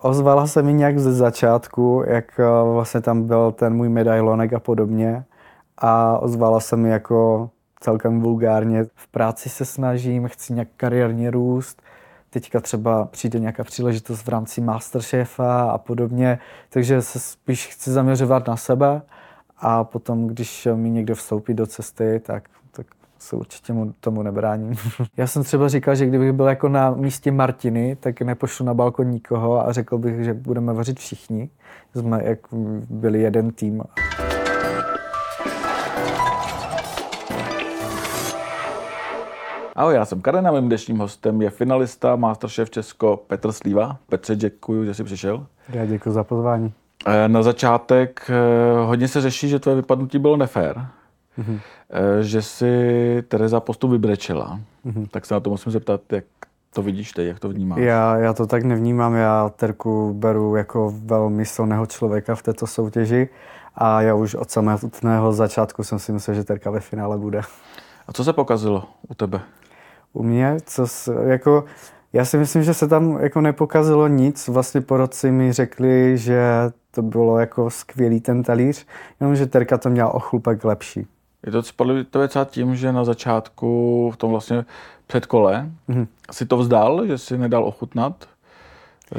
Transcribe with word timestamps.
Ozvala 0.00 0.46
se 0.46 0.62
mi 0.62 0.72
nějak 0.72 0.98
ze 0.98 1.12
začátku, 1.12 2.04
jak 2.06 2.40
eh, 2.40 2.44
vlastně 2.72 3.00
tam 3.00 3.26
byl 3.26 3.52
ten 3.52 3.74
můj 3.74 3.88
medailonek 3.88 4.52
a 4.52 4.60
podobně. 4.60 5.24
A 5.78 6.18
ozvala 6.18 6.60
se 6.60 6.76
mi 6.76 6.90
jako 6.90 7.50
celkem 7.80 8.20
vulgárně. 8.20 8.84
V 8.94 9.08
práci 9.08 9.48
se 9.48 9.64
snažím, 9.64 10.28
chci 10.28 10.52
nějak 10.52 10.68
kariérně 10.76 11.30
růst. 11.30 11.82
Teďka 12.30 12.60
třeba 12.60 13.04
přijde 13.04 13.38
nějaká 13.38 13.64
příležitost 13.64 14.22
v 14.22 14.28
rámci 14.28 14.60
Masterchefa 14.60 15.70
a 15.70 15.78
podobně, 15.78 16.38
takže 16.68 17.02
se 17.02 17.20
spíš 17.20 17.66
chci 17.66 17.90
zaměřovat 17.90 18.46
na 18.46 18.56
sebe 18.56 19.02
a 19.58 19.84
potom, 19.84 20.26
když 20.26 20.68
mi 20.74 20.90
někdo 20.90 21.14
vstoupí 21.14 21.54
do 21.54 21.66
cesty, 21.66 22.20
tak, 22.24 22.48
tak 22.48 22.48
se 23.18 23.36
určitě 23.36 23.72
mu, 23.72 23.94
tomu 24.00 24.22
nebráním. 24.22 24.74
Já 25.16 25.26
jsem 25.26 25.44
třeba 25.44 25.68
říkal, 25.68 25.94
že 25.94 26.06
kdybych 26.06 26.32
byl 26.32 26.46
jako 26.46 26.68
na 26.68 26.90
místě 26.90 27.32
Martiny, 27.32 27.96
tak 28.00 28.20
nepošlu 28.20 28.66
na 28.66 28.74
balkon 28.74 29.10
nikoho 29.10 29.68
a 29.68 29.72
řekl 29.72 29.98
bych, 29.98 30.24
že 30.24 30.34
budeme 30.34 30.72
vařit 30.72 30.98
všichni. 30.98 31.50
Jsme 31.94 32.24
jak 32.24 32.38
byli 32.90 33.20
jeden 33.20 33.50
tým. 33.50 33.82
Ahoj, 39.76 39.94
já 39.94 40.04
jsem 40.04 40.20
Karen 40.20 40.46
a 40.46 40.50
mým 40.50 40.68
dnešním 40.68 40.98
hostem 40.98 41.42
je 41.42 41.50
finalista 41.50 42.16
Masterchef 42.16 42.70
Česko 42.70 43.16
Petr 43.16 43.52
Slíva. 43.52 43.96
Petře, 44.08 44.36
děkuji, 44.36 44.84
že 44.84 44.94
jsi 44.94 45.04
přišel. 45.04 45.46
Já 45.68 45.86
děkuji 45.86 46.12
za 46.12 46.24
pozvání. 46.24 46.72
Eh, 47.06 47.28
na 47.28 47.42
začátek 47.42 48.30
eh, 48.30 48.84
hodně 48.84 49.08
se 49.08 49.20
řeší, 49.20 49.48
že 49.48 49.58
tvoje 49.58 49.76
vypadnutí 49.76 50.18
bylo 50.18 50.36
nefér. 50.36 50.86
Mm-hmm. 51.38 51.60
Že 52.20 52.42
si 52.42 52.72
Tereza 53.28 53.60
postup 53.60 53.90
vybrečela. 53.90 54.60
Mm-hmm. 54.86 55.06
Tak 55.10 55.26
se 55.26 55.34
na 55.34 55.40
to 55.40 55.50
musím 55.50 55.72
zeptat, 55.72 56.00
jak 56.12 56.24
to 56.74 56.82
vidíš 56.82 57.12
ty, 57.12 57.26
jak 57.26 57.40
to 57.40 57.48
vnímáš? 57.48 57.78
Já, 57.78 58.16
já 58.16 58.32
to 58.32 58.46
tak 58.46 58.64
nevnímám. 58.64 59.14
Já 59.14 59.48
Terku 59.56 60.14
beru 60.14 60.56
jako 60.56 60.94
velmi 61.04 61.46
silného 61.46 61.86
člověka 61.86 62.34
v 62.34 62.42
této 62.42 62.66
soutěži 62.66 63.28
a 63.74 64.02
já 64.02 64.14
už 64.14 64.34
od 64.34 64.50
samého 64.50 65.32
začátku 65.32 65.84
jsem 65.84 65.98
si 65.98 66.12
myslel, 66.12 66.36
že 66.36 66.44
Terka 66.44 66.70
ve 66.70 66.80
finále 66.80 67.18
bude. 67.18 67.40
A 68.08 68.12
co 68.12 68.24
se 68.24 68.32
pokazilo 68.32 68.84
u 69.08 69.14
tebe? 69.14 69.40
U 70.12 70.22
mě, 70.22 70.56
co 70.64 70.86
s, 70.86 71.12
jako, 71.26 71.64
já 72.12 72.24
si 72.24 72.38
myslím, 72.38 72.62
že 72.62 72.74
se 72.74 72.88
tam 72.88 73.18
jako 73.20 73.40
nepokazilo 73.40 74.08
nic. 74.08 74.48
Vlastně 74.48 74.80
porodci 74.80 75.30
mi 75.30 75.52
řekli, 75.52 76.18
že 76.18 76.40
to 76.90 77.02
bylo 77.02 77.38
jako 77.38 77.70
skvělý 77.70 78.20
ten 78.20 78.42
talíř, 78.42 78.86
jenom 79.20 79.36
že 79.36 79.46
Terka 79.46 79.78
to 79.78 79.90
měla 79.90 80.14
o 80.14 80.18
chlupek 80.18 80.64
lepší. 80.64 81.06
Je 81.46 81.52
to 81.52 81.62
spadlo 81.62 81.94
to 82.10 82.44
tím, 82.44 82.76
že 82.76 82.92
na 82.92 83.04
začátku 83.04 84.10
v 84.14 84.16
tom 84.16 84.30
vlastně 84.30 84.64
předkole 85.06 85.70
mm-hmm. 85.88 86.06
si 86.30 86.46
to 86.46 86.56
vzdal, 86.56 87.06
že 87.06 87.18
si 87.18 87.38
nedal 87.38 87.64
ochutnat 87.64 88.14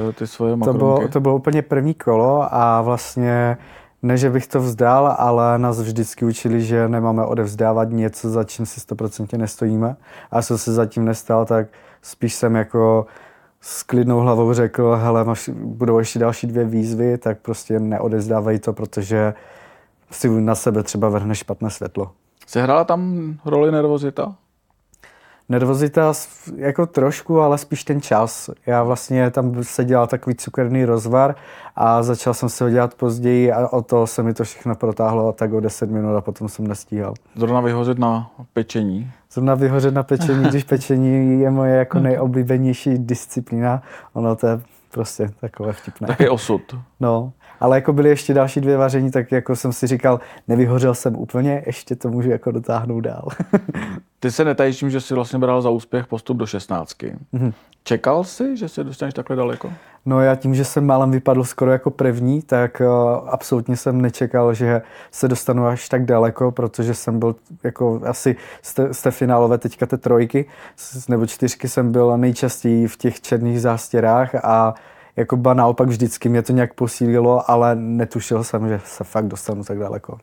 eh, 0.09 0.13
ty 0.13 0.27
svoje 0.27 0.55
makronky? 0.55 0.79
To 0.79 0.85
bylo, 0.85 1.07
to 1.07 1.19
bylo 1.19 1.35
úplně 1.35 1.61
první 1.61 1.93
kolo 1.93 2.53
a 2.53 2.81
vlastně 2.81 3.57
ne, 4.03 4.17
že 4.17 4.29
bych 4.29 4.47
to 4.47 4.59
vzdal, 4.59 5.15
ale 5.17 5.59
nás 5.59 5.81
vždycky 5.81 6.25
učili, 6.25 6.61
že 6.61 6.89
nemáme 6.89 7.25
odevzdávat 7.25 7.89
něco, 7.89 8.29
za 8.29 8.43
čím 8.43 8.65
si 8.65 8.79
stoprocentně 8.79 9.37
nestojíme. 9.37 9.95
A 10.31 10.41
co 10.41 10.57
se 10.57 10.73
zatím 10.73 11.05
nestal, 11.05 11.45
tak 11.45 11.67
spíš 12.01 12.33
jsem 12.33 12.55
jako 12.55 13.05
s 13.61 13.83
klidnou 13.83 14.19
hlavou 14.19 14.53
řekl, 14.53 14.95
hele, 15.01 15.23
máš, 15.23 15.49
budou 15.53 15.99
ještě 15.99 16.19
další 16.19 16.47
dvě 16.47 16.65
výzvy, 16.65 17.17
tak 17.17 17.39
prostě 17.39 17.79
neodezdávají 17.79 18.59
to, 18.59 18.73
protože 18.73 19.33
si 20.11 20.29
na 20.29 20.55
sebe 20.55 20.83
třeba 20.83 21.09
vrhne 21.09 21.35
špatné 21.35 21.69
světlo. 21.69 22.11
Sehrála 22.47 22.83
tam 22.83 23.33
roli 23.45 23.71
nervozita? 23.71 24.35
Nervozita 25.49 26.13
jako 26.55 26.85
trošku, 26.85 27.41
ale 27.41 27.57
spíš 27.57 27.83
ten 27.83 28.01
čas. 28.01 28.49
Já 28.65 28.83
vlastně 28.83 29.31
tam 29.31 29.63
se 29.63 29.85
dělal 29.85 30.07
takový 30.07 30.35
cukerný 30.35 30.85
rozvar 30.85 31.35
a 31.75 32.03
začal 32.03 32.33
jsem 32.33 32.49
se 32.49 32.63
ho 32.63 32.69
dělat 32.69 32.93
později 32.93 33.51
a 33.51 33.67
o 33.67 33.81
to 33.81 34.07
se 34.07 34.23
mi 34.23 34.33
to 34.33 34.43
všechno 34.43 34.75
protáhlo 34.75 35.33
tak 35.33 35.53
o 35.53 35.59
10 35.59 35.91
minut 35.91 36.17
a 36.17 36.21
potom 36.21 36.49
jsem 36.49 36.67
nestíhal. 36.67 37.13
Zrovna 37.35 37.61
vyhořet 37.61 37.99
na 37.99 38.31
pečení? 38.53 39.11
Zrovna 39.31 39.55
vyhořet 39.55 39.93
na 39.93 40.03
pečení, 40.03 40.43
když 40.43 40.63
pečení 40.63 41.41
je 41.41 41.51
moje 41.51 41.75
jako 41.75 41.99
nejoblíbenější 42.09 42.97
disciplína. 42.97 43.81
Ono 44.13 44.35
to 44.35 44.47
je 44.47 44.61
prostě 44.91 45.31
takové 45.39 45.73
vtipné. 45.73 46.07
Tak 46.07 46.19
je 46.19 46.29
osud. 46.29 46.61
No, 46.99 47.31
ale 47.59 47.77
jako 47.77 47.93
byly 47.93 48.09
ještě 48.09 48.33
další 48.33 48.61
dvě 48.61 48.77
vaření, 48.77 49.11
tak 49.11 49.31
jako 49.31 49.55
jsem 49.55 49.73
si 49.73 49.87
říkal, 49.87 50.19
nevyhořel 50.47 50.95
jsem 50.95 51.15
úplně, 51.15 51.63
ještě 51.65 51.95
to 51.95 52.09
můžu 52.09 52.29
jako 52.29 52.51
dotáhnout 52.51 53.01
dál. 53.01 53.27
Ty 54.19 54.31
se 54.31 54.45
netajíš 54.45 54.85
že 54.87 55.01
jsi 55.01 55.13
vlastně 55.13 55.39
bral 55.39 55.61
za 55.61 55.69
úspěch 55.69 56.07
postup 56.07 56.37
do 56.37 56.45
16. 56.45 56.97
Mm-hmm. 57.33 57.53
Čekal 57.83 58.23
jsi, 58.23 58.57
že 58.57 58.69
se 58.69 58.83
dostaneš 58.83 59.13
takhle 59.13 59.35
daleko? 59.35 59.73
No 60.05 60.21
já 60.21 60.35
tím, 60.35 60.55
že 60.55 60.65
jsem 60.65 60.85
málem 60.85 61.11
vypadl 61.11 61.43
skoro 61.43 61.71
jako 61.71 61.91
první, 61.91 62.41
tak 62.41 62.81
uh, 62.81 63.29
absolutně 63.29 63.77
jsem 63.77 64.01
nečekal, 64.01 64.53
že 64.53 64.81
se 65.11 65.27
dostanu 65.27 65.65
až 65.65 65.89
tak 65.89 66.05
daleko, 66.05 66.51
protože 66.51 66.93
jsem 66.93 67.19
byl 67.19 67.35
jako 67.63 68.01
asi 68.05 68.35
z 68.61 68.73
té, 68.73 68.93
z 68.93 69.01
té 69.01 69.11
finálové 69.11 69.57
teďka 69.57 69.85
té 69.85 69.97
trojky 69.97 70.45
nebo 71.09 71.25
čtyřky 71.25 71.67
jsem 71.67 71.91
byl 71.91 72.17
nejčastěji 72.17 72.87
v 72.87 72.97
těch 72.97 73.21
černých 73.21 73.61
zástěrách 73.61 74.35
a 74.35 74.73
jako 75.19 75.37
ba 75.37 75.53
naopak 75.53 75.87
vždycky 75.87 76.29
mě 76.29 76.41
to 76.41 76.53
nějak 76.53 76.73
posílilo, 76.73 77.51
ale 77.51 77.75
netušil 77.75 78.43
jsem, 78.43 78.67
že 78.69 78.81
se 78.85 79.03
fakt 79.03 79.27
dostanu 79.27 79.63
tak 79.63 79.79
daleko. 79.79 80.17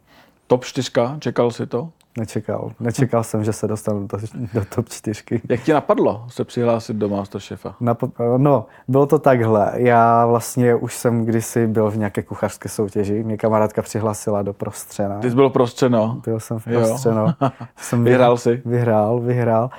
Top 0.47 0.65
4, 0.65 0.91
čekal 1.19 1.51
jsi 1.51 1.67
to? 1.67 1.89
Nečekal. 2.19 2.73
Nečekal 2.81 3.25
jsem, 3.25 3.45
že 3.45 3.53
se 3.53 3.69
dostanu 3.69 4.07
do, 4.07 4.19
do 4.55 4.65
top 4.75 4.89
4. 4.89 5.23
Jak 5.49 5.61
ti 5.61 5.73
napadlo 5.73 6.25
se 6.29 6.45
přihlásit 6.45 6.97
do 6.97 7.09
Masterchefa? 7.09 7.75
Nap- 7.81 8.37
no, 8.37 8.67
bylo 8.89 9.07
to 9.07 9.19
takhle. 9.19 9.73
Já 9.75 10.27
vlastně 10.27 10.75
už 10.75 10.95
jsem 10.95 11.25
kdysi 11.25 11.67
byl 11.67 11.91
v 11.91 11.97
nějaké 11.97 12.23
kuchařské 12.23 12.69
soutěži. 12.69 13.23
Mě 13.23 13.37
kamarádka 13.37 13.83
přihlásila 13.83 14.43
do 14.43 14.53
prostřena. 14.53 15.19
Ty 15.19 15.31
jsi 15.31 15.37
byl 15.37 15.51
prostřeno? 15.51 16.21
Byl 16.25 16.41
jsem 16.41 16.59
v 16.59 16.65
prostřeno. 16.65 17.35
jsem 17.77 18.05
vyhrál 18.05 18.37
si? 18.37 18.63
Vyhrál, 18.65 19.21
vyhrál. 19.21 19.71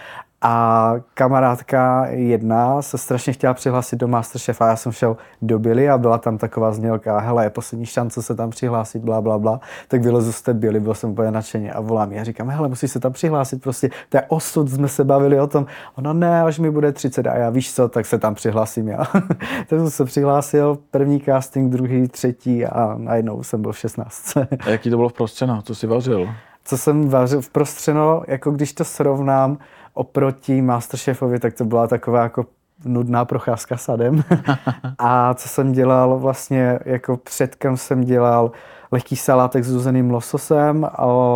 A 0.42 0.94
kamarádka 1.14 2.06
jedna 2.10 2.82
se 2.82 2.98
strašně 2.98 3.34
chtěla 3.34 3.54
přihlásit 3.54 3.96
do 3.96 4.08
Masterchefa. 4.08 4.68
Já 4.68 4.76
jsem 4.76 4.92
šel 4.92 5.18
do 5.42 5.60
Billy 5.60 5.90
a 5.90 5.98
byla 5.98 6.18
tam 6.18 6.38
taková 6.38 6.72
znělka, 6.72 7.20
hele, 7.20 7.44
je 7.44 7.50
poslední 7.50 7.86
šance 7.86 8.22
se 8.22 8.36
tam 8.36 8.50
přihlásit, 8.50 9.02
bla, 9.02 9.22
bla, 9.22 9.40
bla. 9.40 9.60
Tak 9.88 10.02
vylezu 10.02 10.32
z 10.32 10.42
té 10.42 10.54
Billy, 10.54 10.80
byl 10.80 10.94
jsem 10.94 11.10
úplně 11.10 11.32
nadšeně 11.32 11.74
a 11.74 11.80
volám 11.80 12.14
a 12.22 12.24
říkám, 12.24 12.50
hele, 12.50 12.68
musíš 12.68 12.92
se 12.92 13.00
tam 13.00 13.14
přihlásit, 13.14 13.62
prostě 13.62 13.90
to 14.10 14.18
je 14.18 14.24
osud, 14.28 14.70
jsme 14.70 14.88
se 14.88 15.04
bavili 15.04 15.40
o 15.40 15.48
tom. 15.48 15.66
Ona 15.96 16.14
ne, 16.14 16.42
až 16.42 16.60
mi 16.60 16.72
bude 16.72 16.92
30 16.92 17.28
a 17.28 17.36
já 17.36 17.50
víš 17.50 17.74
co, 17.74 17.90
tak 17.90 18.06
se 18.06 18.20
tam 18.20 18.36
přihlásím 18.36 18.88
já. 18.88 18.98
tak 19.68 19.70
jsem 19.70 19.90
se 19.90 20.06
přihlásil, 20.06 20.78
první 20.92 21.22
casting, 21.22 21.72
druhý, 21.72 22.08
třetí 22.08 22.66
a 22.66 22.96
najednou 22.98 23.44
jsem 23.44 23.62
byl 23.62 23.72
v 23.72 23.78
16. 23.78 24.38
a 24.38 24.70
jaký 24.70 24.90
to 24.90 24.96
bylo 24.96 25.10
v 25.10 25.14
prostřeno? 25.14 25.62
Co 25.62 25.76
jsi 25.76 25.88
vařil? 25.88 26.30
Co 26.64 26.78
jsem 26.78 27.10
vařil 27.10 27.42
v 27.42 27.50
prostřeno, 27.50 28.24
jako 28.28 28.52
když 28.52 28.74
to 28.74 28.84
srovnám, 28.84 29.58
oproti 29.98 30.62
Masterchefovi, 30.62 31.40
tak 31.40 31.54
to 31.54 31.66
byla 31.66 31.88
taková 31.88 32.24
jako 32.24 32.46
nudná 32.86 33.26
procházka 33.26 33.78
sadem. 33.78 34.24
a 34.98 35.34
co 35.34 35.50
jsem 35.50 35.72
dělal 35.72 36.20
vlastně, 36.20 36.80
jako 36.86 37.18
předkem 37.18 37.78
jsem 37.78 38.04
dělal 38.04 38.52
lehký 38.92 39.16
salátek 39.16 39.64
s 39.64 39.76
uzeným 39.76 40.12
lososem, 40.12 40.88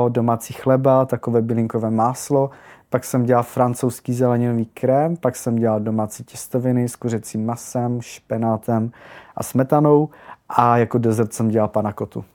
domácí 0.09 0.53
chleba, 0.53 1.05
takové 1.05 1.41
bylinkové 1.41 1.91
máslo, 1.91 2.49
pak 2.89 3.03
jsem 3.03 3.23
dělal 3.23 3.43
francouzský 3.43 4.13
zeleninový 4.13 4.65
krém, 4.65 5.17
pak 5.17 5.35
jsem 5.35 5.55
dělal 5.55 5.79
domácí 5.79 6.23
těstoviny 6.23 6.89
s 6.89 6.95
kuřecím 6.95 7.45
masem, 7.45 8.01
špenátem 8.01 8.91
a 9.35 9.43
smetanou 9.43 10.09
a 10.49 10.77
jako 10.77 10.97
dezert 10.97 11.33
jsem 11.33 11.49
dělal 11.49 11.67
panakotu. 11.67 12.25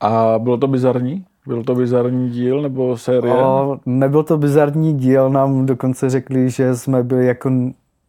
A 0.00 0.38
bylo 0.38 0.56
to 0.56 0.66
bizarní? 0.66 1.24
Byl 1.46 1.62
to 1.62 1.74
bizarní 1.74 2.30
díl 2.30 2.62
nebo 2.62 2.96
série? 2.96 3.34
O, 3.34 3.78
nebyl 3.86 4.22
to 4.22 4.38
bizarní 4.38 4.94
díl, 4.94 5.30
nám 5.30 5.66
dokonce 5.66 6.10
řekli, 6.10 6.50
že 6.50 6.76
jsme 6.76 7.02
byli 7.02 7.26
jako 7.26 7.50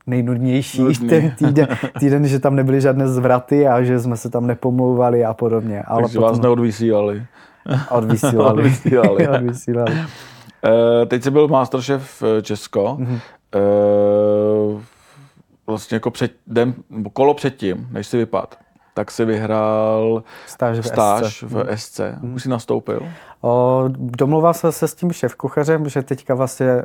nejnudnější 0.07 0.81
Nudný. 0.81 1.09
ten 1.09 1.31
týden, 1.31 1.67
týden, 1.99 2.27
že 2.27 2.39
tam 2.39 2.55
nebyly 2.55 2.81
žádné 2.81 3.07
zvraty 3.07 3.67
a 3.67 3.83
že 3.83 3.99
jsme 3.99 4.17
se 4.17 4.29
tam 4.29 4.47
nepomlouvali 4.47 5.25
a 5.25 5.33
podobně. 5.33 5.83
Ale 5.83 6.01
Takže 6.01 6.17
potom... 6.17 6.31
vás 6.31 6.39
neodvysílali. 6.39 7.25
Odvysílali. 7.91 8.49
odvysílali. 8.49 9.27
odvysílali. 9.37 9.91
Uh, 9.91 11.05
teď 11.07 11.23
jsi 11.23 11.31
byl 11.31 11.47
Masterchef 11.47 12.23
eh, 12.23 12.41
Česko. 12.41 12.97
Mm-hmm. 12.99 13.19
Uh, 14.73 14.81
vlastně 15.67 15.95
jako 15.95 16.11
před, 16.11 16.31
den, 16.47 16.73
kolo 17.13 17.33
předtím, 17.33 17.87
než 17.91 18.07
jsi 18.07 18.17
vypad 18.17 18.57
tak 18.93 19.11
si 19.11 19.25
vyhrál 19.25 20.23
stáž 20.47 20.79
v 20.79 20.87
stáž 20.87 21.37
SC. 21.37 21.41
V 21.41 21.77
SC. 21.77 21.99
Hmm. 21.99 22.33
Už 22.33 22.43
jsi 22.43 22.49
nastoupil? 22.49 23.07
O, 23.41 23.83
domluval 23.97 24.53
se 24.53 24.71
se 24.71 24.87
s 24.87 24.95
tím 24.95 25.09
šéf-kuchařem, 25.09 25.85
že 25.85 26.01
teďka 26.01 26.35
vlastně 26.35 26.83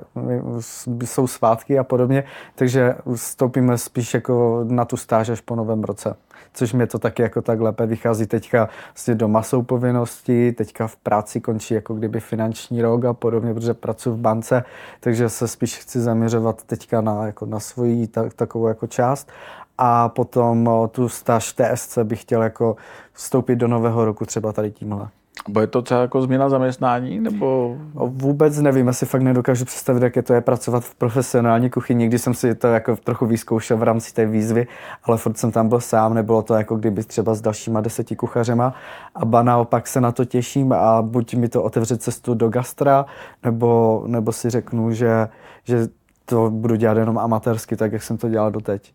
jsou 1.05 1.27
svátky 1.27 1.79
a 1.79 1.85
podobně, 1.85 2.25
takže 2.55 2.95
vstoupíme 3.15 3.79
spíš 3.79 4.15
jako 4.15 4.65
na 4.69 4.85
tu 4.85 4.97
stáž 4.97 5.29
až 5.29 5.41
po 5.41 5.57
novém 5.57 5.83
roce. 5.85 6.17
Což 6.55 6.73
mě 6.73 6.87
to 6.87 6.99
taky 6.99 7.23
jako 7.23 7.43
tak 7.43 7.61
lépe 7.61 7.87
vychází. 7.87 8.27
Teďka 8.27 8.69
vlastně 8.95 9.15
doma 9.15 9.43
jsou 9.43 9.63
povinnosti, 9.63 10.53
teďka 10.53 10.87
v 10.87 10.97
práci 10.97 11.41
končí 11.41 11.75
jako 11.75 11.95
kdyby 11.95 12.21
finanční 12.21 12.83
rok 12.83 13.05
a 13.05 13.13
podobně, 13.13 13.55
protože 13.55 13.75
pracuji 13.75 14.11
v 14.11 14.19
bance, 14.19 14.65
takže 15.01 15.29
se 15.29 15.49
spíš 15.49 15.79
chci 15.79 16.01
zaměřovat 16.01 16.63
teďka 16.63 17.01
na, 17.01 17.27
jako 17.27 17.47
na 17.47 17.61
svoji 17.61 18.07
ta, 18.07 18.29
takovou 18.37 18.69
jako 18.69 18.87
část 18.87 19.31
a 19.79 20.09
potom 20.09 20.71
tu 20.91 21.09
stáž 21.09 21.53
v 21.53 21.57
TSC 21.57 21.99
bych 21.99 22.23
chtěl 22.23 22.43
jako 22.43 22.77
vstoupit 23.13 23.57
do 23.57 23.69
nového 23.69 24.05
roku 24.05 24.25
třeba 24.25 24.53
tady 24.53 24.71
tímhle. 24.71 25.09
Bude 25.49 25.67
to 25.67 25.83
třeba 25.83 26.01
jako 26.01 26.23
změna 26.23 26.49
zaměstnání, 26.49 27.21
nebo? 27.21 27.77
Vůbec 27.95 28.59
nevím, 28.59 28.89
asi 28.89 29.07
fakt 29.07 29.23
nedokážu 29.23 29.65
představit, 29.65 30.03
jak 30.03 30.17
je 30.17 30.23
to 30.23 30.35
je 30.35 30.41
pracovat 30.41 30.85
v 30.85 30.95
profesionální 30.95 31.71
kuchyni. 31.71 31.99
Nikdy 31.99 32.19
jsem 32.19 32.35
si 32.35 32.55
to 32.55 32.67
jako 32.67 32.97
trochu 32.97 33.27
vyzkoušel 33.27 33.77
v 33.77 33.83
rámci 33.83 34.15
té 34.15 34.27
výzvy, 34.27 34.67
ale 35.05 35.19
furt 35.19 35.39
jsem 35.39 35.53
tam 35.53 35.69
byl 35.69 35.81
sám, 35.81 36.15
nebylo 36.15 36.43
to 36.43 36.55
jako 36.55 36.77
kdyby 36.77 37.05
třeba 37.05 37.35
s 37.35 37.41
dalšíma 37.41 37.81
deseti 37.81 38.17
kuchařema. 38.17 38.75
A 39.15 39.25
ba 39.25 39.43
naopak 39.43 39.87
se 39.87 40.01
na 40.01 40.13
to 40.13 40.25
těším 40.25 40.73
a 40.73 41.03
buď 41.03 41.35
mi 41.35 41.49
to 41.49 41.63
otevře 41.63 41.97
cestu 41.97 42.35
do 42.35 42.49
gastra, 42.49 43.07
nebo, 43.43 44.05
nebo 44.07 44.33
si 44.33 44.51
řeknu, 44.51 44.93
že, 44.93 45.29
že 45.65 45.89
to 46.25 46.51
budu 46.51 46.77
dělat 46.77 46.97
jenom 46.97 47.19
amatérsky, 47.19 47.77
tak 47.77 47.93
jak 47.93 48.03
jsem 48.03 48.17
to 48.17 48.29
dělal 48.29 48.51
doteď. 48.51 48.93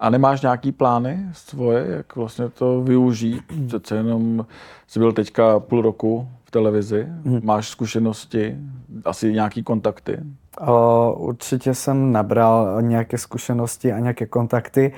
A 0.00 0.10
nemáš 0.10 0.42
nějaký 0.42 0.72
plány 0.72 1.26
svoje, 1.32 1.86
jak 1.88 2.16
vlastně 2.16 2.48
to 2.48 2.82
využít? 2.82 3.42
Přece 3.66 3.96
jenom 3.96 4.46
jsi 4.86 4.98
byl 4.98 5.12
teďka 5.12 5.60
půl 5.60 5.82
roku 5.82 6.28
v 6.44 6.50
televizi, 6.50 7.06
hmm. 7.24 7.40
máš 7.42 7.68
zkušenosti, 7.68 8.56
asi 9.04 9.32
nějaký 9.32 9.62
kontakty? 9.62 10.18
O, 10.60 11.12
určitě 11.18 11.74
jsem 11.74 12.12
nabral 12.12 12.82
nějaké 12.82 13.18
zkušenosti 13.18 13.92
a 13.92 13.98
nějaké 13.98 14.26
kontakty. 14.26 14.92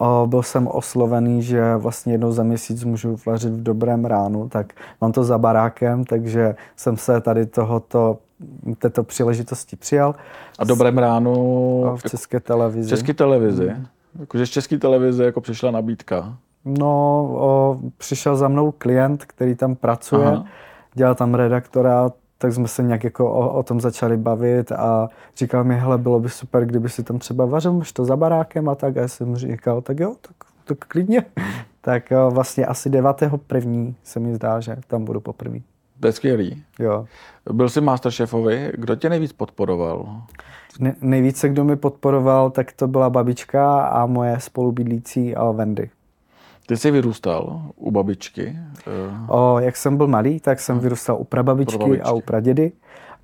O, 0.00 0.26
byl 0.26 0.42
jsem 0.42 0.66
oslovený, 0.66 1.42
že 1.42 1.76
vlastně 1.76 2.12
jednou 2.12 2.32
za 2.32 2.42
měsíc 2.42 2.84
můžu 2.84 3.16
vařit 3.26 3.52
v 3.52 3.62
dobrém 3.62 4.04
ránu, 4.04 4.48
tak 4.48 4.72
mám 5.00 5.12
to 5.12 5.24
za 5.24 5.38
barákem, 5.38 6.04
takže 6.04 6.54
jsem 6.76 6.96
se 6.96 7.20
tady 7.20 7.46
tohoto 7.46 8.18
této 8.78 9.04
příležitosti 9.04 9.76
přijal. 9.76 10.14
A 10.58 10.64
dobrém 10.64 10.98
ránu 10.98 11.34
v 11.96 12.10
České 12.10 12.40
televizi. 12.40 12.86
V 12.86 12.90
České 12.90 13.14
televizi. 13.14 13.68
Hmm. 13.68 13.86
Jakože 14.20 14.46
z 14.46 14.50
české 14.50 14.78
televize 14.78 15.24
jako 15.24 15.40
přišla 15.40 15.70
nabídka. 15.70 16.36
No, 16.64 16.88
o, 17.34 17.80
přišel 17.98 18.36
za 18.36 18.48
mnou 18.48 18.72
klient, 18.72 19.24
který 19.24 19.54
tam 19.54 19.74
pracuje, 19.74 20.26
Aha. 20.26 20.44
dělal 20.94 21.14
tam 21.14 21.34
redaktora, 21.34 22.10
tak 22.38 22.52
jsme 22.52 22.68
se 22.68 22.82
nějak 22.82 23.04
jako 23.04 23.32
o, 23.32 23.52
o 23.52 23.62
tom 23.62 23.80
začali 23.80 24.16
bavit 24.16 24.72
a 24.72 25.08
říkal 25.36 25.64
mi, 25.64 25.76
hele, 25.76 25.98
bylo 25.98 26.20
by 26.20 26.28
super, 26.28 26.64
kdyby 26.66 26.88
si 26.88 27.02
tam 27.02 27.18
třeba 27.18 27.46
vařil, 27.46 27.72
máš 27.72 27.92
to 27.92 28.04
za 28.04 28.16
barákem 28.16 28.68
a 28.68 28.74
tak. 28.74 28.96
A 28.96 29.00
já 29.00 29.08
jsem 29.08 29.36
říkal, 29.36 29.80
tak 29.80 30.00
jo, 30.00 30.14
tak, 30.20 30.36
tak 30.64 30.78
klidně. 30.78 31.24
tak 31.80 32.12
o, 32.12 32.30
vlastně 32.30 32.66
asi 32.66 32.90
9. 32.90 33.16
první 33.46 33.96
se 34.02 34.20
mi 34.20 34.34
zdá, 34.34 34.60
že 34.60 34.76
tam 34.86 35.04
budu 35.04 35.20
poprvé. 35.20 35.58
To 36.02 36.08
je 36.08 36.12
skvělý. 36.12 36.62
Jo. 36.78 37.06
Byl 37.52 37.68
jsi 37.68 37.80
Masterchefovi, 37.80 38.72
kdo 38.74 38.96
tě 38.96 39.08
nejvíc 39.08 39.32
podporoval? 39.32 40.22
Ne, 40.78 40.94
nejvíce, 41.00 41.48
kdo 41.48 41.64
mi 41.64 41.76
podporoval, 41.76 42.50
tak 42.50 42.72
to 42.72 42.88
byla 42.88 43.10
babička 43.10 43.82
a 43.82 44.06
moje 44.06 44.40
spolubydlící 44.40 45.34
Wendy. 45.52 45.90
Ty 46.66 46.76
jsi 46.76 46.90
vyrůstal 46.90 47.62
u 47.76 47.90
babičky? 47.90 48.56
O, 49.28 49.58
jak 49.58 49.76
jsem 49.76 49.96
byl 49.96 50.06
malý, 50.06 50.40
tak 50.40 50.60
jsem 50.60 50.78
vyrůstal 50.78 51.16
u 51.20 51.24
prababičky, 51.24 51.76
prababičky. 51.78 52.02
a 52.02 52.12
u 52.12 52.20
pradědy. 52.20 52.72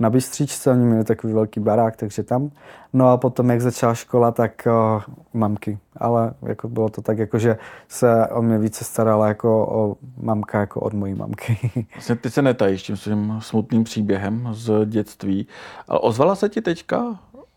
Na 0.00 0.10
Bystříčce 0.10 0.70
oni 0.70 0.84
měli 0.84 1.04
takový 1.04 1.32
velký 1.32 1.60
barák, 1.60 1.96
takže 1.96 2.22
tam. 2.22 2.50
No 2.92 3.10
a 3.10 3.16
potom, 3.16 3.50
jak 3.50 3.60
začala 3.60 3.94
škola, 3.94 4.30
tak 4.30 4.66
o, 4.70 5.00
mamky. 5.34 5.78
Ale 5.96 6.34
jako 6.42 6.68
bylo 6.68 6.88
to 6.88 7.02
tak, 7.02 7.18
jako, 7.18 7.38
že 7.38 7.58
se 7.88 8.26
o 8.26 8.42
mě 8.42 8.58
více 8.58 8.84
starala 8.84 9.28
jako 9.28 9.66
o 9.66 9.96
mamka, 10.20 10.60
jako 10.60 10.80
od 10.80 10.94
mojí 10.94 11.14
mamky. 11.14 11.58
Vlastně 11.94 12.16
ty 12.16 12.30
se 12.30 12.42
netajíš 12.42 12.82
tím 12.82 12.96
svým 12.96 13.38
smutným 13.40 13.84
příběhem 13.84 14.48
z 14.52 14.86
dětství. 14.86 15.46
Ale 15.88 16.00
ozvala 16.00 16.34
se 16.34 16.48
ti 16.48 16.60
teďka 16.60 16.98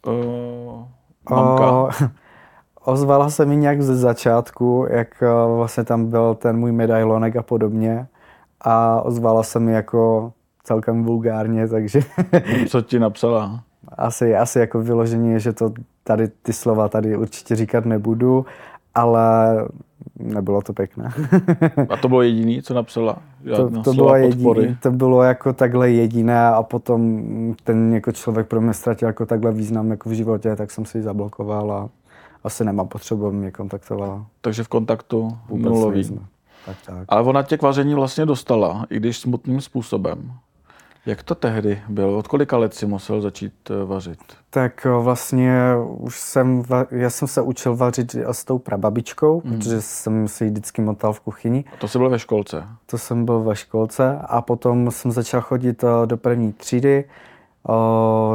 uh, 0.08 0.84
mamka? 1.30 1.72
O, 1.72 1.90
ozvala 2.92 3.30
se 3.30 3.46
mi 3.46 3.56
nějak 3.56 3.82
ze 3.82 3.96
začátku, 3.96 4.88
jak 4.90 5.24
vlastně 5.56 5.84
tam 5.84 6.10
byl 6.10 6.36
ten 6.36 6.58
můj 6.58 6.72
medailonek 6.72 7.36
a 7.36 7.44
podobně. 7.44 8.08
A 8.62 9.02
ozvala 9.02 9.44
se 9.44 9.60
mi 9.60 9.74
jako 9.74 10.34
celkem 10.64 11.04
vulgárně, 11.04 11.68
takže... 11.68 12.00
Co 12.68 12.82
ti 12.82 13.00
napsala? 13.00 13.64
Asi, 13.98 14.36
asi 14.36 14.60
jako 14.60 14.82
vyložení 14.82 15.32
je, 15.32 15.40
že 15.40 15.54
to 15.54 15.74
tady 16.04 16.28
ty 16.28 16.54
slova 16.54 16.88
tady 16.88 17.18
určitě 17.18 17.56
říkat 17.56 17.86
nebudu, 17.86 18.46
ale 18.96 19.56
nebylo 20.20 20.62
to 20.62 20.74
pěkné. 20.74 21.12
a 21.90 21.98
to 21.98 22.10
bylo 22.10 22.22
jediný, 22.22 22.62
co 22.62 22.74
napsala? 22.74 23.18
to, 23.56 23.82
to 23.82 23.94
bylo 23.94 24.16
jediný, 24.16 24.78
to 24.82 24.92
bylo 24.92 25.24
jako 25.24 25.54
takhle 25.54 25.92
jediné 25.92 26.48
a 26.48 26.64
potom 26.64 27.24
ten 27.64 27.94
jako 27.94 28.12
člověk 28.12 28.48
pro 28.48 28.62
mě 28.62 28.74
ztratil 28.74 29.08
jako 29.08 29.26
takhle 29.26 29.52
význam 29.52 29.92
jako 29.92 30.10
v 30.10 30.14
životě, 30.14 30.56
tak 30.56 30.72
jsem 30.72 30.86
si 30.86 30.98
ji 30.98 31.02
zablokoval 31.02 31.72
a 31.72 31.90
asi 32.44 32.66
nemám 32.66 32.88
potřebu, 32.88 33.32
mě 33.32 33.52
kontaktovala. 33.52 34.26
Takže 34.42 34.64
v 34.64 34.68
kontaktu 34.68 35.38
nulový. 35.50 36.20
Tak, 36.66 36.78
tak. 36.86 37.06
Ale 37.10 37.22
ona 37.22 37.44
tě 37.44 37.58
k 37.58 37.62
vaření 37.62 37.94
vlastně 37.94 38.26
dostala, 38.26 38.86
i 38.90 38.98
když 38.98 39.18
smutným 39.18 39.62
způsobem. 39.62 40.34
Jak 41.06 41.24
to 41.24 41.36
tehdy 41.36 41.82
bylo? 41.90 42.18
Od 42.18 42.28
kolika 42.28 42.58
let 42.58 42.74
si 42.74 42.86
musel 42.86 43.22
začít 43.22 43.54
eh, 43.70 43.86
vařit? 43.86 44.20
Tak 44.50 44.86
eh, 44.86 44.90
vlastně 44.90 45.62
už 45.98 46.20
jsem, 46.20 46.64
já 46.92 47.10
jsem 47.10 47.28
se 47.28 47.42
učil 47.42 47.76
vařit 47.76 48.16
s 48.16 48.46
tou 48.46 48.60
prababičkou, 48.60 49.42
mm. 49.46 49.52
protože 49.52 49.82
jsem 49.82 50.28
si 50.28 50.46
vždycky 50.46 50.82
motal 50.82 51.14
v 51.14 51.20
kuchyni. 51.20 51.66
A 51.74 51.78
to 51.78 51.88
jsi 51.88 51.98
byl 51.98 52.10
ve 52.10 52.20
školce? 52.20 52.68
To 52.86 52.98
jsem 52.98 53.26
byl 53.26 53.40
ve 53.40 53.56
školce 53.56 54.20
a 54.22 54.42
potom 54.42 54.92
jsem 54.92 55.12
začal 55.12 55.42
chodit 55.42 55.84
eh, 55.84 55.88
do 56.06 56.18
první 56.18 56.54
třídy. 56.54 57.06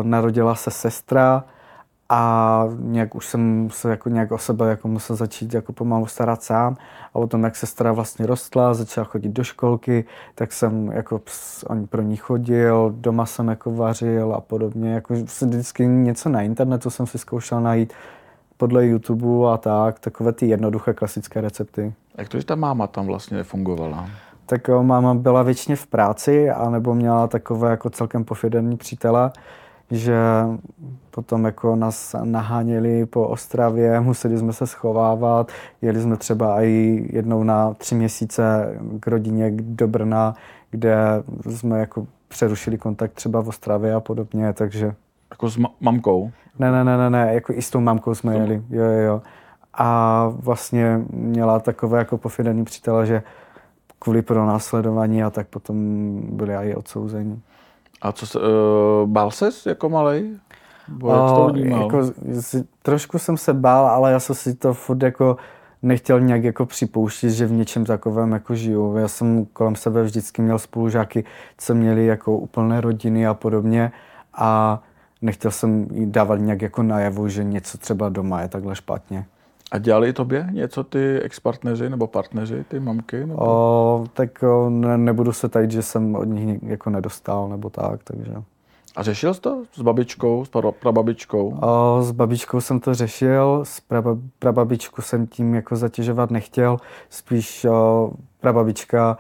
Narodila 0.03 0.55
se 0.55 0.71
sestra, 0.71 1.45
a 2.09 2.65
nějak 2.79 3.15
už 3.15 3.27
jsem 3.27 3.69
se 3.73 3.91
jako 3.91 4.09
nějak 4.09 4.33
o 4.33 4.39
sebe 4.39 4.71
jako 4.71 4.89
musel 4.89 5.17
začít 5.17 5.55
jako 5.55 5.73
pomalu 5.73 6.07
starat 6.07 6.43
sám 6.43 6.77
a 7.15 7.19
potom, 7.19 7.45
jak 7.45 7.57
sestra 7.57 7.93
vlastně 7.93 8.27
rostla, 8.27 8.75
začala 8.75 9.05
chodit 9.05 9.29
do 9.29 9.45
školky, 9.45 10.05
tak 10.35 10.53
jsem 10.53 10.93
jako 10.93 11.21
ani 11.71 11.87
pro 11.87 12.03
ní 12.03 12.17
chodil, 12.17 12.95
doma 12.97 13.27
jsem 13.27 13.49
jako 13.49 13.71
vařil 13.71 14.35
a 14.35 14.41
podobně, 14.41 14.93
jako 14.93 15.15
vždycky 15.15 15.87
něco 15.87 16.29
na 16.29 16.43
internetu 16.43 16.91
jsem 16.91 17.07
si 17.07 17.19
zkoušel 17.19 17.61
najít 17.61 17.93
podle 18.57 18.87
YouTube 18.87 19.53
a 19.53 19.57
tak, 19.57 19.99
takové 19.99 20.33
ty 20.33 20.47
jednoduché 20.47 20.95
klasické 20.95 21.41
recepty. 21.41 21.95
Jak 22.19 22.29
to, 22.29 22.39
že 22.39 22.47
ta 22.47 22.55
máma 22.55 22.87
tam 22.87 23.07
vlastně 23.07 23.37
nefungovala? 23.37 24.09
Tak 24.47 24.69
jo, 24.69 24.83
máma 24.83 25.15
byla 25.15 25.43
většině 25.43 25.77
v 25.77 25.87
práci, 25.87 26.51
anebo 26.51 26.95
měla 26.95 27.27
takové 27.27 27.71
jako 27.71 27.91
celkem 27.91 28.25
pofiderní 28.25 28.77
přítele, 28.77 29.31
že 29.91 30.17
potom 31.11 31.45
jako 31.45 31.77
nás 31.77 32.17
naháněli 32.25 33.07
po 33.07 33.29
Ostravě, 33.29 34.01
museli 34.01 34.39
jsme 34.39 34.53
se 34.53 34.67
schovávat, 34.67 35.53
jeli 35.83 36.01
jsme 36.01 36.17
třeba 36.17 36.63
i 36.63 37.09
jednou 37.13 37.43
na 37.43 37.75
tři 37.75 37.95
měsíce 37.95 38.75
k 39.01 39.07
rodině 39.07 39.51
do 39.61 39.89
Brna, 39.89 40.35
kde 40.71 40.97
jsme 41.51 41.81
jako 41.81 42.07
přerušili 42.29 42.79
kontakt 42.79 43.13
třeba 43.13 43.41
v 43.41 43.49
Ostravě 43.49 43.95
a 43.95 44.01
podobně, 44.01 44.53
takže... 44.53 44.95
Jako 45.31 45.51
s 45.51 45.59
ma- 45.59 45.71
mamkou? 45.81 46.31
Ne, 46.59 46.73
ne, 46.73 46.85
ne, 46.85 46.97
ne, 46.97 47.11
ne, 47.11 47.35
jako 47.35 47.53
i 47.53 47.63
s 47.63 47.71
tou 47.71 47.81
mamkou 47.81 48.15
jsme 48.15 48.33
to... 48.33 48.39
jeli, 48.39 48.63
jo, 48.71 48.85
jo, 48.85 49.01
jo. 49.01 49.23
A 49.75 50.29
vlastně 50.37 51.01
měla 51.11 51.61
takové 51.61 51.99
jako 51.99 52.19
pofidený 52.19 52.65
přítele, 52.65 53.07
že 53.07 53.23
kvůli 53.99 54.23
pronásledování 54.23 55.23
a 55.23 55.31
tak 55.31 55.47
potom 55.47 55.77
byli 56.33 56.55
i 56.55 56.75
odsouzeni. 56.75 57.41
A 58.03 58.13
co 58.13 58.27
se, 58.27 58.39
uh, 58.39 58.45
bál 59.07 59.31
ses 59.31 59.67
jako 59.67 59.89
malej? 59.89 60.37
Bo 60.89 61.09
jak 61.09 61.19
to 61.19 61.53
jako, 61.59 62.01
trošku 62.83 63.19
jsem 63.19 63.37
se 63.37 63.55
bál, 63.55 63.87
ale 63.87 64.13
já 64.13 64.21
jsem 64.21 64.35
si 64.35 64.55
to 64.55 64.75
furt 64.75 65.03
jako 65.03 65.37
nechtěl 65.83 66.21
nějak 66.21 66.45
jako 66.45 66.67
připouštět, 66.67 67.31
že 67.31 67.47
v 67.47 67.53
něčem 67.53 67.85
takovém 67.85 68.33
jako 68.33 68.55
žiju. 68.55 68.97
Já 68.97 69.09
jsem 69.09 69.47
kolem 69.47 69.77
sebe 69.77 70.03
vždycky 70.03 70.43
měl 70.43 70.59
spolužáky, 70.59 71.25
co 71.59 71.75
měli 71.75 72.07
jako 72.07 72.37
úplné 72.37 72.81
rodiny 72.81 73.27
a 73.27 73.35
podobně 73.35 73.93
a 74.35 74.83
nechtěl 75.23 75.51
jsem 75.51 75.89
jí 75.93 76.07
dávat 76.07 76.37
nějak 76.37 76.63
jako 76.63 76.83
najevu, 76.83 77.29
že 77.29 77.45
něco 77.45 77.79
třeba 77.79 78.09
doma 78.09 78.43
je 78.43 78.49
takhle 78.49 78.77
špatně. 78.77 79.27
A 79.77 79.79
dělali 79.79 80.13
tobě 80.13 80.49
něco 80.51 80.85
ty 80.85 81.21
ex-partneři 81.21 81.91
nebo 81.91 82.07
partneři, 82.07 82.65
ty 82.69 82.81
mamky? 82.81 83.27
Nebo? 83.27 83.37
O, 83.39 84.05
tak 84.13 84.43
o, 84.43 84.71
ne, 84.71 84.99
nebudu 84.99 85.33
se 85.33 85.49
tajit, 85.49 85.71
že 85.71 85.83
jsem 85.83 86.15
od 86.15 86.25
nich 86.25 86.63
jako 86.63 86.91
nedostal 86.91 87.49
nebo 87.49 87.71
tak, 87.71 88.05
takže... 88.05 88.35
A 88.97 89.03
řešil 89.03 89.35
jsi 89.35 89.41
to 89.41 89.63
s 89.75 89.83
babičkou, 89.83 90.45
s 90.45 90.51
prababičkou? 90.81 91.59
O, 91.63 92.03
s 92.03 92.11
babičkou 92.11 92.61
jsem 92.61 92.81
to 92.81 92.95
řešil, 92.95 93.61
s 93.65 93.83
prababičku 94.39 95.03
jsem 95.03 95.27
tím 95.27 95.55
jako 95.55 95.77
zatěžovat 95.77 96.31
nechtěl, 96.31 96.77
spíš 97.11 97.65
o, 97.65 98.11
prababička 98.41 99.19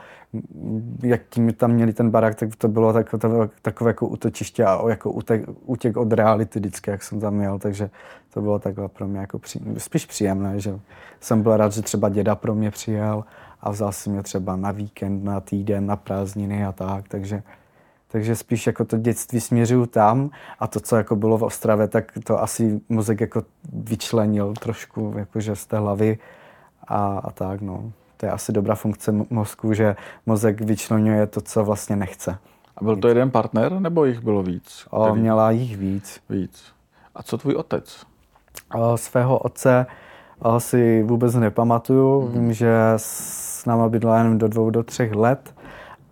jak 1.02 1.20
tím 1.30 1.52
tam 1.52 1.70
měli 1.70 1.92
ten 1.92 2.10
barák, 2.10 2.34
tak 2.34 2.56
to 2.56 2.68
bylo 2.68 2.92
tak, 2.92 3.10
to, 3.10 3.50
takové 3.62 3.90
jako 3.90 4.06
útočiště 4.06 4.64
a 4.64 4.88
jako 4.88 5.10
útek, 5.10 5.42
útěk 5.64 5.96
od 5.96 6.12
reality 6.12 6.58
vždycky, 6.58 6.90
jak 6.90 7.02
jsem 7.02 7.20
tam 7.20 7.34
měl, 7.34 7.58
takže 7.58 7.90
to 8.34 8.40
bylo 8.40 8.58
takhle 8.58 8.88
pro 8.88 9.08
mě 9.08 9.18
jako 9.18 9.38
pří, 9.38 9.60
spíš 9.78 10.06
příjemné, 10.06 10.60
že 10.60 10.78
jsem 11.20 11.42
byl 11.42 11.56
rád, 11.56 11.72
že 11.72 11.82
třeba 11.82 12.08
děda 12.08 12.34
pro 12.34 12.54
mě 12.54 12.70
přijel 12.70 13.24
a 13.60 13.70
vzal 13.70 13.92
si 13.92 14.10
mě 14.10 14.22
třeba 14.22 14.56
na 14.56 14.70
víkend, 14.70 15.24
na 15.24 15.40
týden, 15.40 15.86
na 15.86 15.96
prázdniny 15.96 16.64
a 16.64 16.72
tak, 16.72 17.08
takže 17.08 17.42
takže 18.08 18.36
spíš 18.36 18.66
jako 18.66 18.84
to 18.84 18.98
dětství 18.98 19.40
směřuju 19.40 19.86
tam 19.86 20.30
a 20.58 20.66
to, 20.66 20.80
co 20.80 20.96
jako 20.96 21.16
bylo 21.16 21.38
v 21.38 21.42
Ostravě, 21.42 21.88
tak 21.88 22.12
to 22.24 22.42
asi 22.42 22.80
mozek 22.88 23.20
jako 23.20 23.42
vyčlenil 23.72 24.54
trošku 24.54 25.14
jakože 25.18 25.56
z 25.56 25.66
té 25.66 25.78
hlavy 25.78 26.18
a, 26.88 27.18
a 27.18 27.30
tak, 27.30 27.60
no. 27.60 27.92
To 28.16 28.26
je 28.26 28.32
asi 28.32 28.52
dobrá 28.52 28.75
funkce 28.75 29.12
mozku, 29.30 29.73
že 29.73 29.96
mozek 30.26 30.61
vyčlenuje 30.61 31.26
to, 31.26 31.40
co 31.40 31.64
vlastně 31.64 31.96
nechce. 31.96 32.38
A 32.76 32.85
byl 32.85 32.96
to 32.96 33.08
jeden 33.08 33.30
partner, 33.30 33.80
nebo 33.80 34.04
jich 34.04 34.20
bylo 34.20 34.42
víc? 34.42 34.87
O, 34.90 35.14
měla 35.14 35.50
jich 35.50 35.76
víc. 35.76 36.20
Víc. 36.30 36.64
A 37.14 37.23
co 37.23 37.38
tvůj 37.38 37.54
otec? 37.54 38.06
O, 38.75 38.96
svého 38.96 39.38
otce 39.38 39.87
o, 40.38 40.61
si 40.61 41.02
vůbec 41.02 41.35
nepamatuju. 41.35 42.20
Hmm. 42.20 42.32
Vím, 42.32 42.52
že 42.52 42.73
s 42.96 43.64
náma 43.66 43.88
bydla 43.88 44.18
jenom 44.18 44.38
do 44.38 44.49
dvou, 44.49 44.70
do 44.70 44.82
třech 44.82 45.12
let 45.12 45.54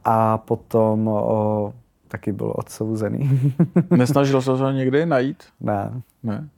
a 0.04 0.38
potom 0.38 1.08
o, 1.08 1.72
taky 2.08 2.32
byl 2.32 2.52
odsouzený. 2.56 3.52
Nesnažil 3.90 4.42
se 4.42 4.50
ho 4.50 4.70
někdy 4.70 5.06
najít? 5.06 5.44
Ne. 5.60 6.02
Ne? 6.22 6.48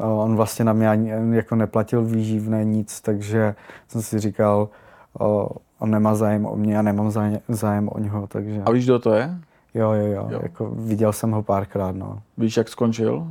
On 0.00 0.36
vlastně 0.36 0.64
na 0.64 0.72
mě 0.72 0.88
ani 0.88 1.12
jako 1.36 1.56
neplatil 1.56 2.04
výživné 2.04 2.64
nic, 2.64 3.00
takže 3.00 3.54
jsem 3.88 4.02
si 4.02 4.18
říkal, 4.18 4.68
o, 5.18 5.48
on 5.78 5.90
nemá 5.90 6.14
zájem 6.14 6.46
o 6.46 6.56
mě 6.56 6.78
a 6.78 6.82
nemám 6.82 7.10
zájem, 7.10 7.40
zájem 7.48 7.88
o 7.92 7.98
něho, 7.98 8.26
takže... 8.26 8.62
A 8.66 8.70
víš, 8.70 8.84
kdo 8.84 8.98
to 8.98 9.14
je? 9.14 9.38
Jo, 9.74 9.92
jo, 9.92 10.06
jo, 10.06 10.28
jo. 10.30 10.40
Jako 10.42 10.70
viděl 10.70 11.12
jsem 11.12 11.30
ho 11.30 11.42
párkrát, 11.42 11.96
no. 11.96 12.18
Víš, 12.38 12.56
jak 12.56 12.68
skončil? 12.68 13.26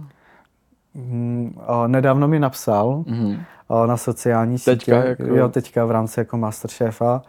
Mm, 0.94 1.58
o, 1.68 1.88
nedávno 1.88 2.28
mi 2.28 2.40
napsal 2.40 3.04
mm-hmm. 3.08 3.40
o, 3.68 3.86
na 3.86 3.98
sociální 3.98 4.58
teďka, 4.60 5.02
sítě. 5.02 5.08
Jako... 5.10 5.24
Jo, 5.24 5.50
teďka 5.50 5.86
v 5.86 5.92
rámci 5.92 6.20
jako 6.20 6.38
Masterchefa 6.38 7.22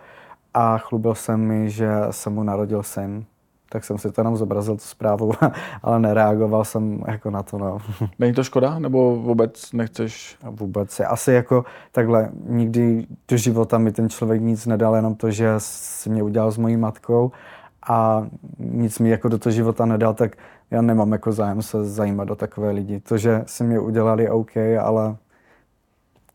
a 0.54 0.78
chlubil 0.78 1.14
jsem 1.14 1.40
mi, 1.40 1.70
že 1.70 1.90
se 2.10 2.30
mu 2.30 2.42
narodil 2.42 2.82
syn 2.82 3.24
tak 3.74 3.84
jsem 3.84 3.98
si 3.98 4.12
to 4.12 4.20
jenom 4.20 4.36
zobrazil 4.36 4.76
tu 4.76 4.82
zprávu, 4.84 5.32
ale 5.82 6.00
nereagoval 6.00 6.64
jsem 6.64 7.02
jako 7.06 7.30
na 7.30 7.42
to. 7.42 7.58
No. 7.58 7.78
Není 8.18 8.34
to 8.34 8.44
škoda, 8.44 8.78
nebo 8.78 9.16
vůbec 9.16 9.72
nechceš? 9.72 10.36
Vůbec. 10.50 11.00
Asi 11.00 11.32
jako 11.32 11.64
takhle, 11.92 12.30
nikdy 12.46 13.06
do 13.28 13.36
života 13.36 13.78
mi 13.78 13.92
ten 13.92 14.08
člověk 14.08 14.42
nic 14.42 14.66
nedal, 14.66 14.96
jenom 14.96 15.14
to, 15.14 15.30
že 15.30 15.54
si 15.58 16.10
mě 16.10 16.22
udělal 16.22 16.52
s 16.52 16.58
mojí 16.58 16.76
matkou 16.76 17.32
a 17.88 18.26
nic 18.58 18.98
mi 18.98 19.10
jako 19.10 19.28
do 19.28 19.38
toho 19.38 19.52
života 19.52 19.86
nedal, 19.86 20.14
tak 20.14 20.36
já 20.70 20.82
nemám 20.82 21.12
jako 21.12 21.32
zájem 21.32 21.62
se 21.62 21.84
zajímat 21.84 22.24
do 22.24 22.34
takové 22.34 22.70
lidi. 22.70 23.00
To, 23.00 23.18
že 23.18 23.42
si 23.46 23.64
mě 23.64 23.80
udělali 23.80 24.30
OK, 24.30 24.56
ale 24.80 25.16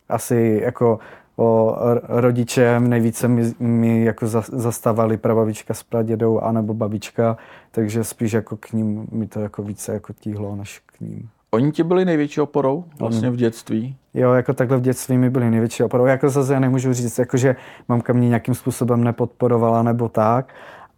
asi 0.10 0.60
jako 0.64 1.00
o 1.40 1.78
rodiče 2.08 2.80
nejvíce 2.80 3.28
mi, 3.28 3.54
mi 3.60 4.04
jako 4.04 4.28
zastávali 4.52 5.18
prababička 5.18 5.74
s 5.74 5.84
pradědou 5.84 6.40
anebo 6.40 6.74
babička, 6.74 7.38
takže 7.72 8.04
spíš 8.04 8.32
jako 8.32 8.58
k 8.58 8.72
ním 8.72 9.08
mi 9.12 9.28
to 9.28 9.40
jako 9.40 9.64
více 9.64 9.94
jako 9.94 10.14
tíhlo 10.14 10.56
než 10.56 10.82
k 10.86 11.00
ním. 11.02 11.30
Oni 11.52 11.72
ti 11.72 11.84
byli 11.84 12.06
největší 12.06 12.42
oporou 12.42 12.86
vlastně 13.00 13.30
v 13.30 13.36
dětství? 13.36 13.96
Jo, 14.14 14.34
jako 14.34 14.54
takhle 14.54 14.78
v 14.78 14.82
dětství 14.82 15.18
mi 15.18 15.30
byli 15.30 15.50
největší 15.50 15.84
oporou. 15.84 16.06
Jako 16.06 16.30
zase 16.30 16.54
já 16.54 16.60
nemůžu 16.60 16.94
říct, 16.94 17.20
jako 17.20 17.38
že 17.38 17.56
mamka 17.88 18.14
mě 18.14 18.28
nějakým 18.28 18.56
způsobem 18.56 19.04
nepodporovala 19.04 19.84
nebo 19.84 20.10
tak, 20.10 20.54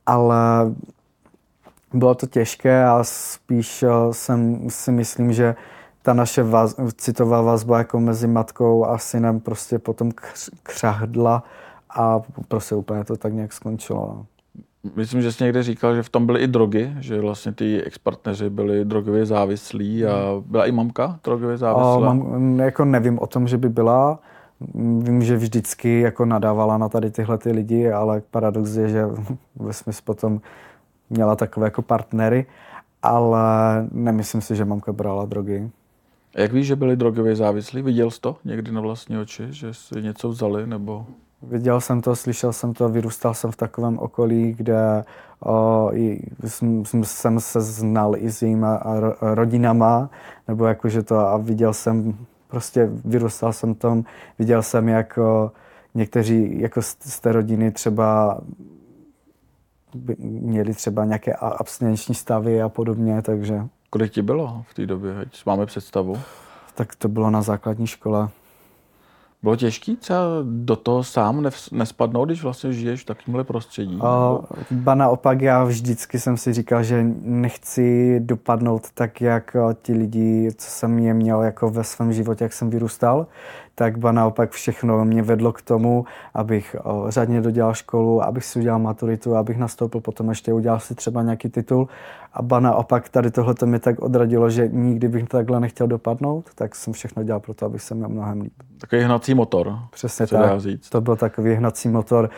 ale 0.06 0.36
bylo 1.94 2.16
to 2.16 2.28
těžké 2.28 2.86
a 2.86 3.00
spíš 3.04 3.84
eh, 3.84 3.90
jsem 4.12 4.70
si 4.70 4.92
myslím, 4.92 5.34
že 5.34 5.56
ta 6.02 6.14
naše 6.14 6.44
vaz, 6.44 6.76
citová 6.96 7.42
vazba 7.42 7.78
jako 7.78 8.00
mezi 8.00 8.28
matkou 8.28 8.86
a 8.86 8.98
synem 8.98 9.40
prostě 9.40 9.80
potom 9.80 10.12
křahdla 10.64 11.44
a 11.90 12.22
prostě 12.48 12.76
úplně 12.76 13.04
to 13.04 13.18
tak 13.18 13.34
nějak 13.34 13.54
skončilo. 13.54 14.14
No. 14.18 14.26
Myslím, 14.96 15.22
že 15.22 15.32
jsi 15.32 15.44
někde 15.44 15.64
říkal, 15.64 15.96
že 15.96 16.04
v 16.04 16.10
tom 16.10 16.26
byly 16.26 16.40
i 16.40 16.48
drogy, 16.48 16.94
že 17.00 17.22
vlastně 17.22 17.52
ty 17.52 17.84
expartneři 17.84 18.50
byli 18.50 18.86
drogově 18.86 19.26
závislí 19.26 20.06
a 20.06 20.42
byla 20.46 20.66
i 20.66 20.72
mamka 20.72 21.20
drogově 21.24 21.58
závislá? 21.58 22.14
Mám, 22.14 22.60
jako 22.60 22.86
nevím 22.86 23.20
o 23.20 23.28
tom, 23.28 23.48
že 23.48 23.58
by 23.58 23.70
byla. 23.70 24.20
Vím, 24.76 25.22
že 25.22 25.38
vždycky 25.38 26.00
jako 26.00 26.26
nadávala 26.26 26.78
na 26.78 26.90
tady 26.90 27.12
tyhle 27.12 27.38
ty 27.38 27.52
lidi, 27.52 27.92
ale 27.92 28.22
paradox 28.32 28.76
je, 28.76 28.90
že 28.90 29.06
ve 29.56 29.74
smyslu 29.74 30.04
potom 30.06 30.42
měla 31.10 31.36
takové 31.36 31.68
jako 31.68 31.82
partnery, 31.82 32.46
ale 33.04 33.42
nemyslím 33.92 34.42
si, 34.42 34.56
že 34.56 34.66
mamka 34.66 34.94
brala 34.94 35.26
drogy. 35.26 35.70
Jak 36.36 36.54
víš, 36.54 36.68
že 36.68 36.76
byli 36.76 36.96
drogově 36.96 37.36
závislí? 37.36 37.82
Viděl 37.82 38.12
jsi 38.12 38.22
to 38.22 38.38
někdy 38.46 38.72
na 38.72 38.82
vlastní 38.82 39.18
oči, 39.18 39.44
že 39.50 39.74
si 39.74 40.02
něco 40.02 40.30
vzali 40.30 40.68
nebo... 40.68 41.06
Viděl 41.44 41.82
jsem 41.82 42.02
to, 42.02 42.16
slyšel 42.16 42.54
jsem 42.54 42.74
to, 42.74 42.90
vyrůstal 42.90 43.34
jsem 43.34 43.52
v 43.52 43.56
takovém 43.56 44.00
okolí, 44.00 44.54
kde 44.54 45.04
o, 45.46 45.92
jsem, 46.48 46.84
jsem 47.04 47.40
se 47.40 47.62
znal 47.62 48.16
i 48.18 48.32
s 48.32 48.42
jejíma 48.42 48.84
rodinama, 49.22 50.10
nebo 50.48 50.66
jakože 50.66 51.04
to 51.04 51.20
a 51.20 51.38
viděl 51.38 51.74
jsem, 51.74 52.18
prostě 52.48 52.90
vyrůstal 53.06 53.54
jsem 53.54 53.76
tom, 53.76 54.04
viděl 54.40 54.62
jsem, 54.64 54.90
jak 54.90 55.18
o, 55.18 55.52
někteří 55.96 56.62
jako 56.62 56.82
z, 56.82 56.98
z 57.00 57.20
té 57.20 57.32
rodiny 57.32 57.72
třeba 57.72 58.42
měli 60.20 60.74
třeba 60.74 61.06
nějaké 61.06 61.34
abstinenční 61.34 62.16
stavy 62.16 62.62
a 62.62 62.70
podobně, 62.70 63.22
takže... 63.22 63.62
Kolik 63.94 64.12
ti 64.12 64.22
bylo 64.22 64.64
v 64.70 64.74
té 64.74 64.86
době, 64.86 65.20
ať 65.20 65.46
máme 65.46 65.66
představu? 65.66 66.20
Tak 66.76 66.96
to 66.96 67.08
bylo 67.08 67.30
na 67.30 67.42
základní 67.42 67.88
škole. 67.88 68.30
Bylo 69.44 69.56
těžké 69.56 69.96
třeba 69.96 70.22
do 70.44 70.76
toho 70.76 71.04
sám 71.04 71.50
nespadnout, 71.72 72.30
když 72.30 72.44
vlastně 72.44 72.74
žiješ 72.74 73.02
v 73.02 73.06
takovémhle 73.06 73.44
prostředí? 73.44 74.00
O, 74.02 74.44
ba 74.72 74.96
naopak, 74.96 75.42
já 75.42 75.64
vždycky 75.64 76.20
jsem 76.20 76.38
si 76.38 76.54
říkal, 76.54 76.84
že 76.84 77.04
nechci 77.22 78.20
dopadnout 78.20 78.92
tak, 78.94 79.22
jak 79.22 79.56
ti 79.82 79.94
lidi, 79.94 80.52
co 80.58 80.70
jsem 80.70 81.00
je 81.00 81.14
měl 81.14 81.42
jako 81.42 81.70
ve 81.70 81.84
svém 81.84 82.14
životě, 82.14 82.44
jak 82.44 82.54
jsem 82.54 82.70
vyrůstal, 82.70 83.28
tak 83.76 83.98
ba 83.98 84.12
naopak 84.12 84.52
všechno 84.52 85.06
mě 85.06 85.22
vedlo 85.22 85.54
k 85.54 85.62
tomu, 85.62 86.06
abych 86.34 86.76
o, 86.84 87.06
řádně 87.10 87.42
dodělal 87.42 87.74
školu, 87.74 88.24
abych 88.24 88.46
si 88.46 88.60
udělal 88.60 88.80
maturitu, 88.80 89.36
abych 89.36 89.58
nastoupil 89.58 90.02
potom 90.02 90.30
ještě 90.30 90.54
udělal 90.54 90.80
si 90.80 90.96
třeba 90.96 91.24
nějaký 91.24 91.50
titul. 91.50 91.88
A 92.34 92.42
ba 92.42 92.60
naopak 92.60 93.10
tady 93.10 93.32
tohle 93.32 93.56
mě 93.66 93.80
tak 93.80 94.00
odradilo, 94.00 94.50
že 94.50 94.68
nikdy 94.68 95.08
bych 95.08 95.28
takhle 95.28 95.60
nechtěl 95.60 95.88
dopadnout, 95.88 96.50
tak 96.56 96.76
jsem 96.76 96.94
všechno 96.94 97.24
dělal 97.24 97.40
pro 97.40 97.54
to, 97.54 97.66
abych 97.66 97.82
se 97.82 97.96
měl 97.96 98.10
mnohem 98.10 98.42
líp. 98.42 98.54
Takový 98.78 99.02
hnací 99.02 99.34
motor. 99.34 99.80
Přesně 99.92 100.28
tak. 100.28 100.60
Říct. 100.62 100.90
To 100.90 101.02
byl 101.02 101.16
takový 101.16 101.54
hnací 101.54 101.90
motor 101.90 102.30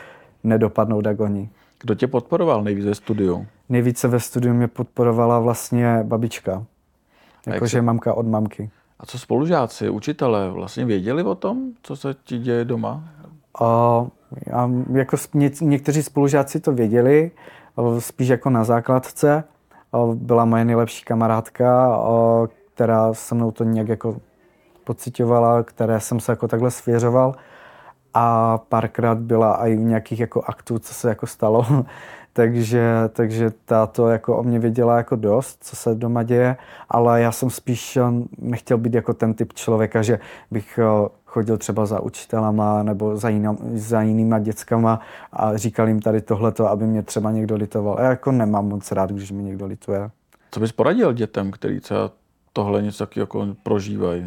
nedopadnout 0.43 1.05
jak 1.05 1.19
oni. 1.19 1.49
Kdo 1.81 1.95
tě 1.95 2.07
podporoval 2.07 2.63
nejvíce 2.63 2.87
ve 2.87 2.95
studiu? 2.95 3.45
Nejvíce 3.69 4.07
ve 4.07 4.19
studiu 4.19 4.53
mě 4.53 4.67
podporovala 4.67 5.39
vlastně 5.39 5.99
babička. 6.03 6.65
Jakože 7.47 7.77
se... 7.77 7.81
mamka 7.81 8.13
od 8.13 8.27
mamky. 8.27 8.69
A 9.03 9.05
co 9.05 9.19
spolužáci, 9.19 9.89
učitelé 9.89 10.49
vlastně 10.49 10.85
věděli 10.85 11.23
o 11.23 11.35
tom, 11.35 11.71
co 11.81 11.95
se 11.95 12.15
ti 12.23 12.39
děje 12.39 12.65
doma? 12.65 13.03
A, 13.61 13.65
a 14.53 14.71
jako 14.91 15.17
ně, 15.33 15.51
někteří 15.61 16.03
spolužáci 16.03 16.59
to 16.59 16.71
věděli, 16.71 17.31
spíš 17.99 18.27
jako 18.27 18.49
na 18.49 18.63
základce. 18.63 19.43
Byla 20.13 20.45
moje 20.45 20.65
nejlepší 20.65 21.05
kamarádka, 21.05 21.99
která 22.73 23.13
se 23.13 23.35
mnou 23.35 23.51
to 23.51 23.63
nějak 23.63 23.87
jako 23.87 24.17
pocitovala, 24.83 25.63
které 25.63 25.99
jsem 25.99 26.19
se 26.19 26.31
jako 26.31 26.47
takhle 26.47 26.71
svěřoval 26.71 27.35
a 28.13 28.57
párkrát 28.57 29.17
byla 29.17 29.67
i 29.67 29.75
v 29.75 29.79
nějakých 29.79 30.19
jako 30.19 30.43
aktů, 30.45 30.79
co 30.79 30.93
se 30.93 31.09
jako 31.09 31.27
stalo. 31.27 31.65
Takže, 32.33 32.83
takže 33.09 33.51
ta 33.65 33.87
to 33.87 34.09
jako 34.09 34.37
o 34.37 34.43
mě 34.43 34.59
věděla 34.59 34.97
jako 34.97 35.15
dost, 35.15 35.63
co 35.63 35.75
se 35.75 35.95
doma 35.95 36.23
děje, 36.23 36.57
ale 36.89 37.21
já 37.21 37.31
jsem 37.31 37.49
spíš 37.49 37.97
eh, 37.97 38.01
nechtěl 38.37 38.77
být 38.77 38.93
jako 38.93 39.13
ten 39.13 39.33
typ 39.33 39.53
člověka, 39.53 40.01
že 40.01 40.19
bych 40.51 40.79
eh, 40.79 41.09
chodil 41.25 41.57
třeba 41.57 41.85
za 41.85 41.99
učitelama 41.99 42.83
nebo 42.83 43.17
za, 43.17 43.29
jinam, 43.29 43.57
za 43.73 44.01
jinýma 44.01 44.39
dětskama 44.39 44.99
a 45.33 45.57
říkal 45.57 45.87
jim 45.87 46.01
tady 46.01 46.21
tohleto, 46.21 46.69
aby 46.69 46.85
mě 46.85 47.03
třeba 47.03 47.31
někdo 47.31 47.55
litoval. 47.55 47.97
Já 47.99 48.09
jako 48.09 48.31
nemám 48.31 48.67
moc 48.67 48.91
rád, 48.91 49.11
když 49.11 49.31
mi 49.31 49.43
někdo 49.43 49.65
lituje. 49.65 50.09
Co 50.51 50.59
bys 50.59 50.71
poradil 50.71 51.13
dětem, 51.13 51.51
který 51.51 51.79
třeba 51.79 52.11
tohle 52.53 52.81
něco 52.81 53.05
taky 53.05 53.19
jako 53.19 53.47
prožívají? 53.63 54.25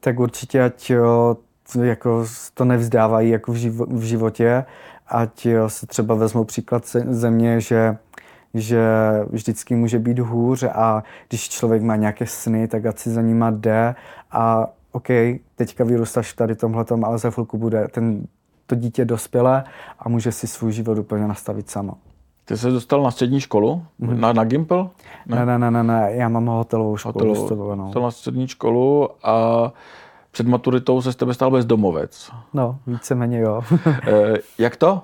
Tak 0.00 0.20
určitě, 0.20 0.62
ať 0.62 0.90
jo, 0.90 1.36
jako 1.82 2.26
to 2.54 2.64
nevzdávají 2.64 3.30
jako 3.30 3.52
v, 3.52 3.56
živo, 3.56 3.86
v 3.86 4.02
životě, 4.02 4.64
ať 5.10 5.46
jo, 5.46 5.68
se 5.68 5.86
třeba 5.86 6.14
vezmou 6.14 6.44
příklad 6.44 6.86
země, 7.08 7.60
že 7.60 7.96
že 8.54 8.82
vždycky 9.30 9.74
může 9.74 9.98
být 9.98 10.18
hůř 10.18 10.62
a 10.62 11.02
když 11.28 11.48
člověk 11.48 11.82
má 11.82 11.96
nějaké 11.96 12.26
sny, 12.26 12.68
tak 12.68 12.86
ať 12.86 12.98
si 12.98 13.10
za 13.10 13.22
nima 13.22 13.50
jde 13.50 13.94
a 14.30 14.66
OK, 14.92 15.08
teďka 15.56 15.84
vyrůstáš 15.84 16.32
tady 16.32 16.54
tomhletom, 16.54 17.04
ale 17.04 17.18
za 17.18 17.30
chvilku 17.30 17.58
bude 17.58 17.88
ten, 17.88 18.26
to 18.66 18.74
dítě 18.74 19.04
dospělé 19.04 19.64
a 19.98 20.08
může 20.08 20.32
si 20.32 20.46
svůj 20.46 20.72
život 20.72 20.98
úplně 20.98 21.26
nastavit 21.26 21.70
sama. 21.70 21.94
Ty 22.44 22.56
jsi 22.56 22.70
dostal 22.70 23.02
na 23.02 23.10
střední 23.10 23.40
školu? 23.40 23.82
Mm-hmm. 24.00 24.18
Na, 24.18 24.32
na 24.32 24.44
Gimpel? 24.44 24.90
Ne? 25.26 25.46
ne, 25.46 25.58
ne, 25.58 25.70
ne, 25.70 25.82
ne, 25.82 26.10
já 26.12 26.28
mám 26.28 26.46
hotelovou 26.46 26.96
školu. 26.96 27.12
Hotelovou, 27.12 27.40
vystudovanou. 27.40 28.02
na 28.02 28.10
střední 28.10 28.48
školu 28.48 29.08
a 29.22 29.72
před 30.30 30.46
maturitou 30.46 31.02
se 31.02 31.12
z 31.12 31.16
tebe 31.16 31.34
stal 31.34 31.50
bezdomovec. 31.50 32.30
No, 32.54 32.78
víceméně 32.86 33.40
jo. 33.40 33.62
Eh, 34.06 34.36
jak 34.58 34.76
to? 34.76 35.02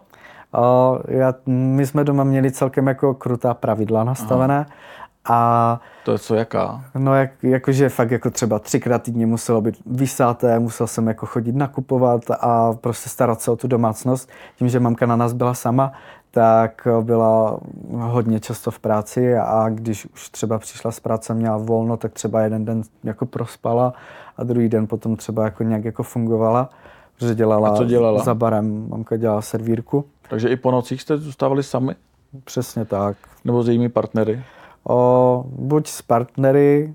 O, 0.53 0.99
já, 1.09 1.35
my 1.47 1.87
jsme 1.87 2.05
doma 2.05 2.25
měli 2.25 2.51
celkem 2.51 2.87
jako 2.87 3.15
krutá 3.15 3.55
pravidla 3.55 4.05
nastavené. 4.05 4.57
Aha. 4.59 4.77
A 5.29 5.81
to 6.05 6.13
je 6.13 6.19
co, 6.19 6.35
jaká? 6.35 6.85
No, 6.95 7.15
jak, 7.15 7.31
jakože 7.43 7.89
fakt 7.89 8.11
jako 8.11 8.31
třeba 8.31 8.59
třikrát 8.59 9.03
týdně 9.03 9.27
muselo 9.27 9.61
být 9.61 9.75
vysáté, 9.87 10.59
musel 10.59 10.87
jsem 10.87 11.09
jako 11.09 11.27
chodit 11.27 11.57
nakupovat 11.57 12.23
a 12.41 12.73
prostě 12.73 13.09
starat 13.09 13.41
se 13.41 13.51
o 13.51 13.57
tu 13.57 13.69
domácnost. 13.69 14.31
Tím, 14.57 14.69
že 14.69 14.81
mamka 14.81 15.07
na 15.07 15.17
nás 15.17 15.33
byla 15.33 15.55
sama, 15.55 15.93
tak 16.31 16.89
byla 17.03 17.61
hodně 17.93 18.41
často 18.41 18.71
v 18.71 18.79
práci 18.79 19.37
a 19.37 19.69
když 19.69 20.07
už 20.07 20.29
třeba 20.29 20.59
přišla 20.59 20.91
z 20.91 21.01
práce, 21.01 21.35
měla 21.35 21.57
volno, 21.57 21.97
tak 21.97 22.13
třeba 22.13 22.41
jeden 22.41 22.65
den 22.65 22.83
jako 23.05 23.27
prospala 23.27 23.93
a 24.37 24.45
druhý 24.45 24.69
den 24.69 24.87
potom 24.87 25.17
třeba 25.17 25.45
jako 25.45 25.63
nějak 25.63 25.85
jako 25.85 26.03
fungovala, 26.03 26.71
protože 27.15 27.35
dělala, 27.35 27.69
a 27.69 27.77
co 27.77 27.85
dělala? 27.85 28.25
za 28.25 28.35
barem, 28.35 28.89
mamka 28.89 29.17
dělala 29.17 29.43
servírku. 29.43 30.05
Takže 30.29 30.49
i 30.49 30.57
po 30.57 30.71
nocích 30.71 31.03
jste 31.03 31.17
zůstávali 31.17 31.63
sami? 31.63 31.95
Přesně 32.45 32.85
tak. 32.85 33.17
Nebo 33.45 33.63
s 33.63 33.69
jejími 33.69 33.89
partnery? 33.89 34.43
O, 34.89 35.45
buď 35.49 35.89
s 35.89 36.03
partnery, 36.03 36.95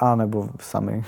a 0.00 0.14
nebo 0.14 0.48
sami. 0.60 1.04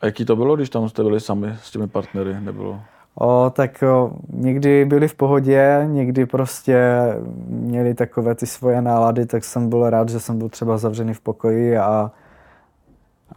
A 0.00 0.06
jaký 0.06 0.24
to 0.24 0.36
bylo, 0.36 0.56
když 0.56 0.70
tam 0.70 0.88
jste 0.88 1.02
byli 1.02 1.20
sami 1.20 1.56
s 1.62 1.70
těmi 1.70 1.88
partnery? 1.88 2.40
Nebylo? 2.40 2.80
O, 3.14 3.52
tak 3.56 3.82
o, 3.82 4.10
někdy 4.32 4.84
byli 4.84 5.08
v 5.08 5.14
pohodě, 5.14 5.86
někdy 5.86 6.26
prostě 6.26 6.78
měli 7.46 7.94
takové 7.94 8.34
ty 8.34 8.46
svoje 8.46 8.82
nálady, 8.82 9.26
tak 9.26 9.44
jsem 9.44 9.68
byl 9.68 9.90
rád, 9.90 10.08
že 10.08 10.20
jsem 10.20 10.38
byl 10.38 10.48
třeba 10.48 10.78
zavřený 10.78 11.14
v 11.14 11.20
pokoji 11.20 11.78
a, 11.78 12.10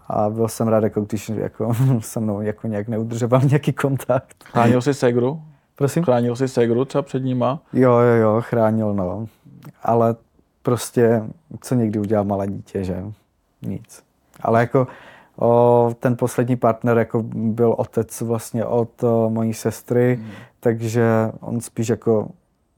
a 0.08 0.30
byl 0.30 0.48
jsem 0.48 0.68
rád, 0.68 0.84
jako 0.84 1.02
když 1.02 1.30
jako, 1.30 1.74
se 2.00 2.20
mnou 2.20 2.42
jako 2.42 2.68
nějak 2.68 2.88
neudržoval 2.88 3.42
nějaký 3.42 3.74
kontakt. 3.74 4.44
Chránil 4.44 4.82
jsi 4.82 4.94
segru? 4.94 5.42
Prosím? 5.76 6.04
Chránil 6.04 6.36
jsi 6.36 6.48
segru 6.48 6.86
třeba 6.86 7.02
před 7.02 7.20
nima? 7.20 7.60
Jo, 7.74 7.92
jo, 7.92 8.16
jo, 8.16 8.42
chránil, 8.42 8.94
no. 8.94 9.28
Ale 9.84 10.16
prostě, 10.64 11.24
co 11.62 11.76
někdy 11.76 12.00
udělá 12.00 12.24
malé 12.24 12.48
dítě, 12.48 12.84
že? 12.84 13.04
Nic. 13.62 14.04
Ale 14.42 14.60
jako 14.60 14.88
o, 15.40 15.92
ten 16.00 16.18
poslední 16.18 16.56
partner 16.56 16.98
jako 16.98 17.24
byl 17.34 17.76
otec 17.78 18.22
vlastně 18.22 18.66
od 18.66 19.04
o, 19.04 19.30
mojí 19.30 19.54
sestry, 19.54 20.16
hmm. 20.16 20.32
takže 20.60 21.32
on 21.40 21.62
spíš 21.62 21.90
jako 21.90 22.28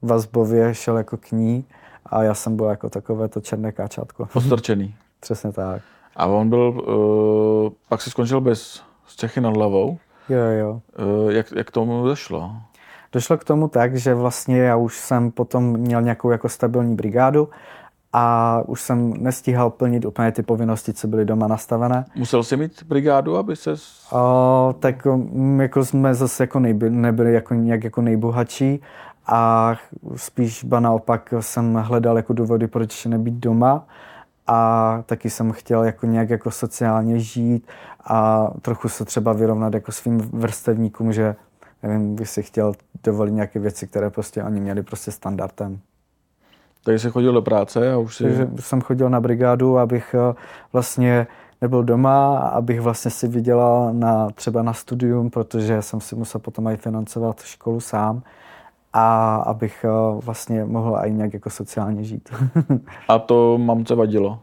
vazbově 0.02 0.74
šel 0.74 0.96
jako 0.98 1.16
k 1.16 1.32
ní 1.32 1.64
a 2.06 2.22
já 2.22 2.34
jsem 2.34 2.56
byl 2.56 2.66
jako 2.66 2.90
takové 2.90 3.28
to 3.28 3.40
černé 3.40 3.72
káčátko. 3.72 4.26
Postrčený. 4.26 4.94
Přesně 5.20 5.52
tak. 5.52 5.82
A 6.16 6.26
on 6.26 6.48
byl, 6.48 6.58
uh, 6.58 7.72
pak 7.88 8.02
si 8.02 8.10
skončil 8.10 8.40
bez 8.40 8.82
střechy 9.06 9.40
nad 9.40 9.56
hlavou. 9.56 9.98
Jo, 10.28 10.38
jo. 10.38 10.80
Uh, 11.24 11.32
jak, 11.32 11.52
jak 11.52 11.70
tomu 11.70 12.04
došlo? 12.04 12.52
Došlo 13.12 13.38
k 13.38 13.44
tomu 13.44 13.68
tak, 13.68 13.96
že 13.96 14.14
vlastně 14.14 14.58
já 14.58 14.76
už 14.76 14.98
jsem 14.98 15.30
potom 15.30 15.64
měl 15.64 16.02
nějakou 16.02 16.30
jako 16.30 16.48
stabilní 16.48 16.94
brigádu 16.94 17.48
a 18.12 18.62
už 18.66 18.80
jsem 18.80 19.14
nestíhal 19.22 19.70
plnit 19.70 20.04
úplně 20.04 20.32
ty 20.32 20.42
povinnosti, 20.42 20.92
co 20.92 21.08
byly 21.08 21.24
doma 21.24 21.46
nastavené. 21.46 22.04
Musel 22.14 22.42
jsi 22.42 22.56
mít 22.56 22.82
brigádu, 22.82 23.36
aby 23.36 23.56
se... 23.56 23.74
O, 24.12 24.74
tak 24.78 25.06
mm, 25.06 25.60
jako 25.60 25.84
jsme 25.84 26.14
zase 26.14 26.42
jako 26.42 26.58
nejby, 26.60 26.90
nebyli 26.90 27.34
jako 27.34 27.54
nějak 27.54 27.84
jako 27.84 28.02
nejbohatší 28.02 28.80
a 29.26 29.74
spíš 30.16 30.64
ba 30.64 30.80
naopak 30.80 31.34
jsem 31.40 31.74
hledal 31.74 32.16
jako 32.16 32.32
důvody, 32.32 32.66
proč 32.66 33.06
nebýt 33.06 33.34
doma 33.34 33.86
a 34.52 35.02
taky 35.06 35.30
jsem 35.30 35.52
chtěl 35.52 35.84
jako 35.84 36.06
nějak 36.06 36.30
jako 36.30 36.50
sociálně 36.50 37.20
žít 37.20 37.66
a 38.04 38.48
trochu 38.62 38.88
se 38.88 39.04
třeba 39.04 39.32
vyrovnat 39.32 39.74
jako 39.74 39.92
svým 39.92 40.18
vrstevníkům, 40.18 41.12
že 41.12 41.36
nevím, 41.82 42.14
bych 42.14 42.28
si 42.28 42.42
chtěl 42.42 42.72
dovolit 43.04 43.30
nějaké 43.30 43.58
věci, 43.58 43.86
které 43.86 44.10
prostě 44.10 44.42
oni 44.42 44.60
měli 44.60 44.82
prostě 44.82 45.10
standardem. 45.10 45.78
Takže 46.84 46.98
jsi 46.98 47.10
chodil 47.10 47.32
do 47.32 47.42
práce 47.42 47.92
a 47.92 47.98
už 47.98 48.16
si... 48.16 48.24
Takže 48.24 48.48
jsem 48.60 48.80
chodil 48.80 49.10
na 49.10 49.20
brigádu, 49.20 49.78
abych 49.78 50.14
eh, 50.14 50.34
vlastně 50.72 51.26
nebyl 51.60 51.82
doma, 51.82 52.38
abych 52.38 52.80
vlastně 52.80 53.10
si 53.10 53.28
vydělal 53.28 53.92
na, 53.92 54.30
třeba 54.30 54.62
na 54.62 54.72
studium, 54.72 55.30
protože 55.30 55.82
jsem 55.82 56.00
si 56.00 56.16
musel 56.16 56.40
potom 56.40 56.68
i 56.68 56.76
financovat 56.76 57.40
školu 57.42 57.80
sám 57.80 58.22
a 58.92 59.36
abych 59.36 59.84
eh, 59.84 60.20
vlastně 60.20 60.64
mohl 60.64 60.98
i 61.04 61.12
nějak 61.12 61.34
jako 61.34 61.50
sociálně 61.50 62.04
žít. 62.04 62.28
a 63.08 63.18
to 63.18 63.58
mamce 63.58 63.94
vadilo? 63.94 64.38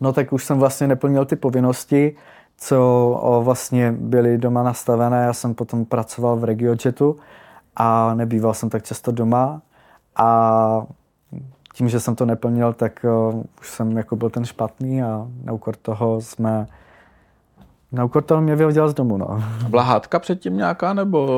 No 0.00 0.12
tak 0.12 0.32
už 0.32 0.44
jsem 0.44 0.58
vlastně 0.58 0.86
neplnil 0.86 1.24
ty 1.24 1.36
povinnosti, 1.36 2.16
co 2.56 3.40
vlastně 3.44 3.92
byly 3.92 4.38
doma 4.38 4.62
nastavené. 4.62 5.24
Já 5.24 5.32
jsem 5.32 5.54
potom 5.54 5.84
pracoval 5.84 6.36
v 6.36 6.44
RegioJetu 6.44 7.16
a 7.76 8.14
nebýval 8.14 8.54
jsem 8.54 8.70
tak 8.70 8.82
často 8.82 9.12
doma 9.12 9.62
a 10.16 10.86
tím, 11.74 11.88
že 11.88 12.00
jsem 12.00 12.14
to 12.14 12.26
neplnil, 12.26 12.72
tak 12.72 13.06
uh, 13.30 13.42
už 13.60 13.70
jsem 13.70 13.96
jako 13.96 14.16
byl 14.16 14.30
ten 14.30 14.44
špatný 14.44 15.02
a 15.02 15.26
na 15.44 15.52
úkor 15.52 15.76
toho 15.76 16.20
jsme 16.20 16.66
na 17.92 18.04
úkor 18.04 18.22
toho 18.22 18.40
mě 18.40 18.56
vyhodila 18.56 18.88
z 18.88 18.94
domu, 18.94 19.16
no. 19.16 19.44
Byla 19.68 19.82
hádka 19.82 20.18
předtím 20.18 20.56
nějaká, 20.56 20.94
nebo? 20.94 21.28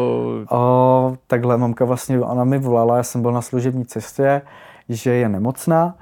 O, 0.51 1.17
takhle, 1.27 1.57
mamka 1.57 1.85
vlastně, 1.85 2.21
ona 2.21 2.45
mi 2.45 2.59
volala, 2.59 2.97
já 2.97 3.03
jsem 3.03 3.23
byl 3.23 3.33
na 3.33 3.43
služební 3.43 3.85
cestě, 3.85 4.43
že 4.89 5.15
je 5.15 5.29
nemocná 5.29 5.95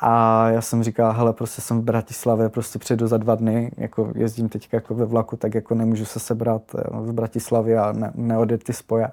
a 0.00 0.48
já 0.48 0.60
jsem 0.60 0.82
říkal, 0.82 1.12
hele, 1.12 1.32
prostě 1.32 1.62
jsem 1.62 1.80
v 1.80 1.84
Bratislavě, 1.84 2.48
prostě 2.48 2.78
přijdu 2.78 3.06
za 3.06 3.16
dva 3.16 3.34
dny, 3.34 3.72
jako 3.76 4.12
jezdím 4.14 4.48
teď 4.48 4.68
jako 4.72 4.94
ve 4.94 5.04
vlaku, 5.04 5.36
tak 5.36 5.54
jako 5.54 5.74
nemůžu 5.74 6.04
se 6.04 6.20
sebrat 6.20 6.62
z 7.04 7.10
Bratislavy 7.10 7.76
a 7.76 7.92
ne, 7.92 8.12
neodjet 8.14 8.64
ty 8.64 8.72
spoje. 8.72 9.08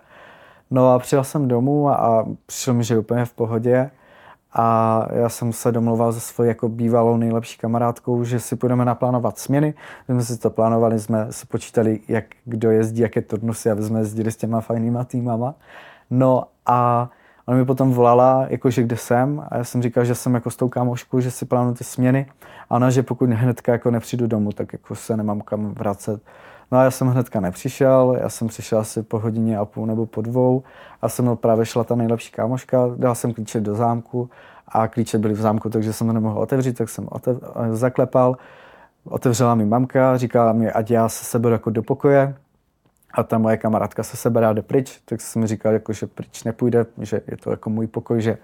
No 0.72 0.94
a 0.94 1.00
přijel 1.00 1.24
jsem 1.24 1.48
domů 1.48 1.90
a, 1.90 1.96
a 1.96 2.26
přišel 2.46 2.74
mi, 2.74 2.84
že 2.84 2.94
je 2.94 3.00
úplně 3.00 3.26
v 3.26 3.34
pohodě 3.34 3.92
a 4.54 5.08
já 5.14 5.30
jsem 5.30 5.54
se 5.54 5.72
domluval 5.72 6.14
se 6.14 6.20
svojí 6.20 6.48
jako 6.48 6.70
bývalou 6.70 7.18
nejlepší 7.18 7.58
kamarádkou, 7.58 8.24
že 8.24 8.40
si 8.40 8.56
budeme 8.56 8.86
naplánovat 8.86 9.38
směny. 9.38 9.74
My 10.08 10.14
jsme 10.14 10.24
si 10.24 10.42
to 10.42 10.50
plánovali, 10.50 11.00
jsme 11.00 11.28
si 11.30 11.46
počítali, 11.46 12.00
jak 12.08 12.26
kdo 12.46 12.72
jezdí, 12.72 13.02
jaké 13.02 13.22
turnusy, 13.22 13.72
aby 13.72 13.84
jsme 13.84 14.00
jezdili 14.00 14.32
s 14.32 14.38
těma 14.38 14.62
fajnýma 14.62 15.04
týmama. 15.04 15.56
No 16.10 16.44
a 16.66 17.10
ona 17.46 17.58
mi 17.58 17.66
potom 17.66 17.92
volala, 17.92 18.46
jakože 18.50 18.84
kde 18.84 18.98
jsem 18.98 19.44
a 19.50 19.58
já 19.58 19.64
jsem 19.64 19.82
říkal, 19.82 20.06
že 20.06 20.16
jsem 20.16 20.34
jako 20.34 20.52
s 20.52 20.56
tou 20.56 20.70
kámoškou, 20.70 21.20
že 21.20 21.32
si 21.32 21.46
plánuju 21.46 21.76
ty 21.76 21.84
směny 21.84 22.26
a 22.70 22.76
ona, 22.76 22.90
že 22.90 23.04
pokud 23.04 23.30
hnedka 23.30 23.72
jako 23.72 23.92
nepřijdu 23.92 24.28
domů, 24.28 24.52
tak 24.52 24.74
jako 24.74 24.96
se 24.96 25.18
nemám 25.18 25.42
kam 25.42 25.74
vracet. 25.74 26.22
No 26.72 26.78
a 26.78 26.84
já 26.84 26.92
jsem 26.92 27.08
hnedka 27.08 27.40
nepřišel, 27.40 28.18
já 28.22 28.30
jsem 28.30 28.48
přišel 28.48 28.80
asi 28.80 29.04
po 29.04 29.20
hodině 29.20 29.58
a 29.58 29.66
půl 29.66 29.88
nebo 29.88 30.06
po 30.06 30.22
dvou 30.22 30.64
a 31.02 31.10
se 31.10 31.22
mnou 31.22 31.36
právě 31.36 31.66
šla 31.66 31.84
ta 31.84 31.96
nejlepší 31.96 32.32
kámoška, 32.32 32.90
dal 32.96 33.16
jsem 33.16 33.34
klíče 33.34 33.60
do 33.60 33.76
zámku 33.76 34.30
a 34.68 34.88
klíče 34.88 35.18
byly 35.18 35.34
v 35.34 35.42
zámku, 35.42 35.70
takže 35.70 35.94
jsem 35.94 36.08
to 36.08 36.14
nemohl 36.14 36.40
otevřít, 36.40 36.78
tak 36.78 36.90
jsem 36.90 37.08
otev, 37.12 37.38
zaklepal. 37.72 38.38
Otevřela 39.06 39.56
mi 39.56 39.66
mamka, 39.66 40.18
říkala 40.18 40.54
mi, 40.54 40.72
ať 40.72 40.92
já 40.92 41.10
se 41.10 41.26
seberu 41.26 41.54
jako 41.54 41.70
do 41.70 41.84
pokoje, 41.84 42.36
a 43.14 43.24
ta 43.24 43.38
moje 43.38 43.58
kamarádka 43.58 44.04
se 44.04 44.18
sebere 44.18 44.48
a 44.48 44.54
jde 44.54 44.62
pryč, 44.62 45.02
tak 45.06 45.22
jsem 45.22 45.42
mi 45.42 45.48
říkal, 45.48 45.74
jako, 45.74 45.94
že 45.94 46.08
pryč 46.08 46.44
nepůjde, 46.44 46.86
že 47.02 47.22
je 47.28 47.38
to 47.38 47.52
jako 47.52 47.70
můj 47.70 47.88
pokoj, 47.88 48.22
že 48.22 48.38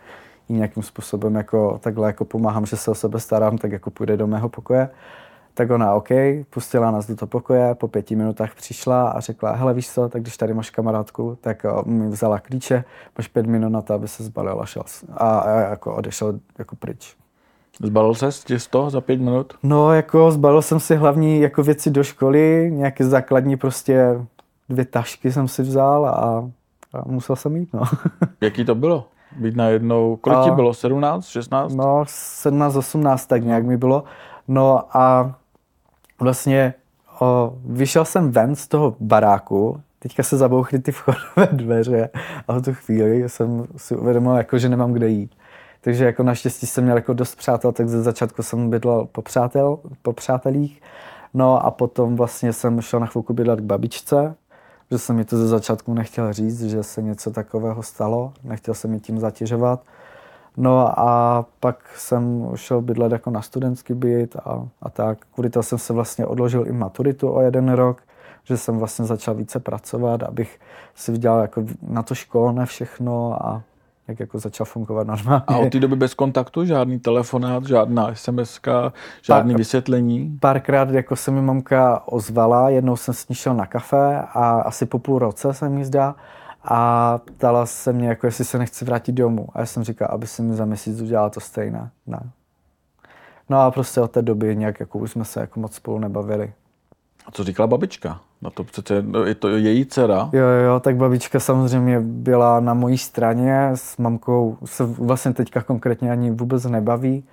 jí 0.49 0.55
nějakým 0.55 0.83
způsobem 0.83 1.35
jako, 1.35 1.79
takhle 1.83 2.07
jako 2.07 2.25
pomáhám, 2.25 2.65
že 2.65 2.77
se 2.77 2.91
o 2.91 2.95
sebe 2.95 3.19
starám, 3.19 3.57
tak 3.57 3.71
jako 3.71 3.91
půjde 3.91 4.17
do 4.17 4.27
mého 4.27 4.49
pokoje. 4.49 4.89
Tak 5.57 5.69
ona 5.69 5.93
OK, 5.93 6.09
pustila 6.49 6.91
nás 6.91 7.07
do 7.07 7.15
toho 7.15 7.27
pokoje, 7.27 7.75
po 7.75 7.87
pěti 7.87 8.15
minutách 8.15 8.55
přišla 8.55 9.09
a 9.09 9.19
řekla, 9.19 9.51
hele 9.51 9.73
víš 9.73 9.89
co, 9.89 10.09
tak 10.09 10.21
když 10.21 10.37
tady 10.37 10.53
máš 10.53 10.69
kamarádku, 10.69 11.37
tak 11.41 11.65
mi 11.85 12.07
vzala 12.07 12.39
klíče, 12.39 12.83
máš 13.17 13.27
pět 13.27 13.45
minut 13.45 13.69
na 13.69 13.81
to, 13.81 13.93
aby 13.93 14.07
se 14.07 14.23
zbalil 14.23 14.61
a 14.61 14.65
šel 14.65 14.83
a, 15.13 15.39
a 15.39 15.49
jako 15.49 15.95
odešel 15.95 16.39
jako 16.59 16.75
pryč. 16.75 17.15
Zbalil 17.83 18.13
se 18.13 18.31
z 18.31 18.67
toho 18.67 18.89
za 18.89 19.01
pět 19.01 19.19
minut? 19.19 19.53
No, 19.63 19.93
jako 19.93 20.31
zbalil 20.31 20.61
jsem 20.61 20.79
si 20.79 20.95
hlavní 20.95 21.39
jako 21.39 21.63
věci 21.63 21.89
do 21.89 22.03
školy, 22.03 22.71
nějaké 22.73 23.05
základní 23.05 23.57
prostě 23.57 24.25
dvě 24.69 24.85
tašky 24.85 25.31
jsem 25.31 25.47
si 25.47 25.61
vzal 25.61 26.05
a, 26.05 26.49
a 26.93 27.07
musel 27.07 27.35
jsem 27.35 27.55
jít, 27.55 27.69
no. 27.73 27.83
Jaký 28.41 28.65
to 28.65 28.75
bylo? 28.75 29.05
Být 29.37 29.55
najednou, 29.55 30.15
kolik 30.15 30.39
ti 30.43 30.51
bylo, 30.51 30.73
17, 30.73 31.25
16? 31.27 31.73
No, 31.73 32.03
17, 32.07 32.75
18 32.75 33.25
tak 33.25 33.43
nějak 33.43 33.65
mi 33.65 33.77
bylo. 33.77 34.03
No 34.47 34.97
a 34.97 35.35
vlastně 36.19 36.73
o, 37.19 37.53
vyšel 37.65 38.05
jsem 38.05 38.31
ven 38.31 38.55
z 38.55 38.67
toho 38.67 38.95
baráku, 38.99 39.81
teďka 39.99 40.23
se 40.23 40.37
zabouchly 40.37 40.79
ty 40.79 40.91
vchodové 40.91 41.47
dveře 41.51 42.09
a 42.47 42.53
v 42.53 42.61
tu 42.61 42.73
chvíli 42.73 43.29
jsem 43.29 43.67
si 43.77 43.95
uvědomil, 43.95 44.33
jako, 44.33 44.57
že 44.57 44.69
nemám 44.69 44.93
kde 44.93 45.07
jít. 45.09 45.31
Takže 45.81 46.05
jako 46.05 46.23
naštěstí 46.23 46.67
jsem 46.67 46.83
měl 46.83 46.95
jako 46.95 47.13
dost 47.13 47.35
přátel, 47.35 47.71
tak 47.71 47.89
ze 47.89 48.03
začátku 48.03 48.43
jsem 48.43 48.69
bydlel 48.69 49.07
po, 49.11 49.21
přátel, 49.21 49.79
po 50.01 50.13
přátelích. 50.13 50.81
No 51.33 51.65
a 51.65 51.71
potom 51.71 52.15
vlastně 52.15 52.53
jsem 52.53 52.81
šel 52.81 52.99
na 52.99 53.05
chvilku 53.05 53.33
bydlet 53.33 53.59
k 53.59 53.63
babičce, 53.63 54.35
že 54.91 54.97
jsem 54.97 55.15
mi 55.15 55.25
to 55.25 55.37
ze 55.37 55.47
začátku 55.47 55.93
nechtěl 55.93 56.33
říct, 56.33 56.63
že 56.63 56.83
se 56.83 57.01
něco 57.01 57.31
takového 57.31 57.83
stalo, 57.83 58.33
nechtěl 58.43 58.73
jsem 58.73 58.91
mi 58.91 58.99
tím 58.99 59.19
zatěžovat. 59.19 59.81
No 60.57 60.99
a 60.99 61.45
pak 61.59 61.79
jsem 61.95 62.51
šel 62.55 62.81
bydlet 62.81 63.11
jako 63.11 63.29
na 63.29 63.41
studentský 63.41 63.93
byt 63.93 64.35
a, 64.35 64.67
a 64.81 64.89
tak. 64.89 65.17
Kvůli 65.33 65.49
toho 65.49 65.63
jsem 65.63 65.77
se 65.77 65.93
vlastně 65.93 66.25
odložil 66.25 66.67
i 66.67 66.71
maturitu 66.71 67.31
o 67.31 67.41
jeden 67.41 67.71
rok, 67.71 68.01
že 68.43 68.57
jsem 68.57 68.77
vlastně 68.77 69.05
začal 69.05 69.35
více 69.35 69.59
pracovat, 69.59 70.23
abych 70.23 70.59
si 70.95 71.11
vydělal 71.11 71.41
jako 71.41 71.63
na 71.89 72.03
to 72.03 72.15
školné 72.15 72.65
všechno 72.65 73.45
a 73.45 73.61
jak 74.07 74.19
jako 74.19 74.39
začal 74.39 74.65
fungovat 74.65 75.07
normálně. 75.07 75.43
A 75.47 75.57
od 75.57 75.71
té 75.71 75.79
doby 75.79 75.95
bez 75.95 76.13
kontaktu? 76.13 76.65
Žádný 76.65 76.99
telefonát, 76.99 77.63
žádná 77.63 78.15
SMS, 78.15 78.59
žádný 79.21 79.53
Pár, 79.53 79.57
vysvětlení? 79.57 80.37
Párkrát 80.39 80.89
jako 80.89 81.15
se 81.15 81.31
mi 81.31 81.41
mamka 81.41 82.03
ozvala, 82.05 82.69
jednou 82.69 82.95
jsem 82.95 83.13
s 83.13 83.27
ní 83.27 83.35
šel 83.35 83.53
na 83.53 83.65
kafe 83.65 84.21
a 84.33 84.61
asi 84.61 84.85
po 84.85 84.99
půl 84.99 85.19
roce 85.19 85.53
se 85.53 85.69
mi 85.69 85.85
zdá 85.85 86.15
a 86.67 87.17
ptala 87.17 87.65
se 87.65 87.93
mě, 87.93 88.07
jako 88.07 88.25
jestli 88.27 88.45
se 88.45 88.57
nechci 88.57 88.85
vrátit 88.85 89.11
domů. 89.11 89.47
A 89.53 89.59
já 89.59 89.65
jsem 89.65 89.83
říkal, 89.83 90.07
aby 90.11 90.27
se 90.27 90.41
mi 90.41 90.55
za 90.55 90.65
měsíc 90.65 91.01
udělala 91.01 91.29
to 91.29 91.39
stejné. 91.39 91.89
Ne. 92.07 92.19
No 93.49 93.59
a 93.59 93.71
prostě 93.71 94.01
od 94.01 94.11
té 94.11 94.21
doby 94.21 94.55
nějak 94.55 94.79
jako 94.79 94.99
už 94.99 95.11
jsme 95.11 95.25
se 95.25 95.39
jako 95.39 95.59
moc 95.59 95.75
spolu 95.75 95.99
nebavili. 95.99 96.53
A 97.25 97.31
co 97.31 97.43
říkala 97.43 97.67
babička? 97.67 98.19
Na 98.41 98.49
to 98.49 98.63
přece 98.63 99.01
no, 99.01 99.23
je 99.23 99.35
to 99.35 99.49
její 99.49 99.85
dcera. 99.85 100.29
Jo, 100.33 100.45
jo, 100.45 100.79
tak 100.79 100.95
babička 100.95 101.39
samozřejmě 101.39 101.99
byla 101.99 102.59
na 102.59 102.73
mojí 102.73 102.97
straně, 102.97 103.69
s 103.75 103.97
mamkou 103.97 104.57
se 104.65 104.85
vlastně 104.85 105.33
teďka 105.33 105.61
konkrétně 105.61 106.11
ani 106.11 106.31
vůbec 106.31 106.65
nebaví 106.65 107.23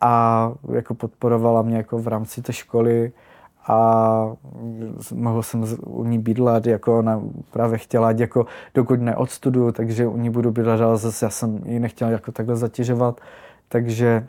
a 0.00 0.52
jako 0.72 0.94
podporovala 0.94 1.62
mě 1.62 1.76
jako 1.76 1.98
v 1.98 2.08
rámci 2.08 2.42
té 2.42 2.52
školy 2.52 3.12
a 3.68 4.32
mohl 5.14 5.42
jsem 5.42 5.64
u 5.86 6.04
ní 6.04 6.18
bydlet, 6.18 6.66
jako 6.66 6.98
ona 6.98 7.22
právě 7.50 7.78
chtěla, 7.78 8.10
jako 8.10 8.46
dokud 8.74 9.00
neodstuduju, 9.00 9.72
takže 9.72 10.06
u 10.06 10.16
ní 10.16 10.30
budu 10.30 10.52
bydlet, 10.52 10.80
ale 10.80 10.96
zase 10.96 11.26
já 11.26 11.30
jsem 11.30 11.60
ji 11.64 11.80
nechtěl 11.80 12.08
jako 12.08 12.32
takhle 12.32 12.56
zatěžovat, 12.56 13.20
takže 13.68 14.26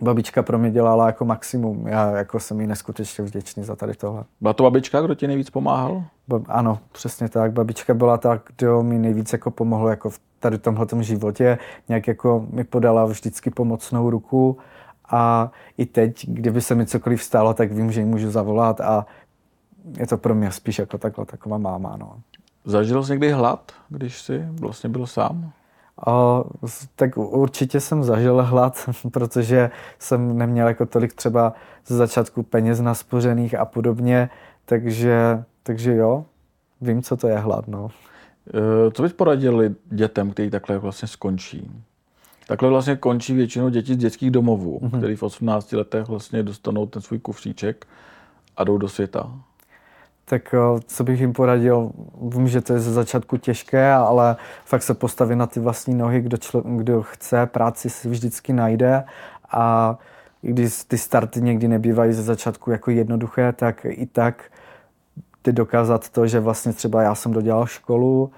babička 0.00 0.42
pro 0.42 0.58
mě 0.58 0.70
dělala 0.70 1.06
jako 1.06 1.24
maximum. 1.24 1.86
Já 1.86 2.10
jako 2.10 2.40
jsem 2.40 2.60
jí 2.60 2.66
neskutečně 2.66 3.24
vděčný 3.24 3.64
za 3.64 3.76
tady 3.76 3.94
tohle. 3.94 4.24
Byla 4.40 4.52
to 4.52 4.62
babička, 4.62 5.00
kdo 5.00 5.14
ti 5.14 5.26
nejvíc 5.26 5.50
pomáhal? 5.50 6.04
Ba- 6.28 6.40
ano, 6.48 6.78
přesně 6.92 7.28
tak. 7.28 7.52
Babička 7.52 7.94
byla 7.94 8.18
ta, 8.18 8.40
kdo 8.56 8.82
mi 8.82 8.98
nejvíc 8.98 9.32
jako 9.32 9.50
pomohlo 9.50 9.88
jako 9.88 10.10
v 10.10 10.20
tady 10.40 10.58
tomhle 10.58 10.86
životě. 11.00 11.58
Nějak 11.88 12.08
jako 12.08 12.46
mi 12.50 12.64
podala 12.64 13.04
vždycky 13.04 13.50
pomocnou 13.50 14.10
ruku 14.10 14.58
a 15.10 15.50
i 15.78 15.86
teď, 15.86 16.26
kdyby 16.28 16.60
se 16.60 16.74
mi 16.74 16.86
cokoliv 16.86 17.22
stalo, 17.22 17.54
tak 17.54 17.72
vím, 17.72 17.92
že 17.92 18.00
ji 18.00 18.06
můžu 18.06 18.30
zavolat 18.30 18.80
a 18.80 19.06
je 19.98 20.06
to 20.06 20.18
pro 20.18 20.34
mě 20.34 20.52
spíš 20.52 20.78
jako 20.78 20.98
takhle 20.98 21.26
taková 21.26 21.58
máma. 21.58 21.96
No. 21.96 22.20
Zažil 22.64 23.04
jsi 23.04 23.12
někdy 23.12 23.30
hlad, 23.30 23.72
když 23.88 24.22
jsi 24.22 24.48
vlastně 24.60 24.90
byl 24.90 25.06
sám? 25.06 25.52
O, 26.06 26.44
tak 26.96 27.16
určitě 27.16 27.80
jsem 27.80 28.04
zažil 28.04 28.42
hlad, 28.42 28.90
protože 29.12 29.70
jsem 29.98 30.38
neměl 30.38 30.68
jako 30.68 30.86
tolik 30.86 31.14
třeba 31.14 31.52
ze 31.86 31.96
začátku 31.96 32.42
peněz 32.42 32.80
naspořených 32.80 33.54
a 33.54 33.64
podobně, 33.64 34.30
takže, 34.64 35.44
takže 35.62 35.94
jo, 35.94 36.24
vím, 36.80 37.02
co 37.02 37.16
to 37.16 37.28
je 37.28 37.38
hlad. 37.38 37.68
No. 37.68 37.88
E, 38.54 38.90
co 38.90 39.02
bys 39.02 39.12
poradili 39.12 39.74
dětem, 39.86 40.30
kteří 40.30 40.50
takhle 40.50 40.78
vlastně 40.78 41.08
skončí? 41.08 41.70
Takhle 42.46 42.70
vlastně 42.70 42.96
končí 42.96 43.34
většinou 43.34 43.68
děti 43.68 43.94
z 43.94 43.96
dětských 43.96 44.30
domovů, 44.30 44.80
mm-hmm. 44.82 44.98
který 44.98 45.16
v 45.16 45.22
18 45.22 45.72
letech 45.72 46.08
vlastně 46.08 46.42
dostanou 46.42 46.86
ten 46.86 47.02
svůj 47.02 47.18
kufříček 47.18 47.86
a 48.56 48.64
jdou 48.64 48.78
do 48.78 48.88
světa. 48.88 49.32
Tak 50.24 50.54
eh, 50.54 50.80
co 50.86 51.04
bych 51.04 51.20
jim 51.20 51.32
poradil, 51.32 51.90
vím, 52.22 52.48
že 52.48 52.60
to 52.60 52.72
je 52.72 52.80
ze 52.80 52.92
začátku 52.92 53.36
těžké, 53.36 53.92
ale 53.92 54.36
fakt 54.64 54.82
se 54.82 54.94
postavit 54.94 55.36
na 55.36 55.46
ty 55.46 55.60
vlastní 55.60 55.94
nohy, 55.94 56.20
kdo, 56.20 56.36
člo, 56.36 56.60
kdo 56.60 57.02
chce, 57.02 57.46
práci 57.46 57.90
si 57.90 58.08
vždycky 58.08 58.52
najde. 58.52 59.04
A 59.50 59.98
i 60.42 60.50
když 60.50 60.84
ty 60.84 60.98
starty 60.98 61.40
někdy 61.40 61.68
nebývají 61.68 62.12
ze 62.12 62.22
začátku 62.22 62.70
jako 62.70 62.90
jednoduché, 62.90 63.52
tak 63.52 63.86
i 63.88 64.06
tak 64.06 64.44
ty 65.42 65.52
dokázat 65.52 66.08
to, 66.08 66.26
že 66.26 66.40
vlastně 66.40 66.72
třeba 66.72 67.02
já 67.02 67.14
jsem 67.14 67.32
dodělal 67.32 67.66
školu, 67.66 68.30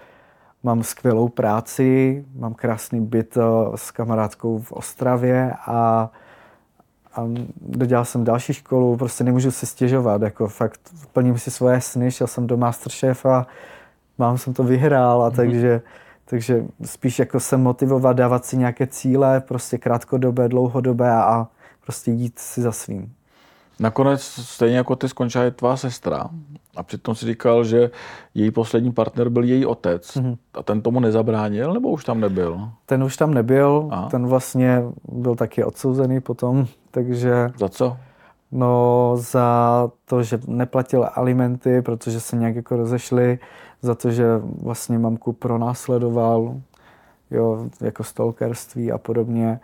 mám 0.68 0.83
skvělou 0.83 1.28
práci, 1.28 2.24
mám 2.37 2.54
krásný 2.54 3.00
byt 3.00 3.37
eh, 3.37 3.42
s 3.74 3.90
kamarádkou 3.90 4.59
v 4.59 4.72
Ostravě 4.72 5.54
a 5.66 6.11
a 7.14 7.28
dodělal 7.61 8.04
jsem 8.04 8.24
další 8.24 8.52
školu, 8.52 8.96
prostě 8.96 9.24
nemůžu 9.24 9.50
si 9.50 9.66
stěžovat, 9.66 10.22
jako 10.22 10.48
fakt 10.48 10.81
plním 11.12 11.38
si 11.38 11.50
svoje 11.50 11.81
sny, 11.81 12.11
šel 12.11 12.26
jsem 12.26 12.46
do 12.46 12.57
Masterchef 12.57 13.26
a 13.26 13.46
mám 14.18 14.38
jsem 14.38 14.54
to 14.54 14.62
vyhrál 14.62 15.22
a 15.22 15.31
mm-hmm. 15.31 15.37
takže, 15.37 15.83
takže 16.24 16.64
spíš 16.85 17.18
jako 17.18 17.40
se 17.40 17.57
motivovat, 17.57 18.16
dávat 18.16 18.44
si 18.44 18.57
nějaké 18.57 18.87
cíle, 18.87 19.40
prostě 19.40 19.78
krátkodobé, 19.78 20.48
dlouhodobé 20.48 21.11
a 21.12 21.48
prostě 21.85 22.11
jít 22.11 22.38
si 22.38 22.62
za 22.62 22.72
svým. 22.72 23.12
Nakonec 23.80 24.22
stejně 24.22 24.76
jako 24.76 24.96
ty 24.96 25.08
skončila 25.08 25.44
je 25.44 25.50
tvá 25.50 25.76
sestra 25.76 26.30
a 26.76 26.82
přitom 26.82 27.14
si 27.14 27.26
říkal, 27.26 27.64
že 27.64 27.90
její 28.34 28.50
poslední 28.50 28.92
partner 28.92 29.28
byl 29.28 29.44
její 29.44 29.66
otec. 29.66 30.16
Mm-hmm. 30.16 30.36
A 30.54 30.62
ten 30.62 30.82
tomu 30.82 31.00
nezabránil, 31.00 31.74
nebo 31.74 31.90
už 31.90 32.04
tam 32.04 32.20
nebyl? 32.20 32.68
Ten 32.86 33.04
už 33.04 33.16
tam 33.16 33.34
nebyl, 33.34 33.88
Aha. 33.90 34.08
ten 34.08 34.26
vlastně 34.26 34.82
byl 35.12 35.34
taky 35.34 35.64
odsouzený 35.64 36.20
potom, 36.20 36.66
takže... 36.90 37.50
Za 37.58 37.68
co? 37.68 37.96
No 38.52 39.12
za 39.16 39.90
to, 40.04 40.22
že 40.22 40.40
neplatil 40.46 41.08
alimenty, 41.14 41.82
protože 41.82 42.20
se 42.20 42.36
nějak 42.36 42.56
jako 42.56 42.76
rozešli, 42.76 43.38
za 43.82 43.94
to, 43.94 44.10
že 44.10 44.26
vlastně 44.62 44.98
mamku 44.98 45.32
pronásledoval, 45.32 46.60
jo, 47.30 47.66
jako 47.80 48.04
stalkerství 48.04 48.92
a 48.92 48.98
podobně. 48.98 49.60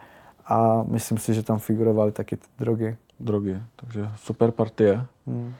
A 0.47 0.83
myslím 0.89 1.19
si, 1.19 1.35
že 1.35 1.43
tam 1.43 1.59
figurovaly 1.59 2.13
taky 2.13 2.37
ty 2.37 2.47
drogy. 2.59 2.97
Drogy, 3.21 3.63
takže 3.77 4.09
super 4.17 4.51
partie. 4.51 5.07
Hmm. 5.27 5.55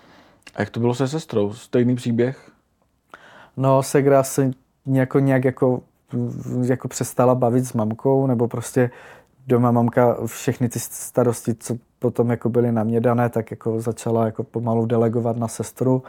A 0.55 0.63
jak 0.63 0.71
to 0.71 0.81
bylo 0.81 0.95
se 0.95 1.09
sestrou? 1.09 1.53
Stejný 1.53 1.97
příběh? 1.97 2.51
No, 3.57 3.83
Segra 3.83 4.23
se 4.23 4.51
nějak, 4.87 5.15
nějak 5.15 5.45
jako, 5.45 5.83
jako 6.67 6.89
přestala 6.89 7.35
bavit 7.35 7.65
s 7.65 7.73
mamkou, 7.73 8.27
nebo 8.27 8.49
prostě 8.49 8.91
doma 9.47 9.71
mamka 9.71 10.17
všechny 10.27 10.69
ty 10.69 10.79
starosti, 10.79 11.55
co 11.55 11.77
potom 11.99 12.31
jako 12.31 12.49
byly 12.49 12.73
na 12.73 12.85
mě 12.85 13.01
dané, 13.01 13.29
tak 13.29 13.51
jako 13.51 13.81
začala 13.81 14.27
jako 14.27 14.43
pomalu 14.43 14.87
delegovat 14.87 15.37
na 15.37 15.49
sestru 15.49 16.03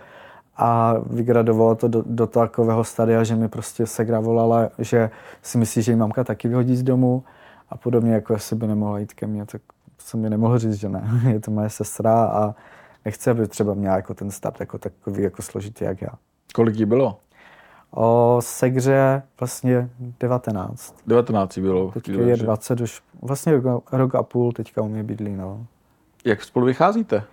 a 0.57 0.95
vygradovalo 1.09 1.75
to 1.75 1.87
do, 1.87 2.03
do 2.05 2.27
takového 2.27 2.83
stadia, 2.83 3.23
že 3.23 3.35
mi 3.35 3.47
prostě 3.47 3.85
Segra 3.85 4.19
volala, 4.19 4.69
že 4.79 5.09
si 5.41 5.57
myslí, 5.57 5.81
že 5.81 5.91
jí 5.91 5.95
mamka 5.95 6.23
taky 6.23 6.47
vyhodí 6.47 6.75
z 6.75 6.83
domu 6.83 7.23
a 7.69 7.77
podobně, 7.77 8.13
jako 8.13 8.33
jestli 8.33 8.55
by 8.55 8.67
nemohla 8.67 8.99
jít 8.99 9.13
ke 9.13 9.27
mně, 9.27 9.45
tak 9.45 9.61
jsem 9.97 10.19
mi 10.19 10.29
nemohl 10.29 10.59
říct, 10.59 10.73
že 10.73 10.89
ne, 10.89 11.21
je 11.31 11.39
to 11.39 11.51
moje 11.51 11.69
sestra 11.69 12.25
a 12.25 12.55
nechci, 13.05 13.29
aby 13.29 13.47
třeba 13.47 13.73
měla 13.73 13.95
jako 13.95 14.13
ten 14.13 14.31
start 14.31 14.59
jako 14.59 14.77
takový 14.77 15.23
jako 15.23 15.41
složitý, 15.41 15.83
jak 15.83 16.01
já. 16.01 16.09
Kolik 16.55 16.75
jí 16.75 16.85
bylo? 16.85 17.19
O 17.91 18.37
Segře 18.39 19.23
vlastně 19.39 19.89
19. 20.19 20.95
19 21.07 21.57
bylo. 21.57 21.91
Teď 21.91 22.09
je 22.09 22.37
20 22.37 22.81
už, 22.81 23.01
vlastně 23.21 23.61
rok, 23.61 23.93
rok 23.93 24.15
a 24.15 24.23
půl 24.23 24.51
teďka 24.51 24.81
u 24.81 24.87
mě 24.87 25.03
bydlí, 25.03 25.35
no. 25.35 25.65
Jak 26.25 26.43
spolu 26.43 26.65
vycházíte? 26.65 27.23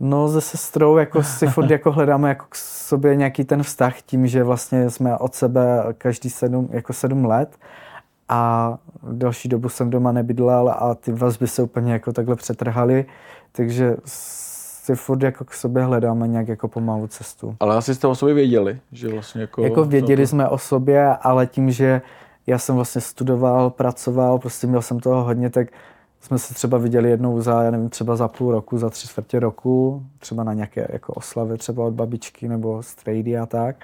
No 0.00 0.28
se 0.28 0.40
sestrou 0.40 0.96
jako 0.96 1.22
si 1.22 1.46
furt 1.46 1.70
jako 1.70 1.92
hledáme 1.92 2.28
jako 2.28 2.46
k 2.48 2.54
sobě 2.54 3.16
nějaký 3.16 3.44
ten 3.44 3.62
vztah 3.62 4.02
tím, 4.02 4.26
že 4.26 4.44
vlastně 4.44 4.90
jsme 4.90 5.18
od 5.18 5.34
sebe 5.34 5.84
každý 5.98 6.30
sedm, 6.30 6.68
jako 6.72 6.92
sedm 6.92 7.24
let 7.24 7.58
a 8.30 8.78
další 9.12 9.48
dobu 9.48 9.68
jsem 9.68 9.90
doma 9.90 10.12
nebydlel 10.12 10.74
a 10.78 10.94
ty 10.94 11.12
vazby 11.12 11.48
se 11.48 11.62
úplně 11.62 11.92
jako 11.92 12.12
takhle 12.12 12.36
přetrhaly, 12.36 13.04
takže 13.52 13.96
si 14.04 14.94
furt 14.94 15.22
jako 15.22 15.44
k 15.44 15.54
sobě 15.54 15.82
hledáme 15.82 16.28
nějak 16.28 16.48
jako 16.48 16.68
pomalu 16.68 17.06
cestu. 17.06 17.56
Ale 17.60 17.76
asi 17.76 17.94
jste 17.94 18.06
o 18.06 18.14
sobě 18.14 18.34
věděli, 18.34 18.78
že 18.92 19.08
vlastně 19.08 19.40
jako... 19.40 19.62
Jako 19.62 19.84
věděli 19.84 20.26
jsme 20.26 20.48
o 20.48 20.58
sobě, 20.58 21.16
ale 21.16 21.46
tím, 21.46 21.70
že 21.70 22.02
já 22.46 22.58
jsem 22.58 22.74
vlastně 22.74 23.00
studoval, 23.00 23.70
pracoval, 23.70 24.38
prostě 24.38 24.66
měl 24.66 24.82
jsem 24.82 25.00
toho 25.00 25.24
hodně, 25.24 25.50
tak 25.50 25.68
jsme 26.20 26.38
se 26.38 26.54
třeba 26.54 26.78
viděli 26.78 27.10
jednou 27.10 27.40
za, 27.40 27.62
já 27.62 27.70
nevím, 27.70 27.88
třeba 27.88 28.16
za 28.16 28.28
půl 28.28 28.52
roku, 28.52 28.78
za 28.78 28.90
tři 28.90 29.08
čtvrtě 29.08 29.40
roku, 29.40 30.02
třeba 30.18 30.44
na 30.44 30.52
nějaké 30.52 30.86
jako 30.92 31.12
oslavy 31.12 31.58
třeba 31.58 31.84
od 31.84 31.94
babičky 31.94 32.48
nebo 32.48 32.82
strejdy 32.82 33.38
a 33.38 33.46
tak. 33.46 33.76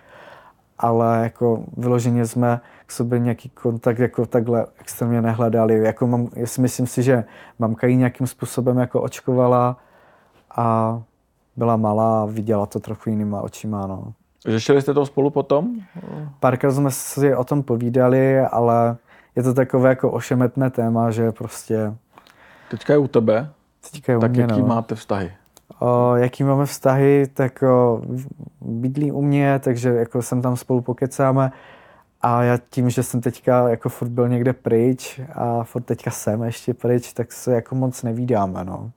Ale 0.78 1.20
jako 1.22 1.64
vyloženě 1.76 2.26
jsme 2.26 2.60
k 2.86 2.92
sobě 2.92 3.18
nějaký 3.18 3.48
kontakt 3.48 3.98
jako 3.98 4.26
takhle 4.26 4.66
extrémně 4.80 5.22
nehledali. 5.22 5.84
Jako 5.84 6.06
mám, 6.06 6.28
myslím 6.58 6.86
si, 6.86 7.02
že 7.02 7.24
mamka 7.58 7.86
ji 7.86 7.96
nějakým 7.96 8.26
způsobem 8.26 8.78
jako 8.78 9.02
očkovala, 9.02 9.76
a 10.56 11.02
byla 11.56 11.76
malá 11.76 12.22
a 12.22 12.26
viděla 12.26 12.66
to 12.66 12.80
trochu 12.80 13.10
jinýma 13.10 13.40
očima. 13.40 13.86
No. 13.86 14.12
Řešili 14.46 14.82
jste 14.82 14.94
to 14.94 15.06
spolu 15.06 15.30
potom? 15.30 15.76
Párkrát 16.40 16.70
jsme 16.70 16.90
si 16.90 17.34
o 17.34 17.44
tom 17.44 17.62
povídali, 17.62 18.40
ale 18.40 18.96
je 19.36 19.42
to 19.42 19.54
takové 19.54 19.88
jako 19.88 20.10
ošemetné 20.10 20.70
téma, 20.70 21.10
že 21.10 21.32
prostě... 21.32 21.94
Teďka 22.70 22.92
je 22.92 22.98
u 22.98 23.08
tebe, 23.08 23.50
Teďka 23.90 24.12
je 24.12 24.18
u 24.18 24.20
tak 24.20 24.30
mě, 24.30 24.40
jaký 24.40 24.60
no. 24.60 24.66
máte 24.66 24.94
vztahy? 24.94 25.32
O, 25.78 26.16
jaký 26.16 26.44
máme 26.44 26.66
vztahy, 26.66 27.26
tak 27.34 27.62
o, 27.62 28.02
bydlí 28.60 29.12
u 29.12 29.22
mě, 29.22 29.58
takže 29.58 29.88
jako 29.88 30.22
jsem 30.22 30.42
tam 30.42 30.56
spolu 30.56 30.80
pokecáme. 30.80 31.52
A 32.20 32.42
já 32.42 32.58
tím, 32.70 32.90
že 32.90 33.02
jsem 33.02 33.20
teďka 33.20 33.68
jako 33.68 33.88
furt 33.88 34.08
byl 34.08 34.28
někde 34.28 34.52
pryč 34.52 35.20
a 35.34 35.64
furt 35.64 35.82
teďka 35.82 36.10
jsem 36.10 36.42
ještě 36.42 36.74
pryč, 36.74 37.12
tak 37.12 37.32
se 37.32 37.54
jako 37.54 37.74
moc 37.74 38.02
nevídáme, 38.02 38.64
no 38.64 38.90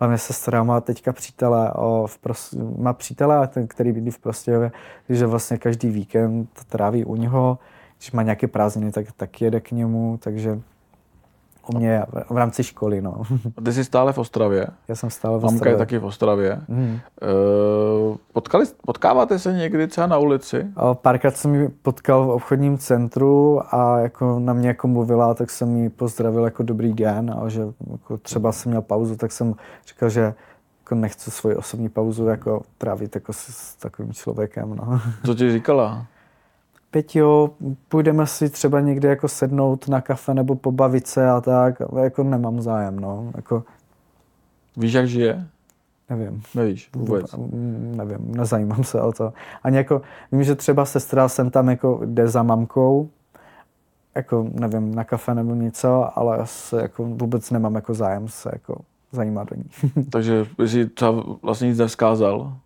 hlavně 0.00 0.18
sestra 0.18 0.62
má 0.62 0.80
teďka 0.80 1.12
přítele, 1.12 1.72
o, 1.72 2.06
v 2.06 2.18
pros, 2.18 2.54
má 2.78 2.92
přítele, 2.92 3.48
který 3.66 3.92
bydlí 3.92 4.10
v 4.10 4.18
Prostějově, 4.18 4.72
takže 5.06 5.26
vlastně 5.26 5.58
každý 5.58 5.90
víkend 5.90 6.48
tráví 6.68 7.04
u 7.04 7.16
něho, 7.16 7.58
když 7.98 8.12
má 8.12 8.22
nějaké 8.22 8.46
prázdniny, 8.46 8.92
tak 8.92 9.12
taky 9.12 9.44
jede 9.44 9.60
k 9.60 9.70
němu, 9.70 10.18
takže 10.22 10.60
u 11.74 11.78
mě 11.78 12.02
v 12.30 12.36
rámci 12.36 12.64
školy, 12.64 13.02
no. 13.02 13.22
A 13.56 13.60
ty 13.60 13.72
jsi 13.72 13.84
stále 13.84 14.12
v 14.12 14.18
Ostravě? 14.18 14.66
Já 14.88 14.94
jsem 14.94 15.10
stále 15.10 15.38
v 15.38 15.42
Mamka 15.42 15.54
Ostravě. 15.54 15.74
je 15.74 15.78
taky 15.78 15.98
v 15.98 16.04
Ostravě. 16.04 16.60
Hmm. 16.68 16.98
Uh, 18.10 18.16
potkali, 18.32 18.64
potkáváte 18.86 19.38
se 19.38 19.52
někdy 19.52 19.86
třeba 19.86 20.06
na 20.06 20.18
ulici? 20.18 20.66
A 20.76 20.94
Párkrát 20.94 21.36
jsem 21.36 21.54
ji 21.54 21.68
potkal 21.68 22.26
v 22.26 22.30
obchodním 22.30 22.78
centru 22.78 23.60
a 23.74 23.98
jako 23.98 24.38
na 24.38 24.52
mě 24.52 24.68
jako 24.68 24.88
mluvila, 24.88 25.34
tak 25.34 25.50
jsem 25.50 25.76
ji 25.76 25.88
pozdravil 25.88 26.44
jako 26.44 26.62
dobrý 26.62 26.92
den 26.92 27.34
a 27.44 27.48
že 27.48 27.62
jako 27.90 28.16
třeba 28.16 28.52
jsem 28.52 28.70
měl 28.70 28.82
pauzu, 28.82 29.16
tak 29.16 29.32
jsem 29.32 29.54
říkal, 29.88 30.08
že 30.08 30.34
jako 30.80 30.94
nechci 30.94 31.30
svoji 31.30 31.56
osobní 31.56 31.88
pauzu 31.88 32.26
jako 32.26 32.62
trávit 32.78 33.14
jako 33.14 33.32
s, 33.32 33.36
s 33.38 33.74
takovým 33.76 34.12
člověkem. 34.12 34.74
No. 34.74 35.00
Co 35.26 35.34
ti 35.34 35.52
říkala? 35.52 36.06
Peťo, 36.90 37.50
půjdeme 37.88 38.26
si 38.26 38.50
třeba 38.50 38.80
někde 38.80 39.08
jako 39.08 39.28
sednout 39.28 39.88
na 39.88 40.00
kafe 40.00 40.34
nebo 40.34 40.54
pobavit 40.56 41.06
se 41.06 41.30
a 41.30 41.40
tak, 41.40 41.80
ale 41.80 42.04
jako 42.04 42.22
nemám 42.22 42.60
zájem, 42.62 43.00
no. 43.00 43.30
Jako, 43.36 43.64
Víš, 44.76 44.92
jak 44.92 45.08
žije? 45.08 45.46
nevím. 46.10 46.42
Nevíš 46.54 46.90
vůbec. 46.96 47.34
Mm, 47.34 47.94
Nevím, 47.96 48.34
nezajímám 48.34 48.84
se 48.84 49.00
o 49.00 49.12
to. 49.12 49.32
Ani 49.62 49.76
jako, 49.76 50.02
vím, 50.32 50.44
že 50.44 50.54
třeba 50.54 50.84
sestra 50.84 51.28
sem 51.28 51.50
tam 51.50 51.68
jako 51.68 52.00
jde 52.04 52.28
za 52.28 52.42
mamkou, 52.42 53.08
jako 54.14 54.46
nevím, 54.52 54.94
na 54.94 55.04
kafe 55.04 55.34
nebo 55.34 55.54
něco, 55.54 56.18
ale 56.18 56.38
se 56.44 56.82
jako 56.82 57.04
vůbec 57.04 57.50
nemám 57.50 57.74
jako 57.74 57.94
zájem 57.94 58.28
se 58.28 58.50
jako 58.52 58.76
zajímat 59.12 59.52
o 59.52 59.54
ní. 59.54 59.64
Takže 60.10 60.46
jsi 60.66 60.86
třeba 60.86 61.12
vlastně 61.42 61.68
nic 61.68 61.78
nevzkázal? 61.78 62.56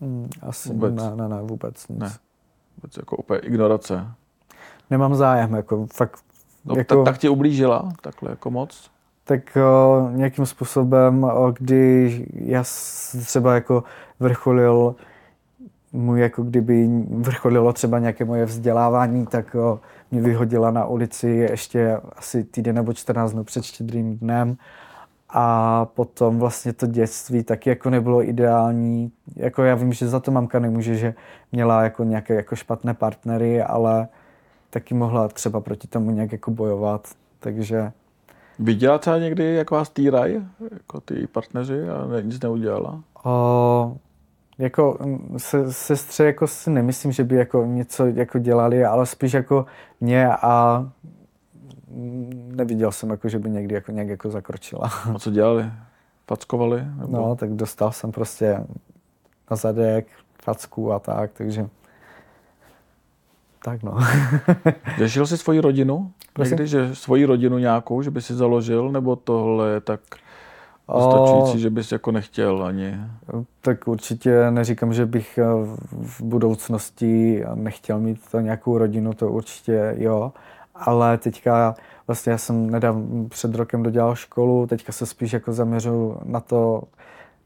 Mm, 0.00 0.28
Asi 0.42 0.68
Vůbec? 0.68 0.94
ne, 0.94 1.16
ne, 1.16 1.28
ne, 1.28 1.42
vůbec 1.42 1.88
nic. 1.88 1.98
Ne. 1.98 2.10
Vůbec 2.76 2.96
jako 2.96 3.16
úplně 3.16 3.40
ignorace. 3.40 4.06
Nemám 4.90 5.14
zájem, 5.14 5.54
jako 5.54 5.86
fakt, 5.92 6.20
No, 6.64 6.74
jako, 6.76 6.96
tak, 6.96 7.04
tak 7.04 7.18
ti 7.18 7.28
ublížila 7.28 7.92
takhle 8.00 8.30
jako 8.30 8.50
moc? 8.50 8.90
tak 9.24 9.56
o, 9.56 10.08
nějakým 10.12 10.46
způsobem, 10.46 11.24
o, 11.24 11.52
kdy 11.58 12.26
já 12.34 12.64
třeba 13.26 13.54
jako 13.54 13.84
vrcholil 14.20 14.94
můj, 15.92 16.20
jako 16.20 16.42
kdyby 16.42 16.88
vrcholilo 17.10 17.72
třeba 17.72 17.98
nějaké 17.98 18.24
moje 18.24 18.44
vzdělávání, 18.44 19.26
tak 19.26 19.54
o, 19.54 19.80
mě 20.10 20.20
vyhodila 20.20 20.70
na 20.70 20.86
ulici 20.86 21.28
ještě 21.28 22.00
asi 22.16 22.44
týden 22.44 22.74
nebo 22.74 22.92
14 22.92 23.32
dnů 23.32 23.44
před 23.44 23.64
štědrým 23.64 24.18
dnem. 24.18 24.56
A 25.32 25.84
potom 25.84 26.38
vlastně 26.38 26.72
to 26.72 26.86
dětství 26.86 27.42
taky 27.42 27.70
jako 27.70 27.90
nebylo 27.90 28.28
ideální. 28.28 29.12
Jako 29.36 29.62
já 29.62 29.74
vím, 29.74 29.92
že 29.92 30.08
za 30.08 30.20
to 30.20 30.30
mamka 30.30 30.58
nemůže, 30.58 30.94
že 30.94 31.14
měla 31.52 31.82
jako 31.82 32.04
nějaké 32.04 32.34
jako 32.34 32.56
špatné 32.56 32.94
partnery, 32.94 33.62
ale 33.62 34.08
taky 34.70 34.94
mohla 34.94 35.28
třeba 35.28 35.60
proti 35.60 35.88
tomu 35.88 36.10
nějak 36.10 36.32
jako 36.32 36.50
bojovat. 36.50 37.08
Takže 37.40 37.92
Viděla 38.58 38.98
třeba 38.98 39.18
někdy, 39.18 39.54
jak 39.54 39.70
vás 39.70 39.90
týraj, 39.90 40.40
jako 40.72 41.00
ty 41.00 41.26
partneři 41.26 41.88
a 41.88 42.06
ne, 42.06 42.22
nic 42.22 42.40
neudělala? 42.40 43.00
O, 43.24 43.96
jako 44.58 44.98
mm, 45.04 45.34
se, 45.38 45.72
sestře 45.72 46.24
jako 46.24 46.46
si 46.46 46.70
nemyslím, 46.70 47.12
že 47.12 47.24
by 47.24 47.36
jako 47.36 47.64
něco 47.66 48.06
jako 48.06 48.38
dělali, 48.38 48.84
ale 48.84 49.06
spíš 49.06 49.32
jako 49.32 49.66
mě 50.00 50.28
a 50.28 50.84
neviděl 52.54 52.92
jsem 52.92 53.10
jako, 53.10 53.28
že 53.28 53.38
by 53.38 53.50
někdy 53.50 53.74
jako 53.74 53.92
nějak 53.92 54.08
jako 54.08 54.30
zakročila. 54.30 54.90
A 55.14 55.18
co 55.18 55.30
dělali? 55.30 55.70
Fackovali? 56.26 56.84
Nebo... 56.96 57.16
No, 57.16 57.36
tak 57.36 57.50
dostal 57.50 57.92
jsem 57.92 58.12
prostě 58.12 58.64
na 59.50 59.56
zadek, 59.56 60.06
facku 60.42 60.92
a 60.92 60.98
tak, 60.98 61.30
takže 61.32 61.68
tak 63.64 63.82
no. 63.82 63.98
Řešil 64.98 65.26
jsi 65.26 65.38
svoji 65.38 65.60
rodinu? 65.60 66.12
Prosím? 66.32 66.50
Někdy, 66.50 66.66
že 66.66 66.94
svoji 66.94 67.24
rodinu 67.24 67.58
nějakou, 67.58 68.02
že 68.02 68.10
by 68.10 68.22
si 68.22 68.34
založil, 68.34 68.92
nebo 68.92 69.16
tohle 69.16 69.70
je 69.70 69.80
tak 69.80 70.00
O, 70.86 70.98
dostačující, 70.98 71.60
že 71.60 71.70
bys 71.70 71.92
jako 71.92 72.12
nechtěl 72.12 72.64
ani? 72.64 73.00
tak 73.60 73.88
určitě 73.88 74.50
neříkám, 74.50 74.92
že 74.94 75.06
bych 75.06 75.38
eh, 75.38 75.44
v 75.92 76.20
budoucnosti 76.20 77.44
nechtěl 77.54 78.00
mít 78.00 78.20
to 78.30 78.40
nějakou 78.40 78.78
rodinu, 78.78 79.12
to 79.12 79.28
určitě 79.28 79.94
jo, 79.98 80.32
ale 80.74 81.18
teďka 81.18 81.74
vlastně 82.06 82.32
já 82.32 82.38
jsem 82.38 82.70
nedávno 82.70 83.28
před 83.28 83.54
rokem 83.54 83.82
dodělal 83.82 84.14
školu, 84.14 84.66
teďka 84.66 84.92
se 84.92 85.06
spíš 85.06 85.32
jako 85.32 85.52
zaměřuju 85.52 86.20
na 86.24 86.40
to, 86.40 86.82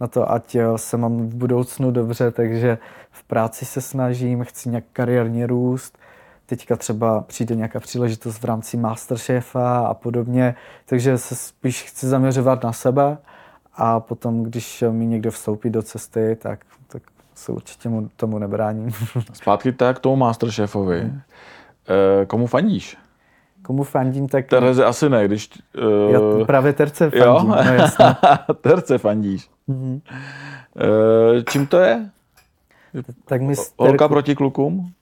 na 0.01 0.07
to, 0.07 0.33
ať 0.33 0.55
eh, 0.55 0.65
se 0.77 0.97
mám 0.97 1.29
v 1.29 1.35
budoucnu 1.35 1.91
dobře, 1.91 2.31
takže 2.31 2.79
v 3.11 3.25
práci 3.25 3.65
se 3.65 3.81
snažím, 3.81 4.45
chci 4.45 4.69
nějak 4.69 4.85
kariérně 4.93 5.47
růst, 5.47 5.99
teďka 6.47 6.77
třeba 6.77 7.21
přijde 7.21 7.55
nějaká 7.55 7.81
příležitost 7.81 8.39
v 8.39 8.45
rámci 8.45 8.77
Masterchefa 8.77 9.79
a 9.79 9.95
podobně, 9.95 10.55
takže 10.87 11.19
se 11.19 11.35
spíš 11.37 11.83
chci 11.83 12.07
zaměřovat 12.07 12.65
na 12.65 12.73
sebe 12.73 13.19
a 13.75 14.01
potom, 14.01 14.43
když 14.43 14.85
mi 14.91 15.07
někdo 15.07 15.31
vstoupí 15.31 15.71
do 15.71 15.83
cesty, 15.83 16.37
tak, 16.41 16.61
tak 16.89 17.03
se 17.35 17.53
určitě 17.53 17.89
mu, 17.89 18.09
tomu 18.17 18.39
nebráním. 18.39 18.91
Zpátky 19.33 19.73
tak 19.73 19.97
k 19.97 20.01
tomu 20.01 20.17
Masterchefovi. 20.17 21.01
Hmm. 21.01 21.21
Eh, 22.23 22.27
komu 22.27 22.47
fandíš? 22.47 22.97
Komu 23.67 23.83
fandím, 23.83 24.29
tak 24.29 24.47
Tereze 24.47 24.85
asi 24.85 25.09
ne, 25.09 25.25
když... 25.25 25.51
Uh, 26.07 26.13
já 26.13 26.45
právě 26.47 26.73
Terce 26.73 27.11
jo? 27.15 27.35
fandím. 27.35 27.49
No, 27.49 27.75
jasně. 27.75 28.07
Terce 28.61 28.99
fandíš. 28.99 29.51
Mhm. 29.67 30.01
Eh, 30.77 31.43
čím 31.51 31.67
to 31.67 31.79
je? 31.79 32.11
tak, 33.25 33.43
my 33.43 33.57
s 33.57 33.75
Holka 33.79 33.93
Terkou, 33.93 34.09
proti 34.09 34.35
klukům? 34.35 34.93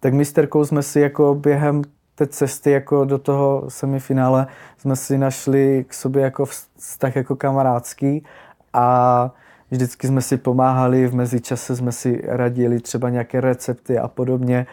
tak 0.00 0.14
my 0.14 0.24
s 0.24 0.32
Terkou 0.32 0.64
jsme 0.64 0.82
si 0.82 1.00
jako 1.00 1.34
během 1.34 1.82
té 2.14 2.26
cesty 2.26 2.70
jako 2.70 3.04
do 3.04 3.18
toho 3.18 3.64
semifinále 3.68 4.46
jsme 4.78 4.96
si 4.96 5.18
našli 5.18 5.84
k 5.88 5.94
sobě 5.94 6.22
jako 6.22 6.46
vztah 6.76 7.16
jako 7.16 7.36
kamarádský 7.36 8.24
a 8.72 9.30
vždycky 9.70 10.06
jsme 10.06 10.22
si 10.22 10.36
pomáhali, 10.36 11.06
v 11.06 11.14
mezičase 11.14 11.76
jsme 11.76 11.92
si 11.92 12.22
radili 12.26 12.80
třeba 12.80 13.10
nějaké 13.10 13.40
recepty 13.40 13.98
a 13.98 14.08
podobně 14.08 14.66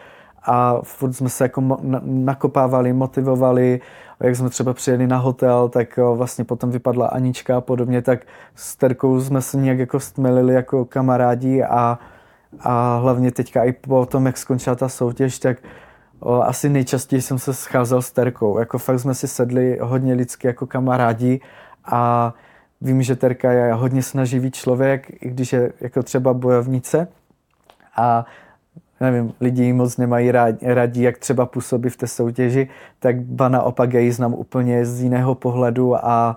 a 0.46 0.80
furt 0.82 1.12
jsme 1.12 1.28
se 1.28 1.44
jako 1.44 1.78
nakopávali, 2.02 2.92
motivovali, 2.92 3.80
jak 4.20 4.36
jsme 4.36 4.50
třeba 4.50 4.74
přijeli 4.74 5.06
na 5.06 5.16
hotel, 5.18 5.68
tak 5.68 5.96
vlastně 5.96 6.44
potom 6.44 6.70
vypadla 6.70 7.06
Anička 7.06 7.56
a 7.56 7.60
podobně, 7.60 8.02
tak 8.02 8.20
s 8.54 8.76
Terkou 8.76 9.20
jsme 9.20 9.42
se 9.42 9.56
nějak 9.56 9.78
jako 9.78 10.00
stmelili 10.00 10.54
jako 10.54 10.84
kamarádi 10.84 11.62
a, 11.62 11.98
a 12.60 12.96
hlavně 12.96 13.30
teďka 13.30 13.64
i 13.64 13.72
po 13.72 14.06
tom, 14.06 14.26
jak 14.26 14.36
skončila 14.36 14.76
ta 14.76 14.88
soutěž, 14.88 15.38
tak 15.38 15.58
o, 16.20 16.42
asi 16.42 16.68
nejčastěji 16.68 17.22
jsem 17.22 17.38
se 17.38 17.54
scházel 17.54 18.02
s 18.02 18.10
Terkou. 18.10 18.58
Jako 18.58 18.78
fakt 18.78 19.00
jsme 19.00 19.14
si 19.14 19.28
sedli 19.28 19.78
hodně 19.82 20.14
lidsky 20.14 20.46
jako 20.46 20.66
kamarádi 20.66 21.40
a 21.84 22.34
vím, 22.80 23.02
že 23.02 23.16
Terka 23.16 23.52
je 23.52 23.72
hodně 23.72 24.02
snaživý 24.02 24.50
člověk, 24.50 25.22
i 25.22 25.28
když 25.28 25.52
je 25.52 25.72
jako 25.80 26.02
třeba 26.02 26.34
bojovnice 26.34 27.08
a 27.96 28.26
nevím, 29.00 29.32
lidi 29.40 29.62
ji 29.62 29.72
moc 29.72 29.96
nemají 29.96 30.30
rádi, 30.30 30.58
radí, 30.62 31.02
jak 31.02 31.18
třeba 31.18 31.46
působí 31.46 31.88
v 31.88 31.96
té 31.96 32.06
soutěži, 32.06 32.68
tak 32.98 33.20
ba 33.20 33.48
naopak 33.48 33.92
já 33.92 34.00
ji 34.00 34.12
znám 34.12 34.34
úplně 34.34 34.86
z 34.86 35.02
jiného 35.02 35.34
pohledu 35.34 36.06
a 36.06 36.36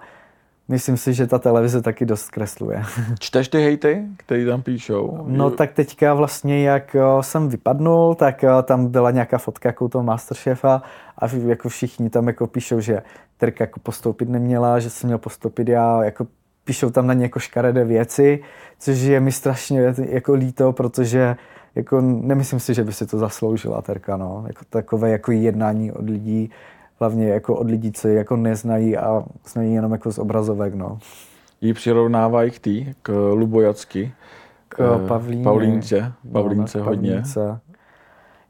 myslím 0.67 0.97
si, 0.97 1.13
že 1.13 1.27
ta 1.27 1.39
televize 1.39 1.81
taky 1.81 2.05
dost 2.05 2.21
zkresluje. 2.21 2.83
Čteš 3.19 3.47
ty 3.47 3.57
hejty, 3.57 4.03
který 4.17 4.45
tam 4.45 4.61
píšou? 4.61 5.23
No 5.27 5.51
tak 5.51 5.73
teďka 5.73 6.13
vlastně, 6.13 6.63
jak 6.63 6.95
o, 6.95 7.23
jsem 7.23 7.49
vypadnul, 7.49 8.15
tak 8.15 8.43
o, 8.43 8.63
tam 8.63 8.87
byla 8.87 9.11
nějaká 9.11 9.37
fotka 9.37 9.69
jako 9.69 9.89
toho 9.89 10.03
Masterchefa 10.03 10.81
a 11.17 11.25
jako 11.45 11.69
všichni 11.69 12.09
tam 12.09 12.27
jako 12.27 12.47
píšou, 12.47 12.79
že 12.79 13.01
Terka 13.37 13.63
jako 13.63 13.79
postoupit 13.79 14.29
neměla, 14.29 14.79
že 14.79 14.89
jsem 14.89 15.07
měl 15.07 15.17
postoupit 15.17 15.67
já, 15.67 16.03
jako 16.03 16.27
píšou 16.63 16.89
tam 16.89 17.07
na 17.07 17.13
ně 17.13 17.25
jako 17.25 17.39
škaredé 17.39 17.83
věci, 17.83 18.43
což 18.79 18.97
je 18.97 19.19
mi 19.19 19.31
strašně 19.31 19.93
jako 20.09 20.33
líto, 20.33 20.73
protože 20.73 21.35
jako 21.79 22.01
nemyslím 22.01 22.59
si, 22.59 22.73
že 22.73 22.83
by 22.83 22.93
si 22.93 23.05
to 23.05 23.17
zasloužila 23.17 23.81
Terka, 23.81 24.17
no. 24.17 24.43
Jako 24.47 24.65
takové 24.69 25.09
jako 25.09 25.31
jednání 25.31 25.91
od 25.91 26.09
lidí, 26.09 26.49
hlavně 26.99 27.27
jako 27.27 27.55
od 27.55 27.69
lidí, 27.69 27.91
co 27.91 28.07
jako 28.07 28.35
neznají 28.35 28.97
a 28.97 29.23
znají 29.47 29.73
jenom 29.73 29.91
jako 29.91 30.11
z 30.11 30.19
obrazovek, 30.19 30.73
no. 30.75 30.99
Jí 31.61 31.73
přirovnávají 31.73 32.51
k 32.51 32.59
tý, 32.59 32.93
k 33.01 33.11
Lubojacky. 33.33 34.11
K 34.69 34.79
Eh, 35.03 35.07
Pavlíně. 35.07 35.43
Pavlínce. 35.43 36.13
No, 36.23 36.31
Pavlínce 36.31 36.77
na 36.77 36.85
hodně. 36.85 37.09
Pavlínce. 37.09 37.59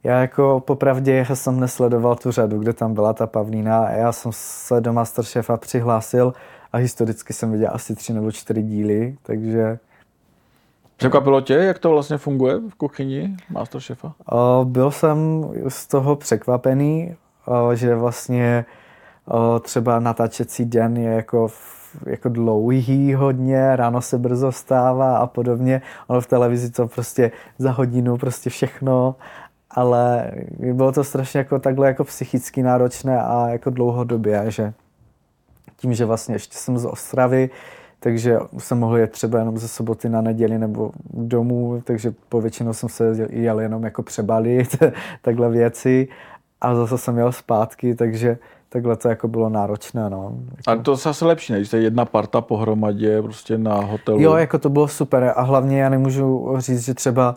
Já 0.04 0.22
jako 0.22 0.60
popravdě 0.60 1.26
já 1.30 1.36
jsem 1.36 1.60
nesledoval 1.60 2.16
tu 2.16 2.32
řadu, 2.32 2.60
kde 2.60 2.74
tam 2.74 2.94
byla 2.94 3.14
ta 3.14 3.28
Pavlína 3.28 3.80
a 3.86 3.92
já 3.92 4.12
jsem 4.12 4.32
se 4.34 4.82
do 4.82 4.94
Masterchefa 4.94 5.58
přihlásil 5.58 6.34
a 6.74 6.78
historicky 6.78 7.34
jsem 7.34 7.52
viděl 7.52 7.70
asi 7.72 7.96
tři 7.96 8.14
nebo 8.14 8.32
čtyři 8.32 8.64
díly, 8.64 9.16
takže 9.24 9.80
Překvapilo 11.00 11.42
tě, 11.42 11.54
jak 11.54 11.80
to 11.80 11.92
vlastně 11.92 12.18
funguje 12.18 12.60
v 12.70 12.76
kuchyni 12.76 13.38
Masterchefa? 13.50 14.14
byl 14.64 14.92
jsem 14.92 15.50
z 15.68 15.88
toho 15.88 16.16
překvapený, 16.16 17.16
že 17.74 17.96
vlastně 17.96 18.66
třeba 19.62 20.00
natáčecí 20.00 20.66
den 20.66 20.98
je 20.98 21.10
jako 21.10 21.48
jako 22.06 22.30
dlouhý 22.30 23.14
hodně, 23.14 23.76
ráno 23.76 24.02
se 24.02 24.18
brzo 24.18 24.52
stává 24.52 25.18
a 25.18 25.28
podobně. 25.28 25.82
Ono 26.08 26.22
v 26.22 26.28
televizi 26.28 26.72
to 26.72 26.88
prostě 26.88 27.32
za 27.58 27.72
hodinu 27.72 28.18
prostě 28.18 28.50
všechno, 28.50 29.16
ale 29.72 30.32
bylo 30.74 30.92
to 30.92 31.04
strašně 31.04 31.38
jako 31.38 31.60
takhle 31.60 31.88
jako 31.88 32.04
psychicky 32.04 32.64
náročné 32.64 33.22
a 33.22 33.48
jako 33.50 33.70
dlouhodobě, 33.70 34.44
že 34.48 34.74
tím, 35.76 35.94
že 35.94 36.06
vlastně 36.06 36.36
ještě 36.36 36.58
jsem 36.58 36.78
z 36.78 36.86
Ostravy, 36.86 37.50
takže 38.00 38.40
jsem 38.58 38.80
mohl 38.80 38.98
jet 38.98 39.12
třeba 39.12 39.40
jenom 39.40 39.58
ze 39.58 39.68
soboty 39.68 40.10
na 40.10 40.22
neděli 40.22 40.58
nebo 40.58 40.92
domů, 41.14 41.82
takže 41.86 42.14
povětšinou 42.30 42.74
jsem 42.74 42.90
se 42.90 43.28
jel 43.30 43.60
jenom 43.60 43.84
jako 43.84 44.04
přebalit, 44.04 44.84
takhle 45.22 45.50
věci 45.50 46.08
a 46.62 46.76
zase 46.76 46.98
jsem 46.98 47.18
jel 47.18 47.32
zpátky, 47.32 47.96
takže 47.96 48.38
takhle 48.70 48.96
to 48.96 49.10
jako 49.10 49.28
bylo 49.28 49.50
náročné. 49.50 50.10
No. 50.10 50.34
A 50.68 50.76
to 50.76 50.96
zase 50.96 51.26
lepší, 51.26 51.54
než 51.54 51.74
jedna 51.74 52.06
parta 52.06 52.42
pohromadě 52.42 53.22
prostě 53.22 53.58
na 53.58 53.76
hotelu. 53.76 54.22
Jo, 54.22 54.36
jako 54.36 54.60
to 54.60 54.70
bylo 54.70 54.88
super 54.88 55.34
a 55.36 55.42
hlavně 55.42 55.82
já 55.82 55.90
nemůžu 55.90 56.56
říct, 56.58 56.86
že 56.86 56.94
třeba 56.94 57.36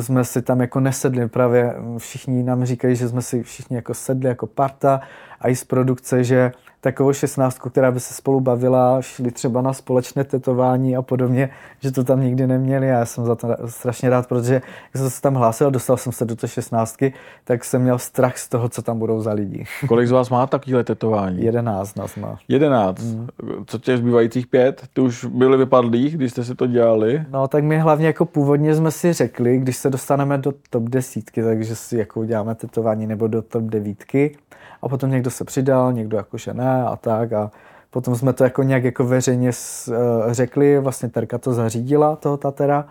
jsme 0.00 0.24
si 0.24 0.42
tam 0.42 0.60
jako 0.60 0.80
nesedli, 0.80 1.28
právě 1.28 1.74
všichni 1.98 2.42
nám 2.42 2.64
říkají, 2.64 2.96
že 2.96 3.08
jsme 3.08 3.22
si 3.22 3.42
všichni 3.42 3.76
jako 3.76 3.94
sedli 3.94 4.28
jako 4.28 4.46
parta 4.46 5.00
a 5.40 5.48
i 5.48 5.56
z 5.56 5.64
produkce, 5.64 6.24
že 6.24 6.52
takovou 6.82 7.12
šestnáctku, 7.12 7.70
která 7.70 7.90
by 7.90 8.00
se 8.00 8.14
spolu 8.14 8.40
bavila, 8.40 9.02
šli 9.02 9.30
třeba 9.30 9.62
na 9.62 9.72
společné 9.72 10.24
tetování 10.24 10.96
a 10.96 11.02
podobně, 11.02 11.50
že 11.80 11.92
to 11.92 12.04
tam 12.04 12.20
nikdy 12.20 12.46
neměli 12.46 12.90
a 12.90 12.98
já 12.98 13.06
jsem 13.06 13.24
za 13.24 13.34
to 13.34 13.48
strašně 13.66 14.10
rád, 14.10 14.28
protože 14.28 14.62
když 14.90 15.00
jsem 15.00 15.10
se 15.10 15.20
tam 15.20 15.34
hlásil, 15.34 15.70
dostal 15.70 15.96
jsem 15.96 16.12
se 16.12 16.24
do 16.24 16.36
té 16.36 16.48
šestnáctky, 16.48 17.14
tak 17.44 17.64
jsem 17.64 17.82
měl 17.82 17.98
strach 17.98 18.38
z 18.38 18.48
toho, 18.48 18.68
co 18.68 18.82
tam 18.82 18.98
budou 18.98 19.20
za 19.20 19.32
lidi. 19.32 19.64
Kolik 19.88 20.08
z 20.08 20.10
vás 20.10 20.30
má 20.30 20.46
takovýhle 20.46 20.84
tetování? 20.84 21.44
Jedenáct 21.44 21.96
nás 21.96 22.16
má. 22.16 22.38
Jedenáct? 22.48 23.02
Mm. 23.02 23.28
Co 23.66 23.78
těch 23.78 23.98
zbývajících 23.98 24.46
pět? 24.46 24.82
Ty 24.92 25.00
už 25.00 25.24
byly 25.24 25.56
vypadlí, 25.56 26.10
když 26.10 26.30
jste 26.30 26.44
si 26.44 26.54
to 26.54 26.66
dělali? 26.66 27.24
No 27.30 27.48
tak 27.48 27.64
my 27.64 27.78
hlavně 27.78 28.06
jako 28.06 28.24
původně 28.24 28.74
jsme 28.74 28.90
si 28.90 29.12
řekli, 29.12 29.58
když 29.58 29.76
se 29.76 29.90
dostaneme 29.90 30.38
do 30.38 30.52
top 30.70 30.82
desítky, 30.82 31.42
takže 31.42 31.76
si 31.76 31.96
jako 31.96 32.20
uděláme 32.20 32.54
tetování 32.54 33.06
nebo 33.06 33.26
do 33.26 33.42
top 33.42 33.62
devítky, 33.62 34.36
a 34.82 34.88
potom 34.88 35.10
někdo 35.10 35.30
se 35.30 35.44
přidal, 35.44 35.92
někdo 35.92 36.16
jakože 36.16 36.54
ne 36.54 36.82
a 36.82 36.96
tak 36.96 37.32
a 37.32 37.50
potom 37.90 38.16
jsme 38.16 38.32
to 38.32 38.44
jako 38.44 38.62
nějak 38.62 38.84
jako 38.84 39.04
veřejně 39.04 39.50
eh, 39.50 39.94
řekli, 40.34 40.80
vlastně 40.80 41.08
Terka 41.08 41.38
to 41.38 41.52
zařídila, 41.52 42.16
toho 42.16 42.36
Tatera 42.36 42.84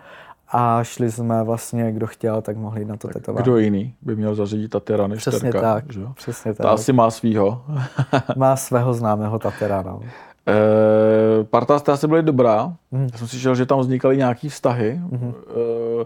a 0.48 0.84
šli 0.84 1.12
jsme 1.12 1.44
vlastně, 1.44 1.92
kdo 1.92 2.06
chtěl, 2.06 2.42
tak 2.42 2.56
mohli 2.56 2.84
na 2.84 2.96
to 2.96 3.08
tak 3.08 3.14
tetovat. 3.14 3.42
Kdo 3.42 3.58
jiný 3.58 3.94
by 4.02 4.16
měl 4.16 4.34
zařídit 4.34 4.68
Tatera 4.68 5.06
než 5.06 5.18
přesně 5.18 5.52
Terka? 5.52 5.74
Tak, 5.74 5.92
že? 5.92 6.00
přesně 6.14 6.54
tak. 6.54 6.66
Ta 6.66 6.70
asi 6.70 6.92
má 6.92 7.10
svýho. 7.10 7.62
má 8.36 8.56
svého 8.56 8.94
známého 8.94 9.38
Tatera, 9.38 9.82
no. 9.82 10.00
E, 10.48 11.44
parta 11.44 11.78
jste 11.78 11.92
asi 11.92 12.08
byli 12.08 12.22
dobrá. 12.22 12.72
Hmm. 12.92 13.08
Já 13.12 13.18
jsem 13.18 13.28
slyšel, 13.28 13.54
že 13.54 13.66
tam 13.66 13.78
vznikaly 13.78 14.16
nějaký 14.16 14.48
vztahy. 14.48 15.00
Hmm. 15.12 15.34
E, 15.50 16.04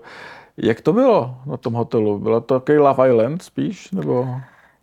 jak 0.56 0.80
to 0.80 0.92
bylo 0.92 1.34
na 1.46 1.56
tom 1.56 1.74
hotelu? 1.74 2.18
Bylo 2.18 2.40
to 2.40 2.60
takový 2.60 2.78
Love 2.78 3.08
Island 3.08 3.42
spíš? 3.42 3.90
Nebo... 3.90 4.28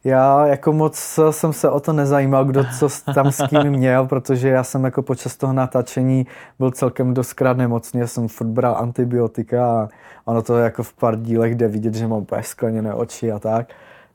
Já 0.03 0.47
jako 0.47 0.73
moc 0.73 1.19
jsem 1.31 1.53
se 1.53 1.69
o 1.69 1.79
to 1.79 1.93
nezajímal, 1.93 2.45
kdo 2.45 2.65
co 2.79 2.89
tam 3.13 3.31
s 3.31 3.47
kým 3.47 3.69
měl, 3.69 4.05
protože 4.07 4.49
já 4.49 4.63
jsem 4.63 4.83
jako 4.83 5.01
počas 5.01 5.37
toho 5.37 5.53
natáčení 5.53 6.25
byl 6.59 6.71
celkem 6.71 7.13
doskrát 7.13 7.57
nemocný, 7.57 7.99
já 7.99 8.07
jsem 8.07 8.27
furt 8.27 8.47
bral 8.47 8.75
antibiotika 8.77 9.81
a 9.81 9.89
ono 10.25 10.41
to 10.41 10.57
jako 10.57 10.83
v 10.83 10.93
pár 10.93 11.21
dílech 11.21 11.55
jde 11.55 11.67
vidět, 11.67 11.95
že 11.95 12.07
mám 12.07 12.19
úplně 12.19 12.43
skleněné 12.43 12.93
oči 12.93 13.31
a 13.31 13.39
tak. 13.39 13.67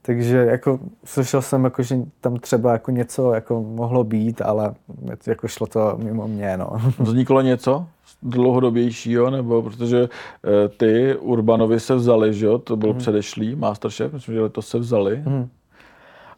Takže 0.03 0.37
jako 0.37 0.79
slyšel 1.05 1.43
jsem, 1.43 1.65
jako, 1.65 1.83
že 1.83 1.97
tam 2.21 2.37
třeba 2.37 2.73
jako 2.73 2.91
něco 2.91 3.33
jako 3.33 3.63
mohlo 3.63 4.05
být, 4.05 4.43
ale 4.43 4.75
jako 5.27 5.49
šlo 5.49 5.67
to 5.67 5.99
mimo 6.03 6.29
mě. 6.29 6.57
No. 6.57 6.71
Vzniklo 6.99 7.41
něco 7.41 7.87
dlouhodobějšího, 8.23 9.31
nebo 9.31 9.63
protože 9.63 10.09
eh, 10.09 10.69
ty 10.69 11.17
Urbanovi 11.17 11.81
se 11.81 11.95
vzali, 11.95 12.35
že 12.35 12.47
jo? 12.47 12.59
To 12.59 12.77
byl 12.77 12.91
hmm. 12.91 12.99
předešlý 12.99 13.57
Masterchef, 13.57 14.13
myslím, 14.13 14.35
že 14.35 14.41
letos 14.41 14.69
se 14.69 14.79
vzali. 14.79 15.17
Hmm. 15.17 15.49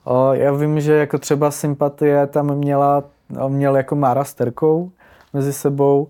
O, 0.04 0.32
já 0.32 0.52
vím, 0.52 0.80
že 0.80 0.92
jako 0.92 1.18
třeba 1.18 1.50
sympatie 1.50 2.26
tam 2.26 2.54
měla, 2.54 3.04
měl 3.48 3.76
jako 3.76 3.96
Mára 3.96 4.24
s 4.24 4.34
Terkou 4.34 4.90
mezi 5.32 5.52
sebou, 5.52 6.08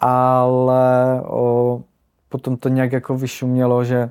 ale 0.00 1.22
o, 1.26 1.80
potom 2.28 2.56
to 2.56 2.68
nějak 2.68 2.92
jako 2.92 3.16
vyšumělo, 3.16 3.84
že 3.84 4.10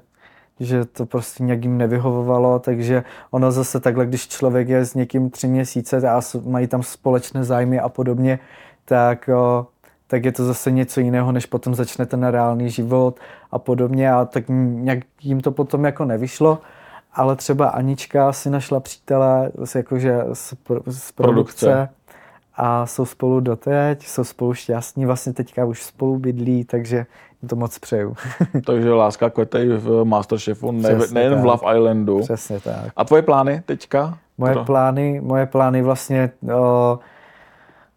že 0.60 0.86
to 0.86 1.06
prostě 1.06 1.44
nějak 1.44 1.64
jim 1.64 1.78
nevyhovovalo, 1.78 2.60
takže 2.60 3.04
ono 3.32 3.52
zase 3.52 3.80
takhle, 3.80 4.06
když 4.06 4.28
člověk 4.28 4.70
je 4.70 4.86
s 4.86 4.94
někým 4.94 5.30
tři 5.30 5.48
měsíce 5.48 6.10
a 6.10 6.22
mají 6.46 6.68
tam 6.68 6.84
společné 6.84 7.44
zájmy 7.44 7.80
a 7.80 7.90
podobně, 7.90 8.40
tak, 8.86 9.30
o, 9.36 9.68
tak 10.08 10.26
je 10.26 10.32
to 10.32 10.46
zase 10.46 10.72
něco 10.72 11.00
jiného, 11.00 11.32
než 11.32 11.46
potom 11.46 11.76
začne 11.76 12.06
ten 12.06 12.24
reálný 12.24 12.70
život 12.70 13.20
a 13.52 13.60
podobně 13.60 14.12
a 14.12 14.26
tak 14.26 14.44
nějak 14.50 15.00
jim 15.22 15.42
to 15.42 15.52
potom 15.52 15.86
jako 15.86 16.06
nevyšlo 16.06 16.60
ale 17.16 17.36
třeba 17.36 17.68
Anička 17.68 18.34
si 18.34 18.50
našla 18.50 18.80
přítele 18.80 19.52
jakože 19.76 20.22
z, 20.34 20.50
z 20.50 20.54
produkce, 20.64 21.14
produkce 21.14 21.90
a 22.56 22.86
jsou 22.86 23.06
spolu 23.06 23.40
doteď, 23.40 24.08
jsou 24.08 24.24
spolu 24.24 24.54
šťastní, 24.54 25.06
vlastně 25.06 25.34
teďka 25.34 25.66
už 25.66 25.84
spolu 25.84 26.20
bydlí, 26.20 26.66
takže 26.66 27.06
jim 27.42 27.50
to 27.50 27.56
moc 27.56 27.80
přeju. 27.80 28.16
takže 28.66 28.94
láska 28.94 29.30
kvete 29.30 29.78
v 29.78 30.04
Masterchefu, 30.04 30.72
ne, 30.72 31.00
nejen 31.12 31.42
v 31.42 31.46
Love 31.46 31.78
Islandu. 31.78 32.20
Přesně 32.20 32.60
tak. 32.60 32.92
A 32.96 33.04
tvoje 33.04 33.22
plány 33.22 33.62
teďka? 33.66 34.18
Moje 34.38 34.56
plány, 34.56 35.22
moje 35.22 35.46
plány 35.46 35.82
vlastně 35.82 36.32
o, 36.56 37.00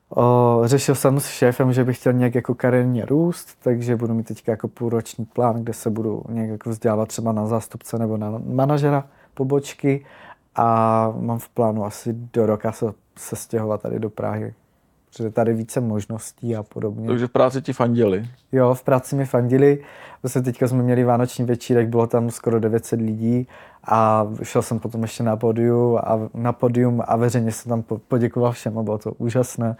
o, 0.09 0.61
řešil 0.64 0.95
jsem 0.95 1.21
s 1.21 1.27
šéfem, 1.27 1.73
že 1.73 1.85
bych 1.85 1.99
chtěl 1.99 2.12
nějak 2.12 2.35
jako 2.35 2.55
kariérně 2.55 3.05
růst, 3.05 3.49
takže 3.62 3.97
budu 3.97 4.14
mít 4.14 4.27
teďka 4.27 4.53
jako 4.53 4.69
půlroční 4.69 5.25
plán, 5.25 5.62
kde 5.62 5.73
se 5.73 5.90
budu 5.90 6.23
nějak 6.29 6.51
jako 6.51 6.71
vzdělávat 6.71 7.09
třeba 7.09 7.33
na 7.33 7.47
zástupce 7.47 7.99
nebo 7.99 8.16
na 8.16 8.42
manažera 8.47 9.07
pobočky 9.35 10.05
a 10.55 11.11
mám 11.21 11.38
v 11.38 11.49
plánu 11.49 11.85
asi 11.85 12.12
do 12.12 12.47
roka 12.47 12.73
se, 12.73 12.87
se 13.16 13.37
stěhovat 13.37 13.83
tady 13.83 13.99
do 13.99 14.11
Prahy. 14.11 14.55
Protože 15.16 15.31
tady 15.31 15.55
více 15.55 15.81
možností 15.81 16.57
a 16.57 16.62
podobně. 16.62 17.09
Takže 17.09 17.26
v 17.26 17.31
práci 17.31 17.62
ti 17.62 17.72
fandili? 17.72 18.29
Jo, 18.52 18.74
v 18.74 18.83
práci 18.83 19.16
mi 19.16 19.24
fandili. 19.24 19.79
Vlastně 20.22 20.42
teďka 20.42 20.68
jsme 20.68 20.83
měli 20.83 21.05
vánoční 21.05 21.44
večírek, 21.44 21.88
bylo 21.88 22.07
tam 22.07 22.31
skoro 22.31 22.61
900 22.61 23.00
lidí 23.00 23.48
a 23.85 24.26
šel 24.42 24.62
jsem 24.62 24.79
potom 24.79 25.02
ještě 25.02 25.22
na 25.22 25.37
podium 25.37 25.96
a, 25.96 26.29
na 26.35 26.52
podium 26.52 27.02
a 27.07 27.16
veřejně 27.16 27.52
jsem 27.52 27.70
tam 27.70 27.98
poděkoval 28.09 28.52
všem 28.52 28.79
a 28.79 28.83
bylo 28.83 28.98
to 28.98 29.12
úžasné 29.12 29.76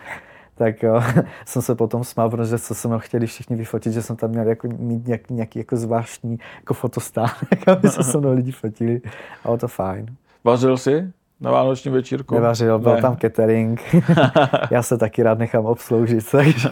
tak 0.57 0.83
jo, 0.83 1.03
jsem 1.47 1.63
se 1.63 1.75
potom 1.75 2.05
smál, 2.05 2.31
protože 2.31 2.59
co 2.59 2.75
jsem 2.75 2.99
chtěli 2.99 3.27
všichni 3.27 3.57
vyfotit, 3.57 3.93
že 3.93 4.03
jsem 4.03 4.17
tam 4.17 4.31
měl 4.31 4.49
jako, 4.49 4.69
mít 4.69 5.07
nějak, 5.07 5.31
nějaký 5.31 5.59
jako 5.59 5.77
zvláštní 5.77 6.39
jako 6.57 6.75
fotostánek, 6.75 7.69
aby 7.69 7.89
se 7.89 8.03
se 8.03 8.19
mnou 8.19 8.33
lidi 8.33 8.53
fotili 8.53 9.01
a 9.45 9.49
bylo 9.49 9.59
to 9.59 9.69
fajn. 9.69 10.07
Vařil 10.45 10.79
jsi 10.79 11.13
na 11.41 11.51
vánoční 11.51 11.91
večírku? 11.91 12.35
Nevařil, 12.35 12.79
byl 12.79 12.95
ne. 12.95 13.03
tam 13.03 13.17
catering. 13.17 13.81
Já 14.71 14.83
se 14.83 14.99
taky 14.99 15.23
rád 15.23 15.39
nechám 15.39 15.67
obsloužit, 15.67 16.31
takže... 16.31 16.69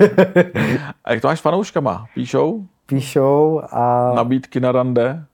a 1.04 1.12
jak 1.12 1.20
to 1.20 1.28
máš 1.28 1.38
s 1.38 1.42
fanouškama? 1.42 2.06
Píšou? 2.14 2.64
Píšou 2.86 3.62
a... 3.70 4.12
Nabídky 4.14 4.60
na 4.60 4.72
rande? 4.72 5.24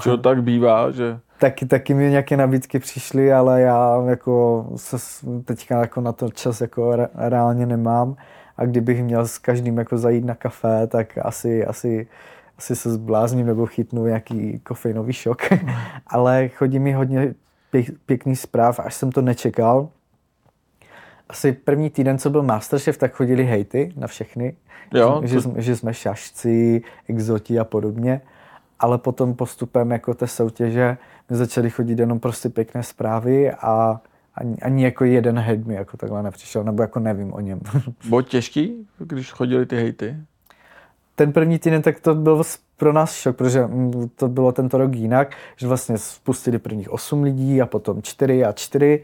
Čo 0.00 0.16
tak 0.16 0.42
bývá, 0.42 0.90
že... 0.90 1.18
Taky, 1.38 1.66
taky 1.66 1.94
mi 1.94 2.10
nějaké 2.10 2.36
nabídky 2.36 2.78
přišly, 2.78 3.32
ale 3.32 3.60
já 3.60 4.02
jako 4.06 4.66
se 4.76 4.96
teďka 5.44 5.80
jako 5.80 6.00
na 6.00 6.12
to 6.12 6.30
čas 6.30 6.60
jako 6.60 6.96
re, 6.96 7.08
reálně 7.14 7.66
nemám. 7.66 8.16
A 8.56 8.64
kdybych 8.64 9.04
měl 9.04 9.26
s 9.26 9.38
každým 9.38 9.78
jako 9.78 9.98
zajít 9.98 10.24
na 10.24 10.34
kafe, 10.34 10.86
tak 10.86 11.18
asi, 11.22 11.66
asi, 11.66 12.06
asi 12.58 12.76
se 12.76 12.92
zblázním 12.92 13.46
nebo 13.46 13.66
chytnu 13.66 14.06
nějaký 14.06 14.58
kofeinový 14.58 15.12
šok. 15.12 15.42
ale 16.06 16.48
chodí 16.48 16.78
mi 16.78 16.92
hodně 16.92 17.34
pěkný 18.06 18.36
zpráv, 18.36 18.80
až 18.80 18.94
jsem 18.94 19.12
to 19.12 19.22
nečekal. 19.22 19.88
Asi 21.28 21.52
první 21.52 21.90
týden, 21.90 22.18
co 22.18 22.30
byl 22.30 22.42
Masterchef, 22.42 22.98
tak 22.98 23.14
chodili 23.14 23.44
hejty 23.44 23.92
na 23.96 24.06
všechny. 24.06 24.56
Jo, 24.94 25.20
že, 25.24 25.40
to... 25.40 25.52
že 25.56 25.76
jsme 25.76 25.94
šašci, 25.94 26.82
exoti 27.08 27.58
a 27.58 27.64
podobně 27.64 28.20
ale 28.84 28.98
potom 28.98 29.34
postupem 29.34 29.90
jako 29.90 30.14
té 30.14 30.26
soutěže 30.26 30.98
mi 31.30 31.36
začaly 31.36 31.70
chodit 31.70 31.98
jenom 31.98 32.20
prostě 32.20 32.48
pěkné 32.48 32.82
zprávy 32.82 33.50
a 33.50 34.00
ani, 34.34 34.56
ani 34.56 34.84
jako 34.84 35.04
jeden 35.04 35.38
hejt 35.38 35.66
mi 35.66 35.74
jako 35.74 35.96
takhle 35.96 36.22
nepřišel, 36.22 36.64
nebo 36.64 36.82
jako 36.82 37.00
nevím 37.00 37.32
o 37.32 37.40
něm. 37.40 37.60
Bylo 38.08 38.22
těžký, 38.22 38.88
když 38.98 39.32
chodili 39.32 39.66
ty 39.66 39.76
hejty? 39.76 40.16
Ten 41.14 41.32
první 41.32 41.58
týden, 41.58 41.82
tak 41.82 42.00
to 42.00 42.14
byl 42.14 42.42
pro 42.76 42.92
nás 42.92 43.14
šok, 43.14 43.36
protože 43.36 43.68
to 44.14 44.28
bylo 44.28 44.52
tento 44.52 44.78
rok 44.78 44.94
jinak, 44.94 45.36
že 45.56 45.68
vlastně 45.68 45.98
spustili 45.98 46.58
prvních 46.58 46.92
8 46.92 47.22
lidí 47.22 47.62
a 47.62 47.66
potom 47.66 48.02
4 48.02 48.44
a 48.44 48.52
4 48.52 49.02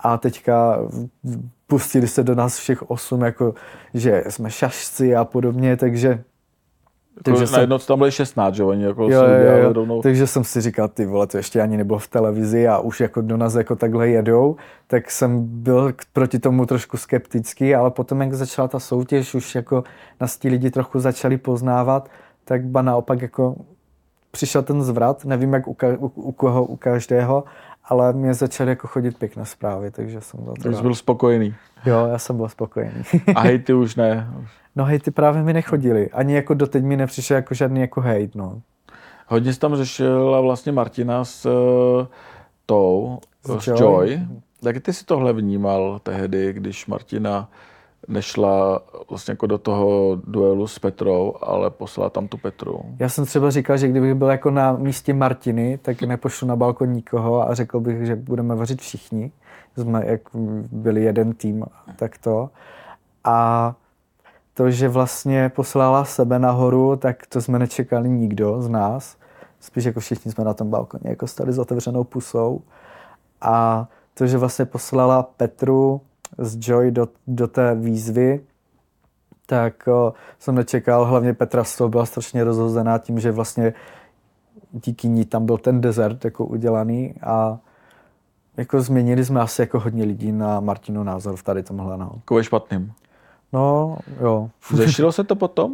a 0.00 0.18
teďka 0.18 0.78
pustili 1.66 2.08
se 2.08 2.22
do 2.22 2.34
nás 2.34 2.58
všech 2.58 2.90
8, 2.90 3.22
jako 3.22 3.54
že 3.94 4.24
jsme 4.28 4.50
šašci 4.50 5.16
a 5.16 5.24
podobně, 5.24 5.76
takže 5.76 6.24
Takže 7.22 7.42
jako 7.42 7.52
najednou 7.52 7.78
jsem... 7.78 7.86
tam 7.86 7.98
byli 7.98 8.12
16, 8.12 8.54
že 8.54 8.64
oni 8.64 8.84
jako 8.84 9.02
jo, 9.02 9.10
jo, 9.10 9.56
jo. 9.62 9.72
rovnou... 9.72 10.02
Takže 10.02 10.26
jsem 10.26 10.44
si 10.44 10.60
říkal, 10.60 10.88
ty 10.88 11.06
vole, 11.06 11.26
to 11.26 11.36
ještě 11.36 11.60
ani 11.60 11.76
nebylo 11.76 11.98
v 11.98 12.08
televizi 12.08 12.68
a 12.68 12.78
už 12.78 13.00
jako 13.00 13.20
do 13.20 13.36
nás 13.36 13.54
jako 13.54 13.76
takhle 13.76 14.08
jedou, 14.08 14.56
tak 14.86 15.10
jsem 15.10 15.44
byl 15.62 15.92
proti 16.12 16.38
tomu 16.38 16.66
trošku 16.66 16.96
skeptický, 16.96 17.74
ale 17.74 17.90
potom, 17.90 18.20
jak 18.20 18.34
začala 18.34 18.68
ta 18.68 18.78
soutěž, 18.78 19.34
už 19.34 19.54
jako 19.54 19.84
nás 20.20 20.38
ti 20.38 20.48
lidi 20.48 20.70
trochu 20.70 21.00
začali 21.00 21.36
poznávat, 21.38 22.08
tak 22.44 22.64
ba 22.64 22.82
naopak 22.82 23.22
jako 23.22 23.56
přišel 24.30 24.62
ten 24.62 24.82
zvrat, 24.82 25.24
nevím 25.24 25.52
jak 25.52 25.68
u, 25.68 25.72
ka- 25.72 25.96
u, 25.98 26.06
u 26.06 26.32
koho, 26.32 26.64
u 26.64 26.76
každého, 26.76 27.44
ale 27.84 28.12
mě 28.12 28.34
začaly 28.34 28.70
jako 28.70 28.86
chodit 28.86 29.18
pěkné 29.18 29.44
zprávy, 29.44 29.90
takže 29.90 30.20
jsem 30.20 30.44
za 30.44 30.52
to 30.62 30.72
Jsi 30.72 30.82
byl 30.82 30.94
spokojený. 30.94 31.54
Jo, 31.86 32.06
já 32.12 32.18
jsem 32.18 32.36
byl 32.36 32.48
spokojený. 32.48 33.02
A 33.34 33.40
hejty 33.40 33.74
už 33.74 33.96
ne. 33.96 34.30
No 34.76 34.84
hejty 34.84 35.10
právě 35.10 35.42
mi 35.42 35.52
nechodili. 35.52 36.10
Ani 36.10 36.34
jako 36.34 36.54
doteď 36.54 36.84
mi 36.84 36.96
nepřišel 36.96 37.36
jako 37.36 37.54
žádný 37.54 37.80
jako 37.80 38.00
hejt, 38.00 38.34
no. 38.34 38.60
Hodně 39.26 39.52
jsi 39.52 39.60
tam 39.60 39.76
řešil 39.76 40.42
vlastně 40.42 40.72
Martina 40.72 41.24
s 41.24 41.46
uh, 41.46 42.06
tou, 42.66 43.18
s, 43.44 43.60
s 43.60 43.66
Joy. 43.66 43.78
Joy. 43.80 44.20
Jak 44.62 44.80
ty 44.80 44.92
si 44.92 45.04
tohle 45.04 45.32
vnímal 45.32 46.00
tehdy, 46.02 46.52
když 46.52 46.86
Martina 46.86 47.48
nešla 48.08 48.82
vlastně 49.10 49.32
jako 49.32 49.46
do 49.46 49.58
toho 49.58 50.18
duelu 50.26 50.66
s 50.66 50.78
Petrou, 50.78 51.34
ale 51.40 51.70
poslala 51.70 52.10
tam 52.10 52.28
tu 52.28 52.38
Petru. 52.38 52.80
Já 52.98 53.08
jsem 53.08 53.26
třeba 53.26 53.50
říkal, 53.50 53.76
že 53.76 53.88
kdybych 53.88 54.14
byl 54.14 54.28
jako 54.28 54.50
na 54.50 54.72
místě 54.72 55.14
Martiny, 55.14 55.78
tak 55.82 56.02
nepošlu 56.02 56.48
na 56.48 56.56
balkon 56.56 56.92
nikoho 56.92 57.50
a 57.50 57.54
řekl 57.54 57.80
bych, 57.80 58.06
že 58.06 58.16
budeme 58.16 58.54
vařit 58.54 58.80
všichni. 58.80 59.32
Jsme 59.76 60.06
jak 60.06 60.20
byli 60.72 61.02
jeden 61.02 61.32
tým, 61.32 61.64
tak 61.96 62.18
to. 62.18 62.50
A 63.24 63.74
to, 64.54 64.70
že 64.70 64.88
vlastně 64.88 65.48
poslala 65.48 66.04
sebe 66.04 66.38
nahoru, 66.38 66.96
tak 66.96 67.26
to 67.26 67.40
jsme 67.40 67.58
nečekali 67.58 68.08
nikdo 68.08 68.62
z 68.62 68.68
nás. 68.68 69.16
Spíš 69.60 69.84
jako 69.84 70.00
všichni 70.00 70.32
jsme 70.32 70.44
na 70.44 70.54
tom 70.54 70.70
balkoně 70.70 71.10
jako 71.10 71.26
stali 71.26 71.52
s 71.52 71.58
otevřenou 71.58 72.04
pusou. 72.04 72.60
A 73.40 73.86
to, 74.14 74.26
že 74.26 74.38
vlastně 74.38 74.64
poslala 74.64 75.22
Petru 75.22 76.00
z 76.38 76.68
Joy 76.68 76.90
do, 76.90 77.08
do 77.26 77.48
té 77.48 77.74
výzvy, 77.74 78.40
tak 79.46 79.88
o, 79.88 80.12
jsem 80.38 80.54
nečekal, 80.54 81.04
hlavně 81.04 81.34
Petra 81.34 81.64
z 81.64 81.76
toho 81.76 81.88
byla 81.88 82.06
strašně 82.06 82.44
rozhozená 82.44 82.98
tím, 82.98 83.20
že 83.20 83.32
vlastně 83.32 83.74
díky 84.72 85.08
ní 85.08 85.24
tam 85.24 85.46
byl 85.46 85.58
ten 85.58 85.80
desert 85.80 86.24
jako 86.24 86.46
udělaný 86.46 87.14
a 87.22 87.58
jako 88.56 88.80
změnili 88.80 89.24
jsme 89.24 89.40
asi 89.40 89.62
jako 89.62 89.80
hodně 89.80 90.04
lidí 90.04 90.32
na 90.32 90.60
Martinu 90.60 91.02
názor 91.02 91.36
v 91.36 91.42
tady 91.42 91.62
tomhle. 91.62 91.98
No. 91.98 92.12
Jako 92.14 92.42
špatným. 92.42 92.92
No, 93.52 93.96
jo. 94.20 94.50
Řešilo 94.74 95.12
se 95.12 95.24
to 95.24 95.36
potom? 95.36 95.72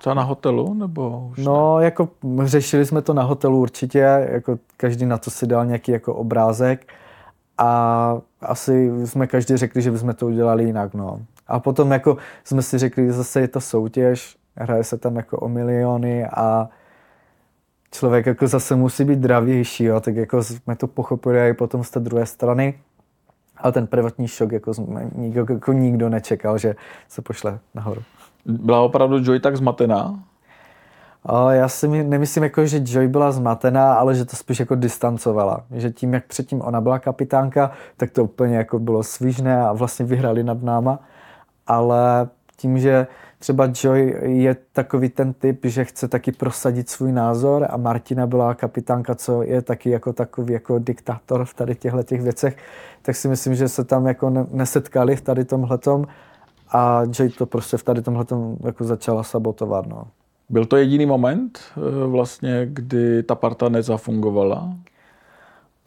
Co 0.00 0.14
na 0.14 0.22
hotelu? 0.22 0.74
Nebo 0.74 1.28
už 1.32 1.38
no, 1.38 1.78
ne? 1.78 1.84
jako 1.84 2.08
řešili 2.44 2.86
jsme 2.86 3.02
to 3.02 3.14
na 3.14 3.22
hotelu 3.22 3.60
určitě, 3.60 3.98
jako 4.32 4.58
každý 4.76 5.06
na 5.06 5.18
to 5.18 5.30
si 5.30 5.46
dal 5.46 5.66
nějaký 5.66 5.92
jako 5.92 6.14
obrázek 6.14 6.86
a 7.58 8.18
asi 8.42 8.90
jsme 9.06 9.26
každý 9.26 9.56
řekli, 9.56 9.82
že 9.82 9.90
bychom 9.90 10.14
to 10.14 10.26
udělali 10.26 10.64
jinak, 10.64 10.94
no. 10.94 11.20
A 11.46 11.60
potom 11.60 11.90
jako 11.90 12.16
jsme 12.44 12.62
si 12.62 12.78
řekli, 12.78 13.12
zase 13.12 13.40
je 13.40 13.48
to 13.48 13.60
soutěž, 13.60 14.36
hraje 14.56 14.84
se 14.84 14.98
tam 14.98 15.16
jako 15.16 15.38
o 15.38 15.48
miliony 15.48 16.26
a 16.26 16.68
člověk 17.92 18.26
jako 18.26 18.46
zase 18.46 18.76
musí 18.76 19.04
být 19.04 19.18
dravější, 19.18 19.84
jo, 19.84 20.00
tak 20.00 20.16
jako 20.16 20.42
jsme 20.42 20.76
to 20.76 20.86
pochopili 20.86 21.48
i 21.48 21.54
potom 21.54 21.84
z 21.84 21.90
té 21.90 22.00
druhé 22.00 22.26
strany. 22.26 22.80
Ale 23.56 23.72
ten 23.72 23.86
prvotní 23.86 24.28
šok 24.28 24.52
jako, 24.52 24.72
nikdo, 25.14 25.46
jako 25.50 25.72
nikdo 25.72 26.08
nečekal, 26.08 26.58
že 26.58 26.76
se 27.08 27.22
pošle 27.22 27.58
nahoru. 27.74 28.02
Byla 28.46 28.80
opravdu 28.80 29.18
Joy 29.18 29.40
tak 29.40 29.56
zmatená? 29.56 30.24
Já 31.50 31.68
si 31.68 31.88
nemyslím, 31.88 32.42
jako, 32.42 32.66
že 32.66 32.82
Joy 32.84 33.08
byla 33.08 33.32
zmatená, 33.32 33.94
ale 33.94 34.14
že 34.14 34.24
to 34.24 34.36
spíš 34.36 34.60
jako 34.60 34.74
distancovala. 34.74 35.64
Že 35.70 35.90
tím, 35.90 36.14
jak 36.14 36.26
předtím 36.26 36.62
ona 36.62 36.80
byla 36.80 36.98
kapitánka, 36.98 37.70
tak 37.96 38.10
to 38.10 38.24
úplně 38.24 38.56
jako 38.56 38.78
bylo 38.78 39.02
svížné 39.02 39.62
a 39.62 39.72
vlastně 39.72 40.04
vyhrali 40.04 40.44
nad 40.44 40.62
náma. 40.62 40.98
Ale 41.66 42.28
tím, 42.56 42.78
že 42.78 43.06
třeba 43.38 43.68
Joy 43.82 44.16
je 44.22 44.56
takový 44.72 45.08
ten 45.08 45.32
typ, 45.32 45.60
že 45.64 45.84
chce 45.84 46.08
taky 46.08 46.32
prosadit 46.32 46.90
svůj 46.90 47.12
názor 47.12 47.66
a 47.70 47.76
Martina 47.76 48.26
byla 48.26 48.54
kapitánka, 48.54 49.14
co 49.14 49.42
je 49.42 49.62
taky 49.62 49.90
jako 49.90 50.12
takový 50.12 50.52
jako 50.52 50.78
diktátor 50.78 51.44
v 51.44 51.54
tady 51.54 51.74
těchto 51.74 52.02
těch 52.02 52.22
věcech, 52.22 52.56
tak 53.02 53.16
si 53.16 53.28
myslím, 53.28 53.54
že 53.54 53.68
se 53.68 53.84
tam 53.84 54.06
jako 54.06 54.30
nesetkali 54.50 55.16
v 55.16 55.20
tady 55.20 55.44
tomhletom 55.44 56.06
a 56.72 57.02
Joy 57.12 57.28
to 57.28 57.46
prostě 57.46 57.76
v 57.76 57.82
tady 57.82 58.02
tomhletom 58.02 58.56
jako 58.64 58.84
začala 58.84 59.22
sabotovat. 59.22 59.86
No. 59.86 60.04
Byl 60.50 60.64
to 60.64 60.76
jediný 60.76 61.06
moment 61.06 61.58
eh, 61.76 62.06
vlastně, 62.06 62.66
kdy 62.70 63.22
ta 63.22 63.34
parta 63.34 63.68
nezafungovala? 63.68 64.74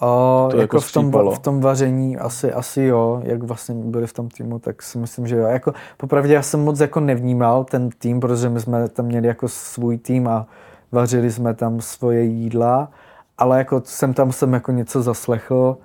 O, 0.01 0.47
to 0.51 0.57
jako, 0.57 0.61
jako 0.61 0.79
v, 0.79 0.91
tom, 0.91 1.11
v 1.35 1.39
tom 1.39 1.61
vaření 1.61 2.17
asi, 2.17 2.53
asi 2.53 2.81
jo, 2.81 3.21
jak 3.23 3.43
vlastně 3.43 3.75
byli 3.75 4.07
v 4.07 4.13
tom 4.13 4.29
týmu, 4.29 4.59
tak 4.59 4.81
si 4.81 4.97
myslím, 4.97 5.27
že 5.27 5.35
jo. 5.35 5.47
Jako, 5.47 5.73
popravdě 5.97 6.33
já 6.33 6.41
jsem 6.41 6.63
moc 6.63 6.79
jako 6.79 6.99
nevnímal 6.99 7.63
ten 7.63 7.89
tým, 7.89 8.19
protože 8.19 8.49
my 8.49 8.59
jsme 8.59 8.89
tam 8.89 9.05
měli 9.05 9.27
jako 9.27 9.47
svůj 9.47 9.97
tým 9.97 10.27
a 10.27 10.47
vařili 10.91 11.31
jsme 11.31 11.53
tam 11.53 11.81
svoje 11.81 12.23
jídla, 12.23 12.91
ale 13.37 13.57
jako 13.57 13.81
jsem 13.85 14.13
tam 14.13 14.31
jsem 14.31 14.53
jako 14.53 14.71
něco 14.71 15.01
zaslechl 15.01 15.77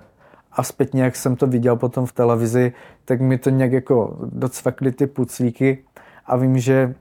a 0.51 0.63
zpětně, 0.63 1.03
jak 1.03 1.15
jsem 1.15 1.35
to 1.35 1.47
viděl 1.47 1.75
potom 1.75 2.05
v 2.05 2.13
televizi, 2.13 2.73
tak 3.05 3.21
mi 3.21 3.37
to 3.37 3.49
nějak 3.49 3.71
jako 3.71 4.17
docvakly 4.21 4.91
ty 4.91 5.07
puclíky 5.07 5.83
a 6.25 6.35
vím, 6.35 6.59
že, 6.59 6.95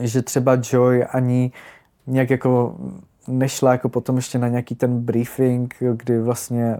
že 0.00 0.22
třeba 0.22 0.58
Joy 0.72 1.04
ani 1.04 1.52
nějak 2.06 2.30
jako 2.30 2.76
nešla 3.28 3.72
jako 3.72 3.88
potom 3.88 4.16
ještě 4.16 4.38
na 4.38 4.48
nějaký 4.48 4.74
ten 4.74 5.00
briefing, 5.00 5.74
kdy 5.92 6.20
vlastně... 6.20 6.76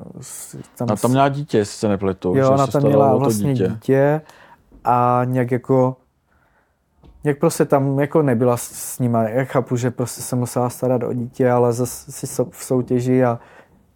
Tam, 0.77 0.89
a 0.91 0.97
tam 0.97 1.11
měla 1.11 1.29
dítě, 1.29 1.59
jestli 1.59 1.79
se 1.79 1.89
nepletu. 1.89 2.35
Jo, 2.37 2.53
ona 2.53 2.67
tam 2.67 2.83
měla 2.83 3.17
vlastně 3.17 3.55
dítě. 3.55 3.69
dítě 3.69 4.21
a 4.85 5.23
nějak 5.25 5.51
jako 5.51 5.97
jak 7.25 7.39
prostě 7.39 7.65
tam 7.65 7.99
jako 7.99 8.23
nebyla 8.23 8.57
s 8.57 8.99
nima. 8.99 9.29
Já 9.29 9.45
chápu, 9.45 9.77
že 9.77 9.91
prostě 9.91 10.23
se 10.23 10.37
musela 10.37 10.71
starat 10.71 11.03
o 11.03 11.13
dítě, 11.13 11.51
ale 11.51 11.73
zase 11.73 12.13
si 12.13 12.27
v 12.51 12.65
soutěži 12.65 13.25
a 13.25 13.39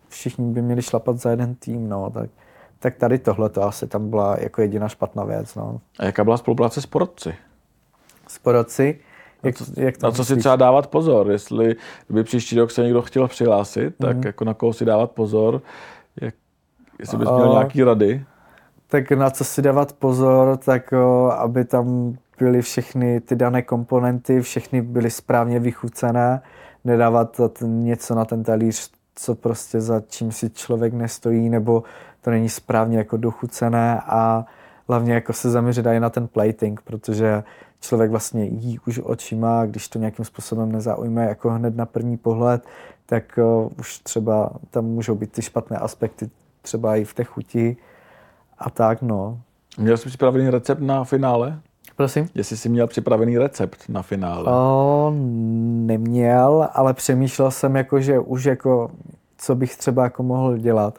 všichni 0.08 0.52
by 0.52 0.62
měli 0.62 0.82
šlapat 0.82 1.16
za 1.16 1.30
jeden 1.30 1.54
tým, 1.54 1.88
no, 1.88 2.10
tak, 2.10 2.30
tak 2.78 2.96
tady 2.96 3.18
tohle 3.18 3.48
to 3.48 3.62
asi 3.62 3.86
tam 3.86 4.10
byla 4.10 4.36
jako 4.40 4.62
jediná 4.62 4.88
špatná 4.88 5.24
věc, 5.24 5.54
no. 5.54 5.80
A 5.98 6.04
jaká 6.04 6.24
byla 6.24 6.36
spolupráce 6.36 6.80
s 6.80 6.86
porodci? 6.86 7.34
S 8.28 8.38
porodci? 8.38 8.98
Jak, 9.46 9.60
na 9.60 9.66
co, 9.66 9.80
jak 9.80 10.02
na 10.02 10.10
co 10.10 10.24
si 10.24 10.36
třeba 10.36 10.56
dávat 10.56 10.86
pozor, 10.86 11.30
jestli 11.30 11.76
by 12.10 12.24
příští 12.24 12.58
rok 12.58 12.70
se 12.70 12.82
někdo 12.82 13.02
chtěl 13.02 13.28
přihlásit, 13.28 13.88
mm-hmm. 13.88 14.06
tak 14.06 14.16
mhm. 14.16 14.26
jako 14.26 14.44
na 14.44 14.54
koho 14.54 14.72
si 14.72 14.84
dávat 14.84 15.10
pozor, 15.10 15.62
jak, 16.20 16.34
jestli 16.98 17.18
bys 17.18 17.28
měl 17.30 17.52
nějaký 17.52 17.82
rady? 17.82 18.24
Tak 18.86 19.12
na 19.12 19.30
co 19.30 19.44
si 19.44 19.62
dávat 19.62 19.92
pozor, 19.92 20.56
tak 20.56 20.92
o, 20.92 21.32
aby 21.32 21.64
tam 21.64 22.16
byly 22.38 22.62
všechny 22.62 23.20
ty 23.20 23.36
dané 23.36 23.62
komponenty, 23.62 24.40
všechny 24.40 24.82
byly 24.82 25.10
správně 25.10 25.60
vychucené, 25.60 26.42
nedávat 26.84 27.40
něco 27.62 28.14
na 28.14 28.24
ten 28.24 28.42
talíř, 28.42 28.90
co 29.14 29.34
prostě 29.34 29.80
za 29.80 30.02
čím 30.08 30.32
si 30.32 30.50
člověk 30.50 30.92
nestojí, 30.92 31.48
nebo 31.48 31.82
to 32.20 32.30
není 32.30 32.48
správně 32.48 32.98
jako 32.98 33.16
dochucené 33.16 34.00
a 34.06 34.44
hlavně 34.88 35.14
jako 35.14 35.32
se 35.32 35.50
zaměřit 35.50 35.86
i 35.86 36.00
na 36.00 36.10
ten 36.10 36.28
plating, 36.28 36.80
protože 36.80 37.42
člověk 37.80 38.10
vlastně 38.10 38.44
jí 38.44 38.78
už 38.86 39.00
očima, 39.04 39.66
když 39.66 39.88
to 39.88 39.98
nějakým 39.98 40.24
způsobem 40.24 40.72
nezaujme 40.72 41.24
jako 41.24 41.50
hned 41.50 41.76
na 41.76 41.86
první 41.86 42.16
pohled, 42.16 42.64
tak 43.06 43.38
uh, 43.38 43.72
už 43.78 43.98
třeba 43.98 44.50
tam 44.70 44.84
můžou 44.84 45.14
být 45.14 45.32
ty 45.32 45.42
špatné 45.42 45.76
aspekty 45.76 46.30
třeba 46.62 46.96
i 46.96 47.04
v 47.04 47.14
té 47.14 47.24
chuti 47.24 47.76
a 48.58 48.70
tak, 48.70 49.02
no. 49.02 49.40
Měl 49.78 49.96
jsi 49.96 50.08
připravený 50.08 50.50
recept 50.50 50.80
na 50.80 51.04
finále? 51.04 51.60
Prosím? 51.96 52.28
Jestli 52.34 52.56
jsi 52.56 52.68
měl 52.68 52.86
připravený 52.86 53.38
recept 53.38 53.88
na 53.88 54.02
finále? 54.02 54.52
O, 54.52 55.12
neměl, 55.86 56.68
ale 56.72 56.94
přemýšlel 56.94 57.50
jsem 57.50 57.76
jako, 57.76 58.00
že 58.00 58.18
už 58.18 58.44
jako, 58.44 58.90
co 59.38 59.54
bych 59.54 59.76
třeba 59.76 60.04
jako 60.04 60.22
mohl 60.22 60.58
dělat 60.58 60.98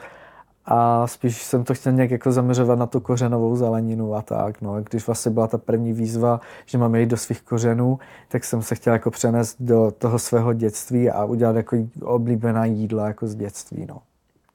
a 0.68 1.08
spíš 1.08 1.44
jsem 1.44 1.64
to 1.64 1.74
chtěl 1.74 1.94
nějak 1.94 2.12
jako 2.12 2.32
zaměřovat 2.32 2.80
na 2.80 2.86
tu 2.86 3.00
kořenovou 3.00 3.56
zeleninu 3.56 4.16
a 4.16 4.22
tak. 4.22 4.62
No. 4.62 4.82
Když 4.90 5.08
vlastně 5.08 5.32
byla 5.32 5.48
ta 5.48 5.58
první 5.58 5.94
výzva, 5.94 6.42
že 6.66 6.78
máme 6.78 7.00
jít 7.00 7.10
do 7.10 7.18
svých 7.18 7.42
kořenů, 7.42 8.00
tak 8.28 8.44
jsem 8.44 8.62
se 8.62 8.76
chtěl 8.76 8.94
jako 8.94 9.12
přenést 9.12 9.56
do 9.60 9.92
toho 9.98 10.20
svého 10.20 10.54
dětství 10.54 11.10
a 11.10 11.26
udělat 11.26 11.56
jako 11.56 11.78
oblíbená 12.02 12.66
jídla 12.66 13.08
jako 13.08 13.28
z 13.28 13.36
dětství. 13.36 13.86
No. 13.90 13.98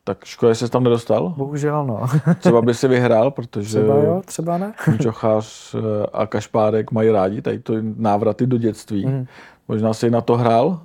Tak 0.05 0.25
škoda, 0.25 0.53
že 0.53 0.67
jsi 0.67 0.73
tam 0.73 0.85
nedostal? 0.85 1.35
Bohužel, 1.37 1.87
no. 1.87 2.07
třeba 2.39 2.63
by 2.63 2.75
si 2.75 2.89
vyhrál, 2.89 3.31
protože 3.31 3.69
třeba 3.69 3.95
jo, 3.95 4.23
třeba 4.25 4.59
ne. 4.59 4.73
Čochář 5.03 5.75
eh, 5.75 6.07
a 6.13 6.27
Kašpárek 6.27 6.91
mají 6.91 7.11
rádi 7.11 7.43
tady 7.43 7.59
to 7.59 7.75
návraty 7.97 8.47
do 8.47 8.59
dětství. 8.59 9.07
Mm. 9.07 9.27
Možná 9.69 9.95
jsi 9.95 10.11
na 10.11 10.21
to 10.21 10.37
hrál? 10.37 10.81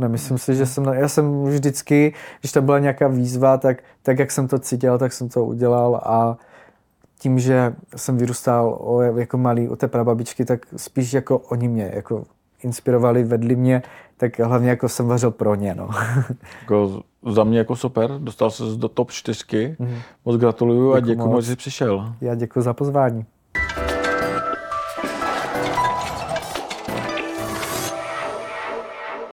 Nemyslím 0.00 0.38
si, 0.38 0.54
že 0.54 0.66
jsem, 0.66 0.84
já 0.84 1.08
jsem 1.08 1.44
vždycky, 1.44 2.14
když 2.40 2.52
tam 2.52 2.64
byla 2.64 2.78
nějaká 2.78 3.08
výzva, 3.08 3.56
tak, 3.56 3.82
tak 4.02 4.18
jak 4.18 4.30
jsem 4.30 4.48
to 4.48 4.58
cítil, 4.58 4.98
tak 4.98 5.12
jsem 5.12 5.28
to 5.28 5.44
udělal 5.44 6.00
a 6.04 6.38
tím, 7.18 7.38
že 7.38 7.74
jsem 7.96 8.16
vyrůstal 8.16 8.78
o, 8.80 9.00
jako 9.00 9.38
malý 9.38 9.68
u 9.68 9.76
té 9.76 9.88
prababičky, 9.88 10.44
tak 10.44 10.66
spíš 10.76 11.12
jako 11.12 11.38
oni 11.38 11.68
mě 11.68 11.90
jako 11.94 12.24
inspirovali, 12.62 13.24
vedli 13.24 13.56
mě, 13.56 13.82
tak 14.16 14.38
hlavně 14.38 14.70
jako 14.70 14.88
jsem 14.88 15.06
vařil 15.06 15.30
pro 15.30 15.54
ně. 15.54 15.74
No. 15.74 15.88
Jako 16.60 17.02
za 17.26 17.44
mě 17.44 17.58
jako 17.58 17.76
super, 17.76 18.10
dostal 18.18 18.50
se 18.50 18.62
do 18.76 18.88
top 18.88 19.10
4, 19.10 19.76
mm. 19.78 19.94
moc 20.24 20.36
gratuluju 20.36 20.92
a 20.92 21.00
děkuji 21.00 21.28
moc, 21.28 21.44
že 21.44 21.50
jsi 21.50 21.56
přišel. 21.56 22.12
Já 22.20 22.34
děkuji 22.34 22.60
za 22.60 22.74
pozvání. 22.74 23.24